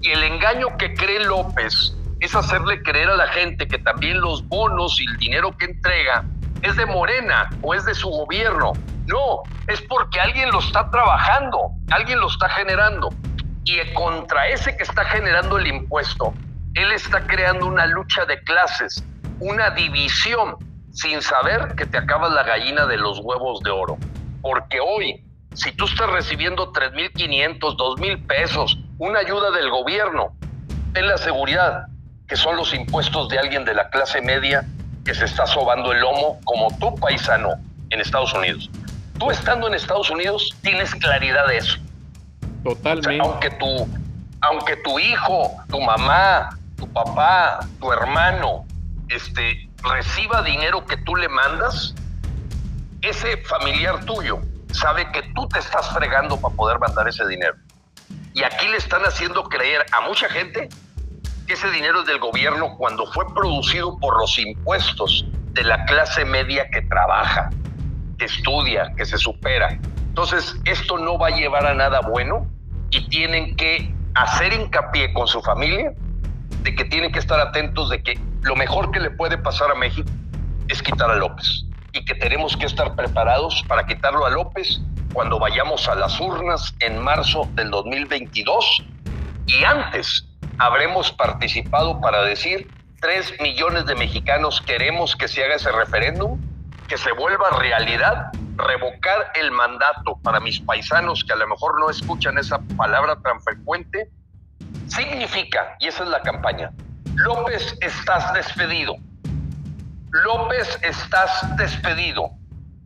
Y 0.00 0.10
el 0.10 0.22
engaño 0.22 0.76
que 0.76 0.94
cree 0.94 1.24
López 1.24 1.94
es 2.20 2.34
hacerle 2.34 2.82
creer 2.82 3.08
a 3.10 3.16
la 3.16 3.28
gente 3.28 3.66
que 3.66 3.78
también 3.78 4.20
los 4.20 4.46
bonos 4.46 5.00
y 5.00 5.04
el 5.06 5.16
dinero 5.16 5.56
que 5.56 5.66
entrega 5.66 6.24
es 6.62 6.76
de 6.76 6.86
Morena 6.86 7.48
o 7.62 7.74
es 7.74 7.84
de 7.84 7.94
su 7.94 8.08
gobierno. 8.08 8.72
No, 9.06 9.42
es 9.66 9.80
porque 9.82 10.20
alguien 10.20 10.50
lo 10.50 10.58
está 10.58 10.90
trabajando, 10.90 11.70
alguien 11.90 12.20
lo 12.20 12.28
está 12.28 12.48
generando. 12.50 13.10
Y 13.64 13.78
contra 13.94 14.48
ese 14.48 14.76
que 14.76 14.82
está 14.82 15.04
generando 15.04 15.58
el 15.58 15.66
impuesto, 15.66 16.34
él 16.78 16.92
está 16.92 17.26
creando 17.26 17.66
una 17.66 17.86
lucha 17.86 18.24
de 18.24 18.40
clases, 18.42 19.04
una 19.40 19.70
división 19.70 20.56
sin 20.92 21.22
saber 21.22 21.74
que 21.76 21.86
te 21.86 21.98
acabas 21.98 22.32
la 22.32 22.42
gallina 22.42 22.86
de 22.86 22.96
los 22.96 23.20
huevos 23.20 23.60
de 23.60 23.70
oro. 23.70 23.98
Porque 24.42 24.80
hoy, 24.80 25.24
si 25.54 25.72
tú 25.72 25.84
estás 25.84 26.08
recibiendo 26.10 26.72
3.500, 26.72 27.58
2.000 27.58 28.26
pesos, 28.26 28.78
una 28.98 29.20
ayuda 29.20 29.50
del 29.50 29.70
gobierno, 29.70 30.34
ten 30.92 31.06
la 31.06 31.18
seguridad 31.18 31.86
que 32.26 32.36
son 32.36 32.56
los 32.56 32.74
impuestos 32.74 33.28
de 33.28 33.38
alguien 33.38 33.64
de 33.64 33.74
la 33.74 33.88
clase 33.90 34.20
media 34.20 34.64
que 35.04 35.14
se 35.14 35.24
está 35.24 35.46
sobando 35.46 35.92
el 35.92 36.00
lomo 36.00 36.38
como 36.44 36.68
tu 36.78 36.94
paisano 36.96 37.54
en 37.90 38.00
Estados 38.00 38.34
Unidos. 38.34 38.70
Tú 39.18 39.30
estando 39.30 39.66
en 39.66 39.74
Estados 39.74 40.10
Unidos 40.10 40.54
tienes 40.62 40.94
claridad 40.94 41.46
de 41.48 41.56
eso. 41.58 41.78
Totalmente. 42.62 43.18
aunque, 43.22 43.50
tu, 43.50 43.88
aunque 44.42 44.76
tu 44.76 44.98
hijo, 44.98 45.56
tu 45.68 45.80
mamá, 45.80 46.57
tu 46.78 46.90
papá, 46.92 47.60
tu 47.80 47.92
hermano, 47.92 48.64
este, 49.08 49.68
reciba 49.82 50.42
dinero 50.42 50.84
que 50.86 50.96
tú 50.98 51.16
le 51.16 51.28
mandas, 51.28 51.94
ese 53.02 53.36
familiar 53.38 54.04
tuyo 54.04 54.40
sabe 54.72 55.10
que 55.12 55.22
tú 55.34 55.48
te 55.48 55.58
estás 55.58 55.90
fregando 55.90 56.40
para 56.40 56.54
poder 56.54 56.78
mandar 56.78 57.08
ese 57.08 57.26
dinero. 57.26 57.56
Y 58.34 58.44
aquí 58.44 58.68
le 58.68 58.76
están 58.76 59.02
haciendo 59.02 59.44
creer 59.44 59.84
a 59.92 60.02
mucha 60.02 60.28
gente 60.28 60.68
que 61.46 61.54
ese 61.54 61.70
dinero 61.70 62.04
del 62.04 62.18
gobierno 62.18 62.76
cuando 62.76 63.06
fue 63.12 63.26
producido 63.34 63.98
por 63.98 64.18
los 64.18 64.38
impuestos 64.38 65.24
de 65.52 65.64
la 65.64 65.84
clase 65.86 66.24
media 66.24 66.68
que 66.70 66.82
trabaja, 66.82 67.50
que 68.18 68.26
estudia, 68.26 68.92
que 68.96 69.04
se 69.04 69.18
supera. 69.18 69.70
Entonces, 70.08 70.54
esto 70.64 70.98
no 70.98 71.18
va 71.18 71.28
a 71.28 71.30
llevar 71.30 71.66
a 71.66 71.74
nada 71.74 72.00
bueno 72.00 72.46
y 72.90 73.08
tienen 73.08 73.56
que 73.56 73.92
hacer 74.14 74.52
hincapié 74.52 75.12
con 75.12 75.26
su 75.26 75.40
familia 75.42 75.94
de 76.68 76.74
que 76.74 76.84
tienen 76.84 77.10
que 77.10 77.18
estar 77.18 77.40
atentos 77.40 77.88
de 77.88 78.02
que 78.02 78.20
lo 78.42 78.54
mejor 78.54 78.90
que 78.90 79.00
le 79.00 79.10
puede 79.10 79.38
pasar 79.38 79.70
a 79.70 79.74
México 79.74 80.10
es 80.68 80.82
quitar 80.82 81.10
a 81.10 81.14
López 81.14 81.64
y 81.94 82.04
que 82.04 82.14
tenemos 82.14 82.58
que 82.58 82.66
estar 82.66 82.94
preparados 82.94 83.64
para 83.66 83.86
quitarlo 83.86 84.26
a 84.26 84.30
López 84.30 84.78
cuando 85.14 85.38
vayamos 85.38 85.88
a 85.88 85.94
las 85.94 86.20
urnas 86.20 86.74
en 86.80 86.98
marzo 86.98 87.48
del 87.54 87.70
2022 87.70 88.84
y 89.46 89.64
antes 89.64 90.26
habremos 90.58 91.10
participado 91.10 92.02
para 92.02 92.22
decir 92.24 92.70
3 93.00 93.40
millones 93.40 93.86
de 93.86 93.94
mexicanos 93.94 94.60
queremos 94.60 95.16
que 95.16 95.26
se 95.26 95.42
haga 95.42 95.54
ese 95.54 95.72
referéndum, 95.72 96.38
que 96.86 96.98
se 96.98 97.12
vuelva 97.12 97.48
realidad, 97.58 98.26
revocar 98.56 99.32
el 99.40 99.52
mandato 99.52 100.18
para 100.22 100.38
mis 100.38 100.60
paisanos 100.60 101.24
que 101.24 101.32
a 101.32 101.36
lo 101.36 101.48
mejor 101.48 101.80
no 101.80 101.88
escuchan 101.88 102.36
esa 102.36 102.58
palabra 102.76 103.16
tan 103.22 103.40
frecuente, 103.40 104.10
significa, 104.88 105.76
y 105.78 105.88
esa 105.88 106.04
es 106.04 106.10
la 106.10 106.20
campaña, 106.22 106.72
López 107.14 107.76
estás 107.80 108.32
despedido. 108.32 108.96
López 110.10 110.78
estás 110.82 111.56
despedido. 111.56 112.30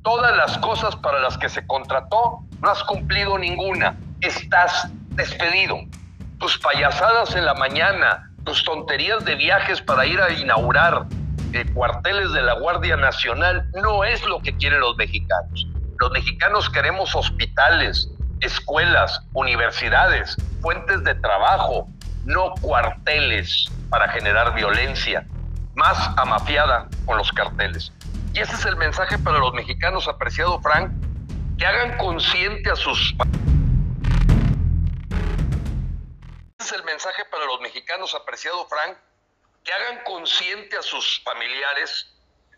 Todas 0.03 0.37
las 0.37 0.59
cosas 0.59 0.97
para 0.97 1.21
las 1.21 1.39
que 1.39 1.49
se 1.49 1.67
contrató 1.67 2.41
no 2.61 2.71
has 2.71 2.83
cumplido 2.85 3.39
ninguna. 3.39 3.97
Estás 4.21 4.89
despedido. 5.11 5.79
Tus 6.39 6.59
payasadas 6.59 7.37
en 7.37 7.45
la 7.45 7.55
mañana, 7.55 8.31
tus 8.45 8.65
tonterías 8.65 9.25
de 9.25 9.37
viajes 9.37 9.81
para 9.81 10.05
ir 10.07 10.21
a 10.21 10.33
inaugurar 10.33 11.07
eh, 11.53 11.67
cuarteles 11.75 12.33
de 12.33 12.43
la 12.43 12.55
Guardia 12.55 12.97
Nacional 12.97 13.71
no 13.75 14.05
es 14.05 14.25
lo 14.25 14.41
que 14.41 14.57
quieren 14.57 14.81
los 14.81 14.97
mexicanos. 14.97 15.67
Los 15.99 16.11
mexicanos 16.11 16.71
queremos 16.71 17.15
hospitales, 17.15 18.09
escuelas, 18.43 19.21
universidades, 19.33 20.37
fuentes 20.61 21.03
de 21.05 21.15
trabajo, 21.15 21.89
no 22.25 22.53
cuarteles 22.61 23.67
para 23.89 24.09
generar 24.09 24.55
violencia, 24.55 25.27
más 25.75 26.11
amafiada 26.19 26.89
con 27.07 27.17
los 27.17 27.33
carteles. 27.33 27.93
Y 28.35 28.41
ese 28.41 28.55
es 28.55 28.65
el 28.67 28.77
mensaje 28.77 29.19
para 29.19 29.39
los 29.39 29.55
mexicanos, 29.55 30.09
apreciado 30.09 30.61
Frank, 30.61 30.93
que 31.59 31.67
hagan 31.67 31.97
consciente 31.99 32.71
a 32.71 32.77
sus... 32.77 33.15
Ese 36.59 36.69
es 36.69 36.73
el 36.73 36.85
mensaje 36.85 37.25
para 37.31 37.45
los 37.47 37.61
mexicanos, 37.61 38.15
apreciado 38.15 38.67
Frank, 38.69 38.97
que 39.65 39.73
hagan 39.73 40.03
consciente 40.05 40.77
a 40.77 40.83
sus 40.83 41.23
familiares 41.25 42.09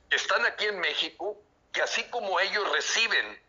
que 0.09 0.17
están 0.17 0.45
aquí 0.47 0.65
en 0.65 0.81
México, 0.81 1.37
que 1.73 1.83
así 1.83 2.05
como 2.05 2.39
ellos 2.41 2.71
reciben 2.73 3.44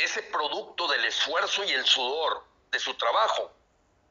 ese 0.00 0.22
producto 0.24 0.88
del 0.88 1.04
esfuerzo 1.04 1.62
y 1.64 1.72
el 1.72 1.84
sudor 1.84 2.44
de 2.70 2.78
su 2.78 2.94
trabajo, 2.94 3.52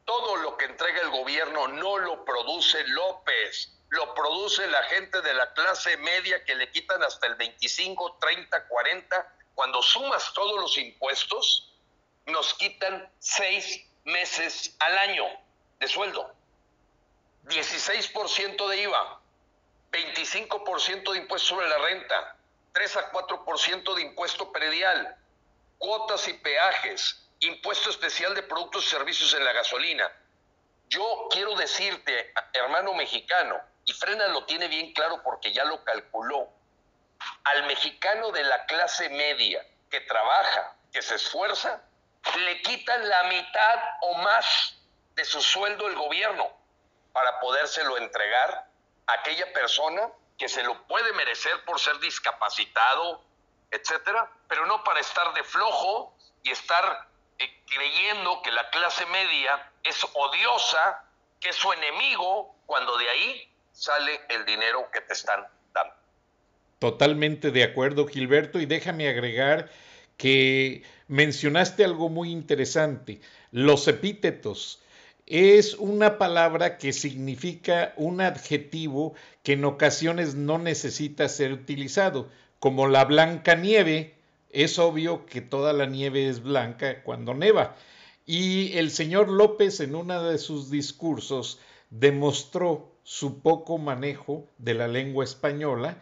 todo 0.06 0.38
lo 0.38 0.58
que 0.58 0.66
entrega 0.66 1.02
el 1.02 1.10
gobierno 1.10 1.68
no 1.68 1.98
lo 1.98 2.24
produce 2.26 2.84
López, 2.88 3.72
lo 3.90 4.14
produce 4.14 4.68
la 4.68 4.84
gente 4.84 5.22
de 5.22 5.34
la 5.34 5.52
clase 5.54 5.98
media 5.98 6.44
que 6.46 6.56
le 6.56 6.72
quitan 6.72 7.02
hasta 7.04 7.28
el 7.28 7.36
25, 7.36 8.18
30, 8.20 8.68
40. 8.68 9.36
Cuando 9.56 9.82
sumas 9.82 10.32
todos 10.34 10.60
los 10.62 10.78
impuestos, 10.78 11.74
nos 12.28 12.54
quitan 12.56 13.12
seis 13.20 13.86
meses 14.04 14.76
al 14.80 14.98
año 14.98 15.26
de 15.80 15.88
sueldo. 15.88 16.34
16% 17.46 18.68
de 18.68 18.82
IVA, 18.84 19.22
25% 19.92 21.12
de 21.12 21.18
impuesto 21.18 21.48
sobre 21.50 21.68
la 21.68 21.78
renta, 21.80 22.36
3 22.74 22.98
a 22.98 23.12
4% 23.12 23.96
de 23.96 24.02
impuesto 24.04 24.52
predial, 24.52 25.19
cuotas 25.80 26.28
y 26.28 26.34
peajes, 26.34 27.28
impuesto 27.40 27.90
especial 27.90 28.36
de 28.36 28.44
productos 28.44 28.86
y 28.86 28.90
servicios 28.90 29.34
en 29.34 29.44
la 29.44 29.54
gasolina. 29.54 30.12
Yo 30.88 31.28
quiero 31.32 31.56
decirte, 31.56 32.32
hermano 32.54 32.94
mexicano, 32.94 33.60
y 33.86 33.94
Frena 33.94 34.28
lo 34.28 34.46
tiene 34.46 34.68
bien 34.68 34.94
claro 34.94 35.24
porque 35.24 35.52
ya 35.52 35.64
lo 35.66 35.84
calculó, 35.84 36.48
al 37.46 37.66
mexicano 37.66 38.32
de 38.32 38.44
la 38.44 38.66
clase 38.66 39.10
media 39.10 39.66
que 39.90 40.02
trabaja, 40.02 40.76
que 40.92 41.02
se 41.02 41.16
esfuerza, 41.16 41.82
le 42.38 42.62
quitan 42.62 43.08
la 43.08 43.24
mitad 43.24 43.80
o 44.02 44.16
más 44.16 44.76
de 45.16 45.26
su 45.26 45.42
sueldo 45.42 45.88
el 45.88 45.96
gobierno 45.96 46.52
para 47.14 47.40
podérselo 47.40 47.98
entregar 47.98 48.68
a 49.08 49.14
aquella 49.14 49.52
persona 49.54 50.10
que 50.38 50.48
se 50.48 50.64
lo 50.64 50.88
puede 50.88 51.12
merecer 51.14 51.64
por 51.66 51.80
ser 51.80 52.00
discapacitado, 52.00 53.24
etcétera, 53.72 54.32
pero 54.48 54.66
no 54.66 54.84
para 54.84 55.00
estar 55.00 55.34
de 55.34 55.44
flojo 55.44 56.16
y 56.44 56.52
estar 56.52 57.08
eh, 57.38 57.46
creyendo 57.68 58.42
que 58.42 58.52
la 58.52 58.70
clase 58.70 59.06
media 59.08 59.72
es 59.84 60.04
odiosa, 60.14 61.04
que 61.40 61.50
es 61.50 61.56
su 61.56 61.72
enemigo, 61.72 62.56
cuando 62.66 62.98
de 62.98 63.10
ahí 63.10 63.54
sale 63.72 64.22
el 64.30 64.46
dinero 64.46 64.90
que 64.92 65.02
te 65.02 65.14
están 65.14 65.46
dando. 65.74 65.94
Totalmente 66.80 67.52
de 67.52 67.64
acuerdo, 67.64 68.08
Gilberto, 68.08 68.60
y 68.60 68.66
déjame 68.66 69.10
agregar 69.10 69.70
que 70.18 70.84
mencionaste 71.08 71.86
algo 71.86 72.10
muy 72.10 72.32
interesante, 72.32 73.22
los 73.52 73.88
epítetos 73.88 74.84
es 75.26 75.76
una 75.76 76.18
palabra 76.18 76.78
que 76.78 76.92
significa 76.92 77.94
un 77.98 78.20
adjetivo 78.20 79.14
que 79.44 79.54
en 79.54 79.64
ocasiones 79.64 80.34
no 80.36 80.58
necesita 80.58 81.30
ser 81.30 81.54
utilizado, 81.54 82.30
como 82.60 82.88
la 82.88 83.06
blanca 83.06 83.56
nieve. 83.56 84.16
Es 84.52 84.80
obvio 84.80 85.26
que 85.26 85.42
toda 85.42 85.74
la 85.74 85.86
nieve 85.86 86.28
es 86.28 86.42
blanca 86.42 87.04
cuando 87.04 87.34
neva. 87.34 87.76
Y 88.26 88.78
el 88.78 88.92
señor 88.92 89.30
López 89.30 89.80
en 89.80 89.96
uno 89.96 90.24
de 90.24 90.38
sus 90.38 90.70
discursos 90.70 91.60
demostró 91.90 92.92
su 93.04 93.42
poco 93.42 93.78
manejo 93.78 94.46
de 94.58 94.76
la 94.76 94.88
lengua 94.88 95.24
española 95.24 95.98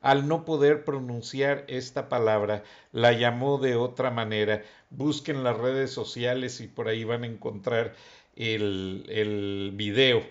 al 0.00 0.28
no 0.28 0.44
poder 0.44 0.84
pronunciar 0.84 1.64
esta 1.68 2.08
palabra, 2.08 2.62
la 2.92 3.12
llamó 3.12 3.58
de 3.58 3.74
otra 3.74 4.10
manera. 4.10 4.62
Busquen 4.90 5.42
las 5.42 5.56
redes 5.56 5.90
sociales 5.90 6.60
y 6.60 6.68
por 6.68 6.88
ahí 6.88 7.04
van 7.04 7.24
a 7.24 7.26
encontrar 7.26 7.94
el, 8.36 9.04
el 9.08 9.72
video. 9.74 10.22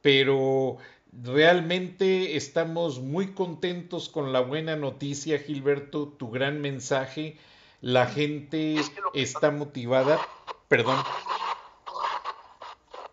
Pero 0.00 0.78
realmente 1.12 2.36
estamos 2.36 3.00
muy 3.00 3.34
contentos 3.34 4.08
con 4.08 4.32
la 4.32 4.40
buena 4.40 4.76
noticia, 4.76 5.38
Gilberto, 5.38 6.08
tu 6.08 6.30
gran 6.30 6.60
mensaje. 6.60 7.38
La 7.80 8.06
gente 8.06 8.76
está 9.14 9.50
motivada. 9.50 10.20
Perdón. 10.68 11.02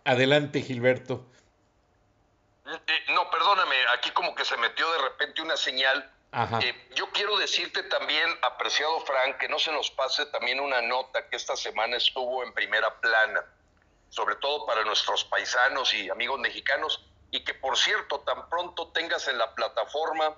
Adelante, 0.03 0.61
Gilberto. 0.61 1.25
Eh, 2.65 2.79
eh, 2.87 3.11
no, 3.13 3.29
perdóname, 3.29 3.75
aquí 3.97 4.11
como 4.11 4.35
que 4.35 4.45
se 4.45 4.57
metió 4.57 4.91
de 4.91 5.01
repente 5.09 5.41
una 5.41 5.57
señal. 5.57 6.11
Eh, 6.61 6.89
yo 6.95 7.09
quiero 7.11 7.37
decirte 7.37 7.83
también, 7.83 8.29
apreciado 8.43 8.99
Frank, 9.01 9.37
que 9.37 9.47
no 9.47 9.57
se 9.57 9.71
nos 9.71 9.89
pase 9.91 10.25
también 10.27 10.59
una 10.59 10.81
nota 10.81 11.27
que 11.29 11.35
esta 11.35 11.55
semana 11.55 11.97
estuvo 11.97 12.43
en 12.43 12.53
primera 12.53 12.99
plana 12.99 13.43
sobre 14.09 14.35
todo 14.35 14.65
para 14.65 14.83
nuestros 14.83 15.23
paisanos 15.25 15.93
y 15.93 16.09
amigos 16.09 16.39
mexicanos, 16.39 17.05
y 17.32 17.43
que 17.43 17.53
por 17.53 17.78
cierto, 17.78 18.21
tan 18.21 18.49
pronto 18.49 18.89
tengas 18.89 19.28
en 19.28 19.38
la 19.38 19.53
plataforma, 19.53 20.36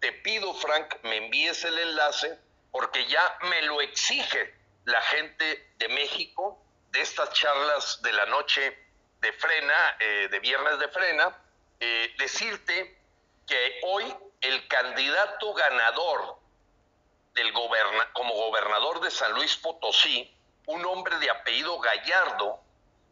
te 0.00 0.12
pido, 0.12 0.54
Frank, 0.54 0.96
me 1.02 1.16
envíes 1.16 1.64
el 1.64 1.78
enlace, 1.78 2.38
porque 2.70 3.06
ya 3.06 3.38
me 3.42 3.62
lo 3.62 3.80
exige 3.80 4.54
la 4.84 5.00
gente 5.02 5.72
de 5.76 5.88
México, 5.88 6.62
de 6.90 7.00
estas 7.00 7.32
charlas 7.32 8.00
de 8.02 8.12
la 8.12 8.26
noche 8.26 8.78
de 9.20 9.32
frena, 9.32 9.96
eh, 9.98 10.28
de 10.30 10.38
viernes 10.38 10.78
de 10.78 10.88
frena, 10.88 11.36
eh, 11.80 12.14
decirte 12.18 12.98
que 13.46 13.80
hoy 13.82 14.14
el 14.40 14.68
candidato 14.68 15.52
ganador 15.54 16.38
del 17.34 17.52
como 18.12 18.34
gobernador 18.34 19.00
de 19.00 19.10
San 19.10 19.32
Luis 19.32 19.56
Potosí, 19.56 20.34
un 20.66 20.84
hombre 20.86 21.18
de 21.18 21.30
apellido 21.30 21.78
Gallardo, 21.78 22.60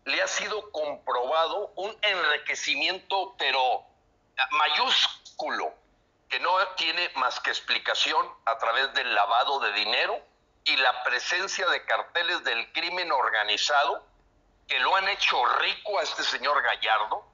le 0.06 0.22
ha 0.22 0.26
sido 0.26 0.70
comprobado 0.70 1.72
un 1.76 1.96
enriquecimiento, 2.02 3.34
pero 3.38 3.84
mayúsculo, 4.50 5.74
que 6.28 6.40
no 6.40 6.56
tiene 6.76 7.10
más 7.16 7.38
que 7.40 7.50
explicación 7.50 8.26
a 8.44 8.56
través 8.58 8.92
del 8.94 9.14
lavado 9.14 9.60
de 9.60 9.72
dinero 9.72 10.18
y 10.64 10.76
la 10.76 11.02
presencia 11.04 11.68
de 11.68 11.84
carteles 11.84 12.42
del 12.44 12.72
crimen 12.72 13.12
organizado 13.12 14.04
que 14.66 14.78
lo 14.80 14.94
han 14.96 15.08
hecho 15.08 15.44
rico 15.60 15.98
a 15.98 16.02
este 16.02 16.24
señor 16.24 16.60
Gallardo, 16.62 17.24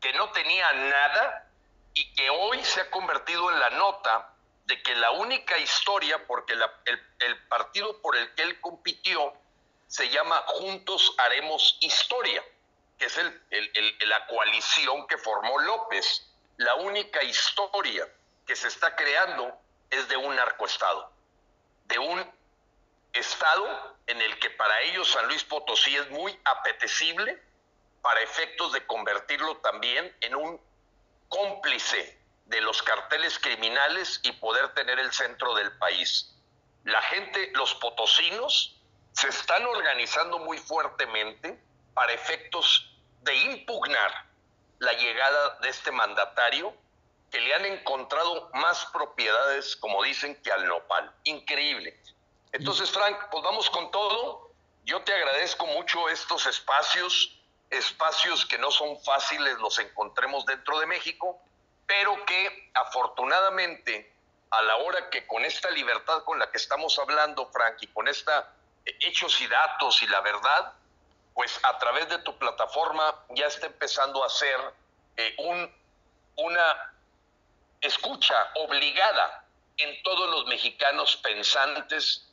que 0.00 0.12
no 0.14 0.30
tenía 0.30 0.72
nada 0.72 1.48
y 1.94 2.14
que 2.14 2.30
hoy 2.30 2.64
se 2.64 2.80
ha 2.80 2.90
convertido 2.90 3.50
en 3.50 3.60
la 3.60 3.70
nota 3.70 4.34
de 4.64 4.82
que 4.82 4.94
la 4.94 5.10
única 5.12 5.58
historia, 5.58 6.26
porque 6.26 6.54
el, 6.54 7.38
partido 7.48 8.00
por 8.00 8.16
el 8.16 8.34
que 8.34 8.42
él 8.42 8.60
compitió 8.60 9.34
se 9.92 10.08
llama 10.08 10.42
Juntos 10.46 11.14
Haremos 11.18 11.76
Historia, 11.80 12.42
que 12.98 13.04
es 13.04 13.20
la 14.06 14.26
coalición 14.26 15.06
que 15.06 15.18
formó 15.18 15.58
López. 15.58 16.32
La 16.56 16.76
única 16.76 17.22
historia 17.22 18.08
que 18.46 18.56
se 18.56 18.68
está 18.68 18.96
creando 18.96 19.54
es 19.90 20.08
de 20.08 20.16
un 20.16 20.34
narcoestado, 20.34 21.12
de 21.84 21.98
un 21.98 22.24
estado 23.12 23.94
en 24.06 24.22
el 24.22 24.38
que 24.38 24.48
para 24.48 24.80
ellos 24.80 25.10
San 25.10 25.26
Luis 25.26 25.44
Potosí 25.44 25.94
es 25.94 26.08
muy 26.08 26.40
apetecible 26.44 27.38
para 28.00 28.22
efectos 28.22 28.72
de 28.72 28.86
convertirlo 28.86 29.58
también 29.58 30.16
en 30.22 30.36
un 30.36 30.58
cómplice 31.28 32.18
de 32.46 32.62
los 32.62 32.82
carteles 32.82 33.38
criminales 33.38 34.20
y 34.22 34.32
poder 34.32 34.72
tener 34.72 34.98
el 34.98 35.12
centro 35.12 35.54
del 35.54 35.70
país. 35.76 36.34
La 36.84 37.02
gente, 37.02 37.50
los 37.52 37.74
potosinos, 37.74 38.78
se 39.12 39.28
están 39.28 39.64
organizando 39.66 40.38
muy 40.38 40.58
fuertemente 40.58 41.58
para 41.94 42.12
efectos 42.12 42.96
de 43.22 43.34
impugnar 43.34 44.26
la 44.78 44.92
llegada 44.94 45.58
de 45.60 45.68
este 45.68 45.92
mandatario 45.92 46.74
que 47.30 47.40
le 47.40 47.54
han 47.54 47.64
encontrado 47.64 48.50
más 48.54 48.84
propiedades, 48.86 49.76
como 49.76 50.02
dicen, 50.02 50.40
que 50.42 50.52
al 50.52 50.66
nopal. 50.66 51.14
Increíble. 51.24 51.98
Entonces, 52.52 52.90
Frank, 52.90 53.16
pues 53.30 53.42
vamos 53.42 53.70
con 53.70 53.90
todo. 53.90 54.50
Yo 54.84 55.02
te 55.02 55.14
agradezco 55.14 55.66
mucho 55.66 56.08
estos 56.10 56.46
espacios, 56.46 57.40
espacios 57.70 58.44
que 58.44 58.58
no 58.58 58.70
son 58.70 59.00
fáciles, 59.02 59.58
los 59.58 59.78
encontremos 59.78 60.44
dentro 60.44 60.78
de 60.80 60.86
México, 60.86 61.40
pero 61.86 62.24
que 62.26 62.70
afortunadamente 62.74 64.12
a 64.50 64.60
la 64.62 64.76
hora 64.76 65.08
que 65.08 65.26
con 65.26 65.44
esta 65.44 65.70
libertad 65.70 66.24
con 66.24 66.38
la 66.38 66.50
que 66.50 66.58
estamos 66.58 66.98
hablando, 66.98 67.50
Frank, 67.50 67.76
y 67.80 67.86
con 67.86 68.08
esta 68.08 68.52
hechos 68.84 69.40
y 69.40 69.46
datos 69.46 70.02
y 70.02 70.06
la 70.06 70.20
verdad, 70.20 70.72
pues 71.34 71.58
a 71.64 71.78
través 71.78 72.08
de 72.08 72.18
tu 72.18 72.36
plataforma 72.38 73.24
ya 73.30 73.46
está 73.46 73.66
empezando 73.66 74.24
a 74.24 74.28
ser 74.28 74.58
eh, 75.16 75.34
un, 75.38 75.74
una 76.36 76.94
escucha 77.80 78.50
obligada 78.54 79.44
en 79.76 80.02
todos 80.02 80.30
los 80.30 80.46
mexicanos 80.46 81.16
pensantes 81.16 82.28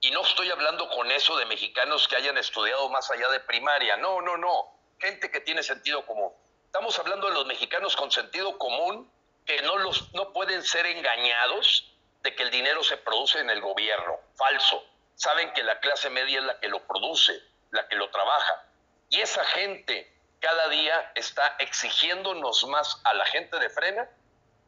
y 0.00 0.10
no 0.10 0.22
estoy 0.22 0.50
hablando 0.50 0.88
con 0.90 1.10
eso 1.10 1.36
de 1.36 1.46
mexicanos 1.46 2.08
que 2.08 2.16
hayan 2.16 2.36
estudiado 2.36 2.88
más 2.88 3.10
allá 3.10 3.28
de 3.28 3.40
primaria, 3.40 3.96
no, 3.96 4.20
no, 4.20 4.36
no, 4.36 4.74
gente 4.98 5.30
que 5.30 5.40
tiene 5.40 5.62
sentido 5.62 6.04
común. 6.06 6.32
Estamos 6.66 6.98
hablando 6.98 7.28
de 7.28 7.34
los 7.34 7.46
mexicanos 7.46 7.94
con 7.96 8.10
sentido 8.10 8.58
común 8.58 9.10
que 9.44 9.62
no, 9.62 9.78
los, 9.78 10.12
no 10.14 10.32
pueden 10.32 10.62
ser 10.62 10.86
engañados 10.86 11.92
de 12.22 12.34
que 12.34 12.42
el 12.44 12.50
dinero 12.50 12.82
se 12.82 12.96
produce 12.96 13.40
en 13.40 13.50
el 13.50 13.60
gobierno, 13.60 14.18
falso. 14.36 14.84
Saben 15.14 15.52
que 15.52 15.62
la 15.62 15.78
clase 15.80 16.10
media 16.10 16.40
es 16.40 16.44
la 16.44 16.60
que 16.60 16.68
lo 16.68 16.86
produce, 16.86 17.32
la 17.70 17.86
que 17.88 17.96
lo 17.96 18.10
trabaja. 18.10 18.66
Y 19.08 19.20
esa 19.20 19.44
gente 19.44 20.12
cada 20.40 20.68
día 20.68 21.12
está 21.14 21.56
exigiéndonos 21.58 22.66
más 22.66 23.00
a 23.04 23.14
la 23.14 23.24
gente 23.26 23.58
de 23.58 23.70
frena 23.70 24.08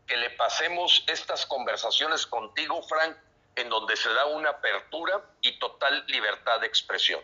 que 0.06 0.16
le 0.16 0.30
pasemos 0.30 1.04
estas 1.06 1.46
conversaciones 1.46 2.26
contigo, 2.26 2.82
Frank, 2.82 3.16
en 3.56 3.68
donde 3.68 3.96
se 3.96 4.12
da 4.12 4.26
una 4.26 4.50
apertura 4.50 5.22
y 5.40 5.58
total 5.58 6.04
libertad 6.08 6.60
de 6.60 6.66
expresión. 6.66 7.20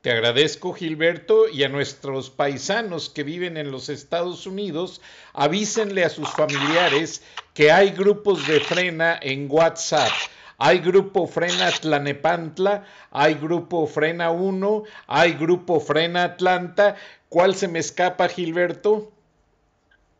Te 0.00 0.10
agradezco, 0.10 0.72
Gilberto, 0.72 1.48
y 1.48 1.62
a 1.62 1.68
nuestros 1.68 2.28
paisanos 2.28 3.08
que 3.08 3.22
viven 3.22 3.56
en 3.56 3.70
los 3.70 3.88
Estados 3.88 4.46
Unidos, 4.46 5.00
avísenle 5.32 6.04
a 6.04 6.10
sus 6.10 6.28
familiares 6.28 7.22
que 7.54 7.70
hay 7.70 7.90
grupos 7.90 8.44
de 8.48 8.58
frena 8.58 9.16
en 9.22 9.46
WhatsApp. 9.48 10.10
Hay 10.58 10.78
grupo 10.78 11.26
Frena 11.26 11.70
Tlanepantla, 11.70 12.86
hay 13.10 13.34
grupo 13.34 13.86
Frena 13.86 14.30
1, 14.30 14.82
hay 15.06 15.32
grupo 15.32 15.80
Frena 15.80 16.24
Atlanta. 16.24 16.96
¿Cuál 17.28 17.54
se 17.54 17.68
me 17.68 17.78
escapa, 17.78 18.28
Gilberto? 18.28 19.12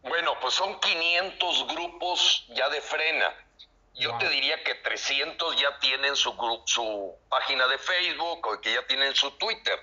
Bueno, 0.02 0.32
pues 0.40 0.54
son 0.54 0.78
500 0.80 1.68
grupos 1.68 2.46
ya 2.48 2.68
de 2.70 2.80
frena. 2.80 3.32
Yo 3.94 4.16
te 4.18 4.28
diría 4.30 4.62
que 4.64 4.74
300 4.76 5.60
ya 5.60 5.78
tienen 5.78 6.16
su, 6.16 6.34
su 6.64 7.14
página 7.28 7.68
de 7.68 7.78
Facebook 7.78 8.46
o 8.46 8.60
que 8.60 8.72
ya 8.72 8.84
tienen 8.86 9.14
su 9.14 9.30
Twitter. 9.32 9.78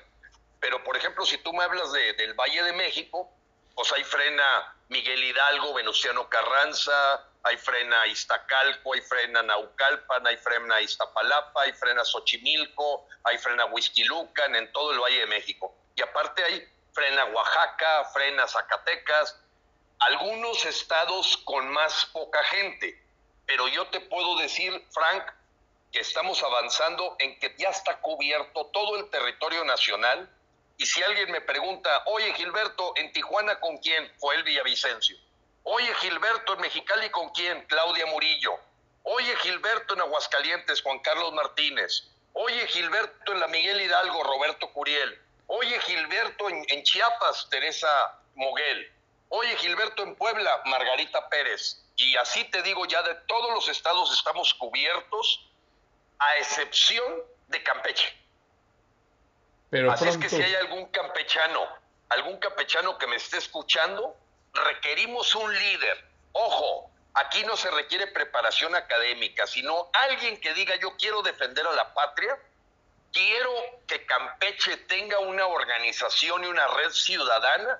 Pero, 0.59 0.83
por 0.83 0.97
ejemplo, 0.97 1.25
si 1.25 1.37
tú 1.37 1.53
me 1.53 1.63
hablas 1.63 1.91
de, 1.93 2.13
del 2.13 2.33
Valle 2.33 2.63
de 2.63 2.73
México, 2.73 3.29
pues 3.75 3.93
hay 3.93 4.03
frena 4.03 4.75
Miguel 4.89 5.23
Hidalgo, 5.23 5.73
Venustiano 5.73 6.27
Carranza, 6.27 7.28
hay 7.43 7.57
frena 7.57 8.07
Iztacalco, 8.07 8.93
hay 8.93 9.01
frena 9.01 9.43
Naucalpan, 9.43 10.27
hay 10.27 10.37
frena 10.37 10.81
Iztapalapa, 10.81 11.61
hay 11.61 11.73
frena 11.73 12.03
Xochimilco, 12.03 13.07
hay 13.23 13.37
frena 13.37 13.65
Huizquilucan, 13.65 14.55
en 14.55 14.71
todo 14.71 14.91
el 14.91 14.99
Valle 14.99 15.19
de 15.19 15.27
México. 15.27 15.73
Y 15.95 16.01
aparte 16.01 16.43
hay 16.43 16.67
frena 16.93 17.25
Oaxaca, 17.25 18.05
frena 18.13 18.47
Zacatecas, 18.47 19.39
algunos 19.99 20.65
estados 20.65 21.37
con 21.45 21.69
más 21.69 22.05
poca 22.07 22.43
gente 22.45 23.09
pero 23.49 23.67
yo 23.67 23.87
te 23.87 23.99
puedo 23.99 24.37
decir, 24.37 24.71
Frank, 24.91 25.23
que 25.91 26.01
estamos 26.01 26.43
avanzando 26.43 27.15
en 27.17 27.39
que 27.39 27.55
ya 27.57 27.69
está 27.69 27.99
cubierto 27.99 28.67
todo 28.67 28.95
el 28.97 29.09
territorio 29.09 29.65
nacional. 29.65 30.29
Y 30.77 30.85
si 30.85 31.01
alguien 31.01 31.31
me 31.31 31.41
pregunta, 31.41 32.03
oye 32.05 32.31
Gilberto, 32.35 32.93
¿en 32.95 33.11
Tijuana 33.11 33.59
con 33.59 33.79
quién? 33.79 34.07
Fue 34.19 34.35
el 34.35 34.43
Villavicencio. 34.43 35.17
Oye 35.71 35.93
Gilberto, 36.01 36.55
¿en 36.55 36.61
Mexicali 36.61 37.11
con 37.11 37.29
quién? 37.29 37.63
Claudia 37.67 38.07
Murillo. 38.07 38.59
Oye 39.03 39.35
Gilberto, 39.35 39.93
en 39.93 40.01
Aguascalientes, 40.01 40.81
Juan 40.81 40.97
Carlos 40.97 41.31
Martínez. 41.33 42.07
Oye 42.33 42.65
Gilberto, 42.65 43.33
en 43.33 43.39
la 43.39 43.47
Miguel 43.47 43.79
Hidalgo, 43.79 44.23
Roberto 44.23 44.71
Curiel. 44.73 45.21
Oye 45.45 45.79
Gilberto, 45.81 46.49
en, 46.49 46.65
en 46.69 46.81
Chiapas, 46.81 47.47
Teresa 47.51 48.19
Moguel. 48.33 48.91
Oye 49.27 49.55
Gilberto, 49.57 50.01
en 50.01 50.15
Puebla, 50.15 50.59
Margarita 50.65 51.29
Pérez. 51.29 51.85
Y 51.97 52.15
así 52.17 52.45
te 52.45 52.63
digo, 52.63 52.87
ya 52.87 53.03
de 53.03 53.13
todos 53.27 53.53
los 53.53 53.69
estados 53.69 54.11
estamos 54.17 54.55
cubiertos, 54.55 55.51
a 56.17 56.37
excepción 56.37 57.23
de 57.47 57.61
Campeche. 57.61 58.11
Pero 59.69 59.91
así 59.91 60.07
es 60.07 60.17
que 60.17 60.29
si 60.29 60.41
hay 60.41 60.55
algún 60.55 60.87
campechano, 60.87 61.67
algún 62.09 62.39
campechano 62.39 62.97
que 62.97 63.05
me 63.05 63.17
esté 63.17 63.37
escuchando, 63.37 64.17
requerimos 64.53 65.33
un 65.35 65.53
líder. 65.53 66.05
Ojo, 66.31 66.91
aquí 67.13 67.43
no 67.43 67.57
se 67.57 67.69
requiere 67.71 68.07
preparación 68.07 68.75
académica, 68.75 69.47
sino 69.47 69.89
alguien 69.93 70.39
que 70.39 70.53
diga 70.53 70.75
yo 70.77 70.95
quiero 70.97 71.21
defender 71.21 71.65
a 71.65 71.73
la 71.73 71.93
patria, 71.93 72.37
quiero 73.11 73.51
que 73.87 74.05
Campeche 74.05 74.77
tenga 74.77 75.19
una 75.19 75.47
organización 75.47 76.43
y 76.43 76.47
una 76.47 76.67
red 76.67 76.91
ciudadana 76.91 77.79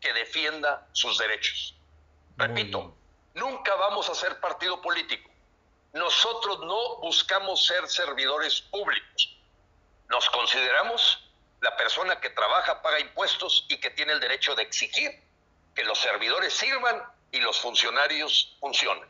que 0.00 0.12
defienda 0.12 0.86
sus 0.92 1.18
derechos. 1.18 1.76
Repito, 2.36 2.96
Nunca 3.34 3.74
vamos 3.76 4.10
a 4.10 4.14
ser 4.14 4.40
partido 4.40 4.80
político. 4.82 5.30
Nosotros 5.94 6.60
no 6.60 6.96
buscamos 6.98 7.66
ser 7.66 7.88
servidores 7.88 8.60
públicos. 8.62 9.36
Nos 10.08 10.28
consideramos 10.30 11.30
la 11.60 11.74
persona 11.76 12.20
que 12.20 12.30
trabaja, 12.30 12.82
paga 12.82 13.00
impuestos 13.00 13.64
y 13.68 13.78
que 13.78 13.90
tiene 13.90 14.12
el 14.12 14.20
derecho 14.20 14.54
de 14.54 14.62
exigir 14.64 15.22
que 15.74 15.84
los 15.84 15.98
servidores 15.98 16.52
sirvan 16.52 16.96
y 17.30 17.40
los 17.40 17.60
funcionarios 17.60 18.56
funcionen. 18.60 19.04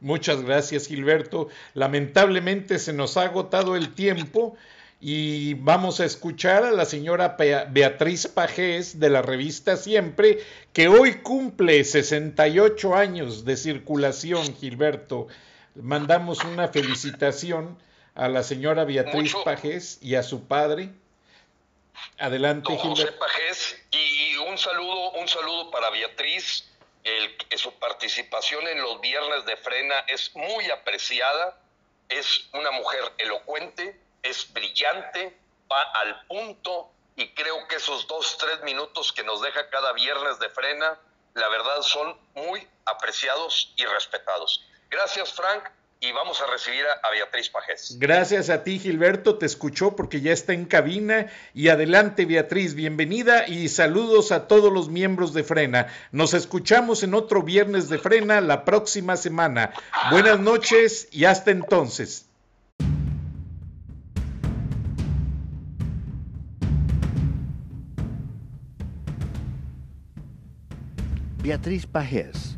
Muchas 0.00 0.42
gracias, 0.42 0.86
Gilberto. 0.86 1.48
Lamentablemente 1.74 2.78
se 2.78 2.92
nos 2.92 3.16
ha 3.16 3.22
agotado 3.22 3.74
el 3.76 3.94
tiempo 3.94 4.56
y 5.00 5.54
vamos 5.54 6.00
a 6.00 6.04
escuchar 6.04 6.64
a 6.64 6.72
la 6.72 6.84
señora 6.84 7.36
Beatriz 7.70 8.26
Pajés 8.26 8.98
de 8.98 9.10
la 9.10 9.22
revista 9.22 9.76
Siempre, 9.76 10.38
que 10.72 10.88
hoy 10.88 11.14
cumple 11.16 11.84
68 11.84 12.94
años 12.94 13.44
de 13.44 13.56
circulación, 13.56 14.56
Gilberto. 14.56 15.28
Mandamos 15.74 16.42
una 16.44 16.68
felicitación 16.68 17.78
a 18.14 18.28
la 18.28 18.42
señora 18.42 18.84
Beatriz 18.84 19.34
Pajés 19.44 19.98
y 20.02 20.16
a 20.16 20.24
su 20.24 20.46
padre. 20.46 20.90
Adelante, 22.18 22.76
José 22.76 23.12
Pajés, 23.12 23.76
y 23.92 24.17
un 24.58 24.64
saludo, 24.64 25.10
un 25.12 25.28
saludo 25.28 25.70
para 25.70 25.88
Beatriz. 25.90 26.64
El, 27.04 27.36
su 27.56 27.72
participación 27.78 28.66
en 28.66 28.82
los 28.82 29.00
viernes 29.00 29.44
de 29.46 29.56
frena 29.56 30.00
es 30.08 30.34
muy 30.34 30.68
apreciada. 30.68 31.56
Es 32.08 32.48
una 32.52 32.72
mujer 32.72 33.12
elocuente, 33.18 34.00
es 34.20 34.52
brillante, 34.52 35.38
va 35.70 35.80
al 35.80 36.26
punto 36.26 36.90
y 37.14 37.28
creo 37.34 37.68
que 37.68 37.76
esos 37.76 38.08
dos, 38.08 38.36
tres 38.36 38.60
minutos 38.62 39.12
que 39.12 39.22
nos 39.22 39.40
deja 39.42 39.70
cada 39.70 39.92
viernes 39.92 40.40
de 40.40 40.48
frena, 40.50 40.98
la 41.34 41.48
verdad 41.48 41.80
son 41.82 42.18
muy 42.34 42.66
apreciados 42.84 43.72
y 43.76 43.84
respetados. 43.84 44.64
Gracias 44.90 45.32
Frank, 45.34 45.68
y 46.00 46.12
vamos 46.12 46.40
a 46.40 46.46
recibir 46.46 46.84
a, 47.02 47.10
Beatriz 47.10 47.48
Pajés. 47.48 47.96
Gracias 47.98 48.50
a 48.50 48.62
ti, 48.62 48.78
Gilberto, 48.78 49.36
te 49.36 49.46
escuchó 49.46 49.96
porque 49.96 50.20
ya 50.20 50.32
está 50.32 50.52
en 50.52 50.64
cabina. 50.64 51.26
Y 51.54 51.68
adelante, 51.68 52.24
Beatriz, 52.24 52.74
bienvenida 52.74 53.48
y 53.48 53.68
saludos 53.68 54.30
a 54.30 54.46
todos 54.46 54.72
los 54.72 54.88
miembros 54.88 55.34
de 55.34 55.42
Frena. 55.42 55.88
Nos 56.12 56.34
escuchamos 56.34 57.02
en 57.02 57.14
otro 57.14 57.42
viernes 57.42 57.88
de 57.88 57.98
Frena 57.98 58.40
la 58.40 58.64
próxima 58.64 59.16
semana. 59.16 59.72
Buenas 60.10 60.38
noches 60.38 61.08
y 61.10 61.24
hasta 61.24 61.50
entonces. 61.50 62.26
Beatriz 71.42 71.86
Pajés 71.86 72.57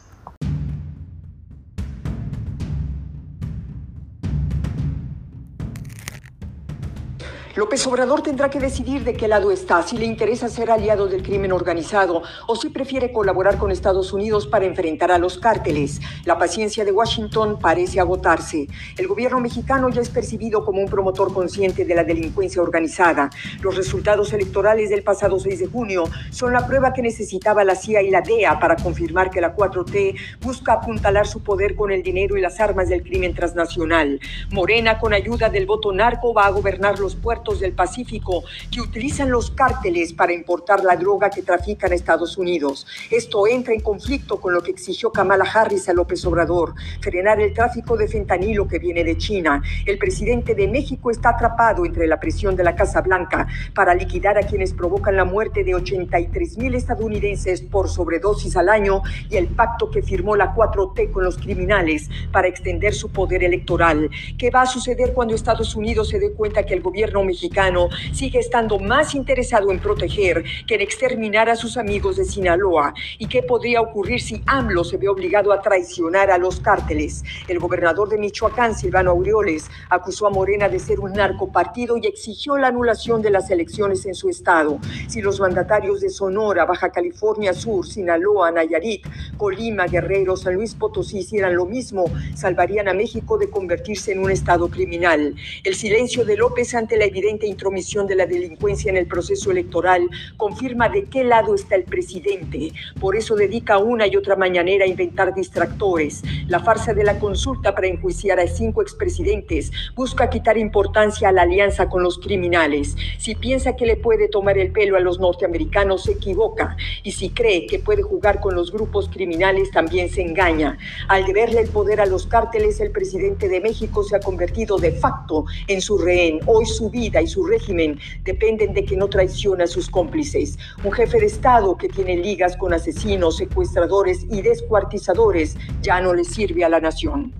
López 7.55 7.85
Obrador 7.85 8.21
tendrá 8.21 8.49
que 8.49 8.61
decidir 8.61 9.03
de 9.03 9.13
qué 9.13 9.27
lado 9.27 9.51
está, 9.51 9.81
si 9.83 9.97
le 9.97 10.05
interesa 10.05 10.47
ser 10.47 10.71
aliado 10.71 11.07
del 11.07 11.21
crimen 11.21 11.51
organizado 11.51 12.23
o 12.47 12.55
si 12.55 12.69
prefiere 12.69 13.11
colaborar 13.11 13.57
con 13.57 13.71
Estados 13.71 14.13
Unidos 14.13 14.47
para 14.47 14.63
enfrentar 14.63 15.11
a 15.11 15.17
los 15.17 15.37
cárteles. 15.37 15.99
La 16.23 16.37
paciencia 16.37 16.85
de 16.85 16.93
Washington 16.93 17.59
parece 17.59 17.99
agotarse. 17.99 18.67
El 18.97 19.07
gobierno 19.07 19.41
mexicano 19.41 19.89
ya 19.89 19.99
es 19.99 20.07
percibido 20.07 20.63
como 20.63 20.79
un 20.79 20.87
promotor 20.87 21.33
consciente 21.33 21.83
de 21.83 21.93
la 21.93 22.05
delincuencia 22.05 22.61
organizada. 22.61 23.29
Los 23.61 23.75
resultados 23.75 24.31
electorales 24.31 24.89
del 24.89 25.03
pasado 25.03 25.37
6 25.37 25.59
de 25.59 25.67
junio 25.67 26.05
son 26.29 26.53
la 26.53 26.65
prueba 26.65 26.93
que 26.93 27.01
necesitaba 27.01 27.65
la 27.65 27.75
CIA 27.75 28.01
y 28.01 28.11
la 28.11 28.21
DEA 28.21 28.61
para 28.61 28.77
confirmar 28.77 29.29
que 29.29 29.41
la 29.41 29.53
4T 29.53 30.15
busca 30.39 30.73
apuntalar 30.73 31.27
su 31.27 31.43
poder 31.43 31.75
con 31.75 31.91
el 31.91 32.01
dinero 32.01 32.37
y 32.37 32.41
las 32.41 32.61
armas 32.61 32.87
del 32.87 33.03
crimen 33.03 33.33
transnacional. 33.33 34.21
Morena, 34.51 34.99
con 34.99 35.13
ayuda 35.13 35.49
del 35.49 35.65
voto 35.65 35.91
narco, 35.91 36.33
va 36.33 36.45
a 36.45 36.49
gobernar 36.51 36.97
los 36.97 37.13
puertos 37.17 37.40
del 37.41 37.73
Pacífico 37.73 38.43
que 38.71 38.81
utilizan 38.81 39.31
los 39.31 39.49
cárteles 39.49 40.13
para 40.13 40.31
importar 40.31 40.83
la 40.83 40.95
droga 40.95 41.31
que 41.31 41.41
trafican 41.41 41.91
a 41.91 41.95
Estados 41.95 42.37
Unidos. 42.37 42.85
Esto 43.09 43.47
entra 43.47 43.73
en 43.73 43.79
conflicto 43.79 44.39
con 44.39 44.53
lo 44.53 44.61
que 44.61 44.69
exigió 44.69 45.11
Kamala 45.11 45.43
Harris 45.43 45.89
a 45.89 45.93
López 45.93 46.23
Obrador, 46.25 46.75
frenar 47.01 47.41
el 47.41 47.53
tráfico 47.53 47.97
de 47.97 48.07
fentanilo 48.07 48.67
que 48.67 48.77
viene 48.77 49.03
de 49.03 49.17
China. 49.17 49.61
El 49.87 49.97
presidente 49.97 50.53
de 50.53 50.67
México 50.67 51.09
está 51.09 51.29
atrapado 51.29 51.83
entre 51.83 52.05
la 52.05 52.19
presión 52.19 52.55
de 52.55 52.63
la 52.63 52.75
Casa 52.75 53.01
Blanca 53.01 53.47
para 53.73 53.95
liquidar 53.95 54.37
a 54.37 54.43
quienes 54.43 54.73
provocan 54.73 55.15
la 55.15 55.25
muerte 55.25 55.63
de 55.63 55.73
83 55.73 56.59
mil 56.59 56.75
estadounidenses 56.75 57.61
por 57.61 57.89
sobredosis 57.89 58.55
al 58.55 58.69
año 58.69 59.01
y 59.29 59.37
el 59.37 59.47
pacto 59.47 59.89
que 59.89 60.03
firmó 60.03 60.35
la 60.35 60.53
4T 60.53 61.11
con 61.11 61.23
los 61.23 61.37
criminales 61.37 62.07
para 62.31 62.47
extender 62.47 62.93
su 62.93 63.09
poder 63.09 63.43
electoral. 63.43 64.11
¿Qué 64.37 64.51
va 64.51 64.61
a 64.61 64.65
suceder 64.67 65.13
cuando 65.13 65.33
Estados 65.33 65.75
Unidos 65.75 66.09
se 66.09 66.19
dé 66.19 66.33
cuenta 66.33 66.63
que 66.63 66.73
el 66.73 66.81
gobierno 66.81 67.23
mexicano 67.31 67.89
sigue 68.11 68.39
estando 68.39 68.77
más 68.77 69.15
interesado 69.15 69.71
en 69.71 69.79
proteger 69.79 70.43
que 70.67 70.75
en 70.75 70.81
exterminar 70.81 71.49
a 71.49 71.55
sus 71.55 71.77
amigos 71.77 72.17
de 72.17 72.25
Sinaloa. 72.25 72.93
¿Y 73.17 73.27
qué 73.27 73.41
podría 73.41 73.79
ocurrir 73.81 74.21
si 74.21 74.41
AMLO 74.45 74.83
se 74.83 74.97
ve 74.97 75.07
obligado 75.07 75.53
a 75.53 75.61
traicionar 75.61 76.29
a 76.29 76.37
los 76.37 76.59
cárteles? 76.59 77.23
El 77.47 77.59
gobernador 77.59 78.09
de 78.09 78.17
Michoacán, 78.17 78.75
Silvano 78.75 79.11
Aureoles, 79.11 79.69
acusó 79.89 80.27
a 80.27 80.29
Morena 80.29 80.67
de 80.67 80.79
ser 80.79 80.99
un 80.99 81.13
narcopartido 81.13 81.95
y 81.97 82.05
exigió 82.05 82.57
la 82.57 82.67
anulación 82.67 83.21
de 83.21 83.29
las 83.29 83.49
elecciones 83.49 84.05
en 84.05 84.15
su 84.15 84.27
estado. 84.29 84.79
Si 85.07 85.21
los 85.21 85.39
mandatarios 85.39 86.01
de 86.01 86.09
Sonora, 86.09 86.65
Baja 86.65 86.91
California 86.91 87.53
Sur, 87.53 87.87
Sinaloa, 87.87 88.51
Nayarit, 88.51 89.05
Colima, 89.37 89.85
Guerrero, 89.87 90.35
San 90.35 90.55
Luis 90.55 90.75
Potosí 90.75 91.19
hicieran 91.19 91.55
lo 91.55 91.65
mismo, 91.65 92.05
salvarían 92.35 92.89
a 92.89 92.93
México 92.93 93.37
de 93.37 93.49
convertirse 93.49 94.11
en 94.11 94.19
un 94.19 94.31
estado 94.31 94.69
criminal. 94.69 95.35
El 95.63 95.75
silencio 95.75 96.25
de 96.25 96.35
López 96.35 96.75
ante 96.75 96.97
la 96.97 97.05
evidencia 97.05 97.20
evidente 97.21 97.45
intromisión 97.45 98.07
de 98.07 98.15
la 98.15 98.25
delincuencia 98.25 98.89
en 98.89 98.97
el 98.97 99.05
proceso 99.05 99.51
electoral 99.51 100.09
confirma 100.37 100.89
de 100.89 101.03
qué 101.03 101.23
lado 101.23 101.53
está 101.53 101.75
el 101.75 101.83
presidente. 101.83 102.71
Por 102.99 103.15
eso 103.15 103.35
dedica 103.35 103.77
una 103.77 104.07
y 104.07 104.15
otra 104.15 104.35
mañanera 104.35 104.85
a 104.85 104.87
inventar 104.87 105.35
distractores. 105.35 106.23
La 106.47 106.59
farsa 106.59 106.93
de 106.93 107.03
la 107.03 107.19
consulta 107.19 107.75
para 107.75 107.87
enjuiciar 107.87 108.39
a 108.39 108.47
cinco 108.47 108.81
expresidentes 108.81 109.71
busca 109.95 110.29
quitar 110.31 110.57
importancia 110.57 111.29
a 111.29 111.31
la 111.31 111.43
alianza 111.43 111.89
con 111.89 112.01
los 112.01 112.17
criminales. 112.17 112.95
Si 113.19 113.35
piensa 113.35 113.75
que 113.75 113.85
le 113.85 113.97
puede 113.97 114.27
tomar 114.27 114.57
el 114.57 114.71
pelo 114.71 114.97
a 114.97 114.99
los 114.99 115.19
norteamericanos, 115.19 116.03
se 116.03 116.13
equivoca. 116.13 116.75
Y 117.03 117.11
si 117.11 117.29
cree 117.29 117.67
que 117.67 117.77
puede 117.77 118.01
jugar 118.01 118.39
con 118.39 118.55
los 118.55 118.71
grupos 118.71 119.09
criminales, 119.09 119.69
también 119.69 120.09
se 120.09 120.21
engaña. 120.23 120.77
Al 121.07 121.25
deberle 121.25 121.61
el 121.61 121.69
poder 121.69 122.01
a 122.01 122.07
los 122.07 122.25
cárteles, 122.25 122.79
el 122.79 122.91
presidente 122.91 123.47
de 123.47 123.61
México 123.61 124.03
se 124.03 124.15
ha 124.15 124.19
convertido 124.19 124.77
de 124.77 124.91
facto 124.91 125.45
en 125.67 125.81
su 125.81 125.99
rehén. 125.99 126.39
Hoy 126.47 126.65
su 126.65 126.89
vida 126.89 127.10
y 127.19 127.27
su 127.27 127.43
régimen 127.43 127.97
dependen 128.23 128.75
de 128.75 128.85
que 128.85 128.95
no 128.95 129.09
traicione 129.09 129.63
a 129.63 129.67
sus 129.67 129.89
cómplices. 129.89 130.59
Un 130.83 130.91
jefe 130.91 131.19
de 131.19 131.25
Estado 131.25 131.75
que 131.75 131.89
tiene 131.89 132.17
ligas 132.17 132.55
con 132.55 132.73
asesinos, 132.73 133.37
secuestradores 133.37 134.25
y 134.29 134.43
descuartizadores 134.43 135.57
ya 135.81 135.99
no 135.99 136.13
le 136.13 136.23
sirve 136.23 136.63
a 136.63 136.69
la 136.69 136.79
nación. 136.79 137.33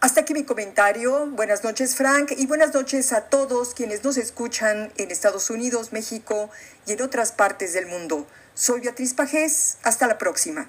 Hasta 0.00 0.22
aquí 0.22 0.32
mi 0.32 0.44
comentario. 0.44 1.26
Buenas 1.26 1.62
noches 1.62 1.94
Frank 1.94 2.32
y 2.36 2.46
buenas 2.46 2.72
noches 2.72 3.12
a 3.12 3.28
todos 3.28 3.74
quienes 3.74 4.02
nos 4.02 4.16
escuchan 4.16 4.90
en 4.96 5.10
Estados 5.10 5.50
Unidos, 5.50 5.92
México 5.92 6.48
y 6.86 6.92
en 6.92 7.02
otras 7.02 7.32
partes 7.32 7.74
del 7.74 7.86
mundo. 7.86 8.26
Soy 8.54 8.80
Beatriz 8.80 9.12
Pajés. 9.14 9.78
Hasta 9.82 10.06
la 10.06 10.16
próxima. 10.16 10.68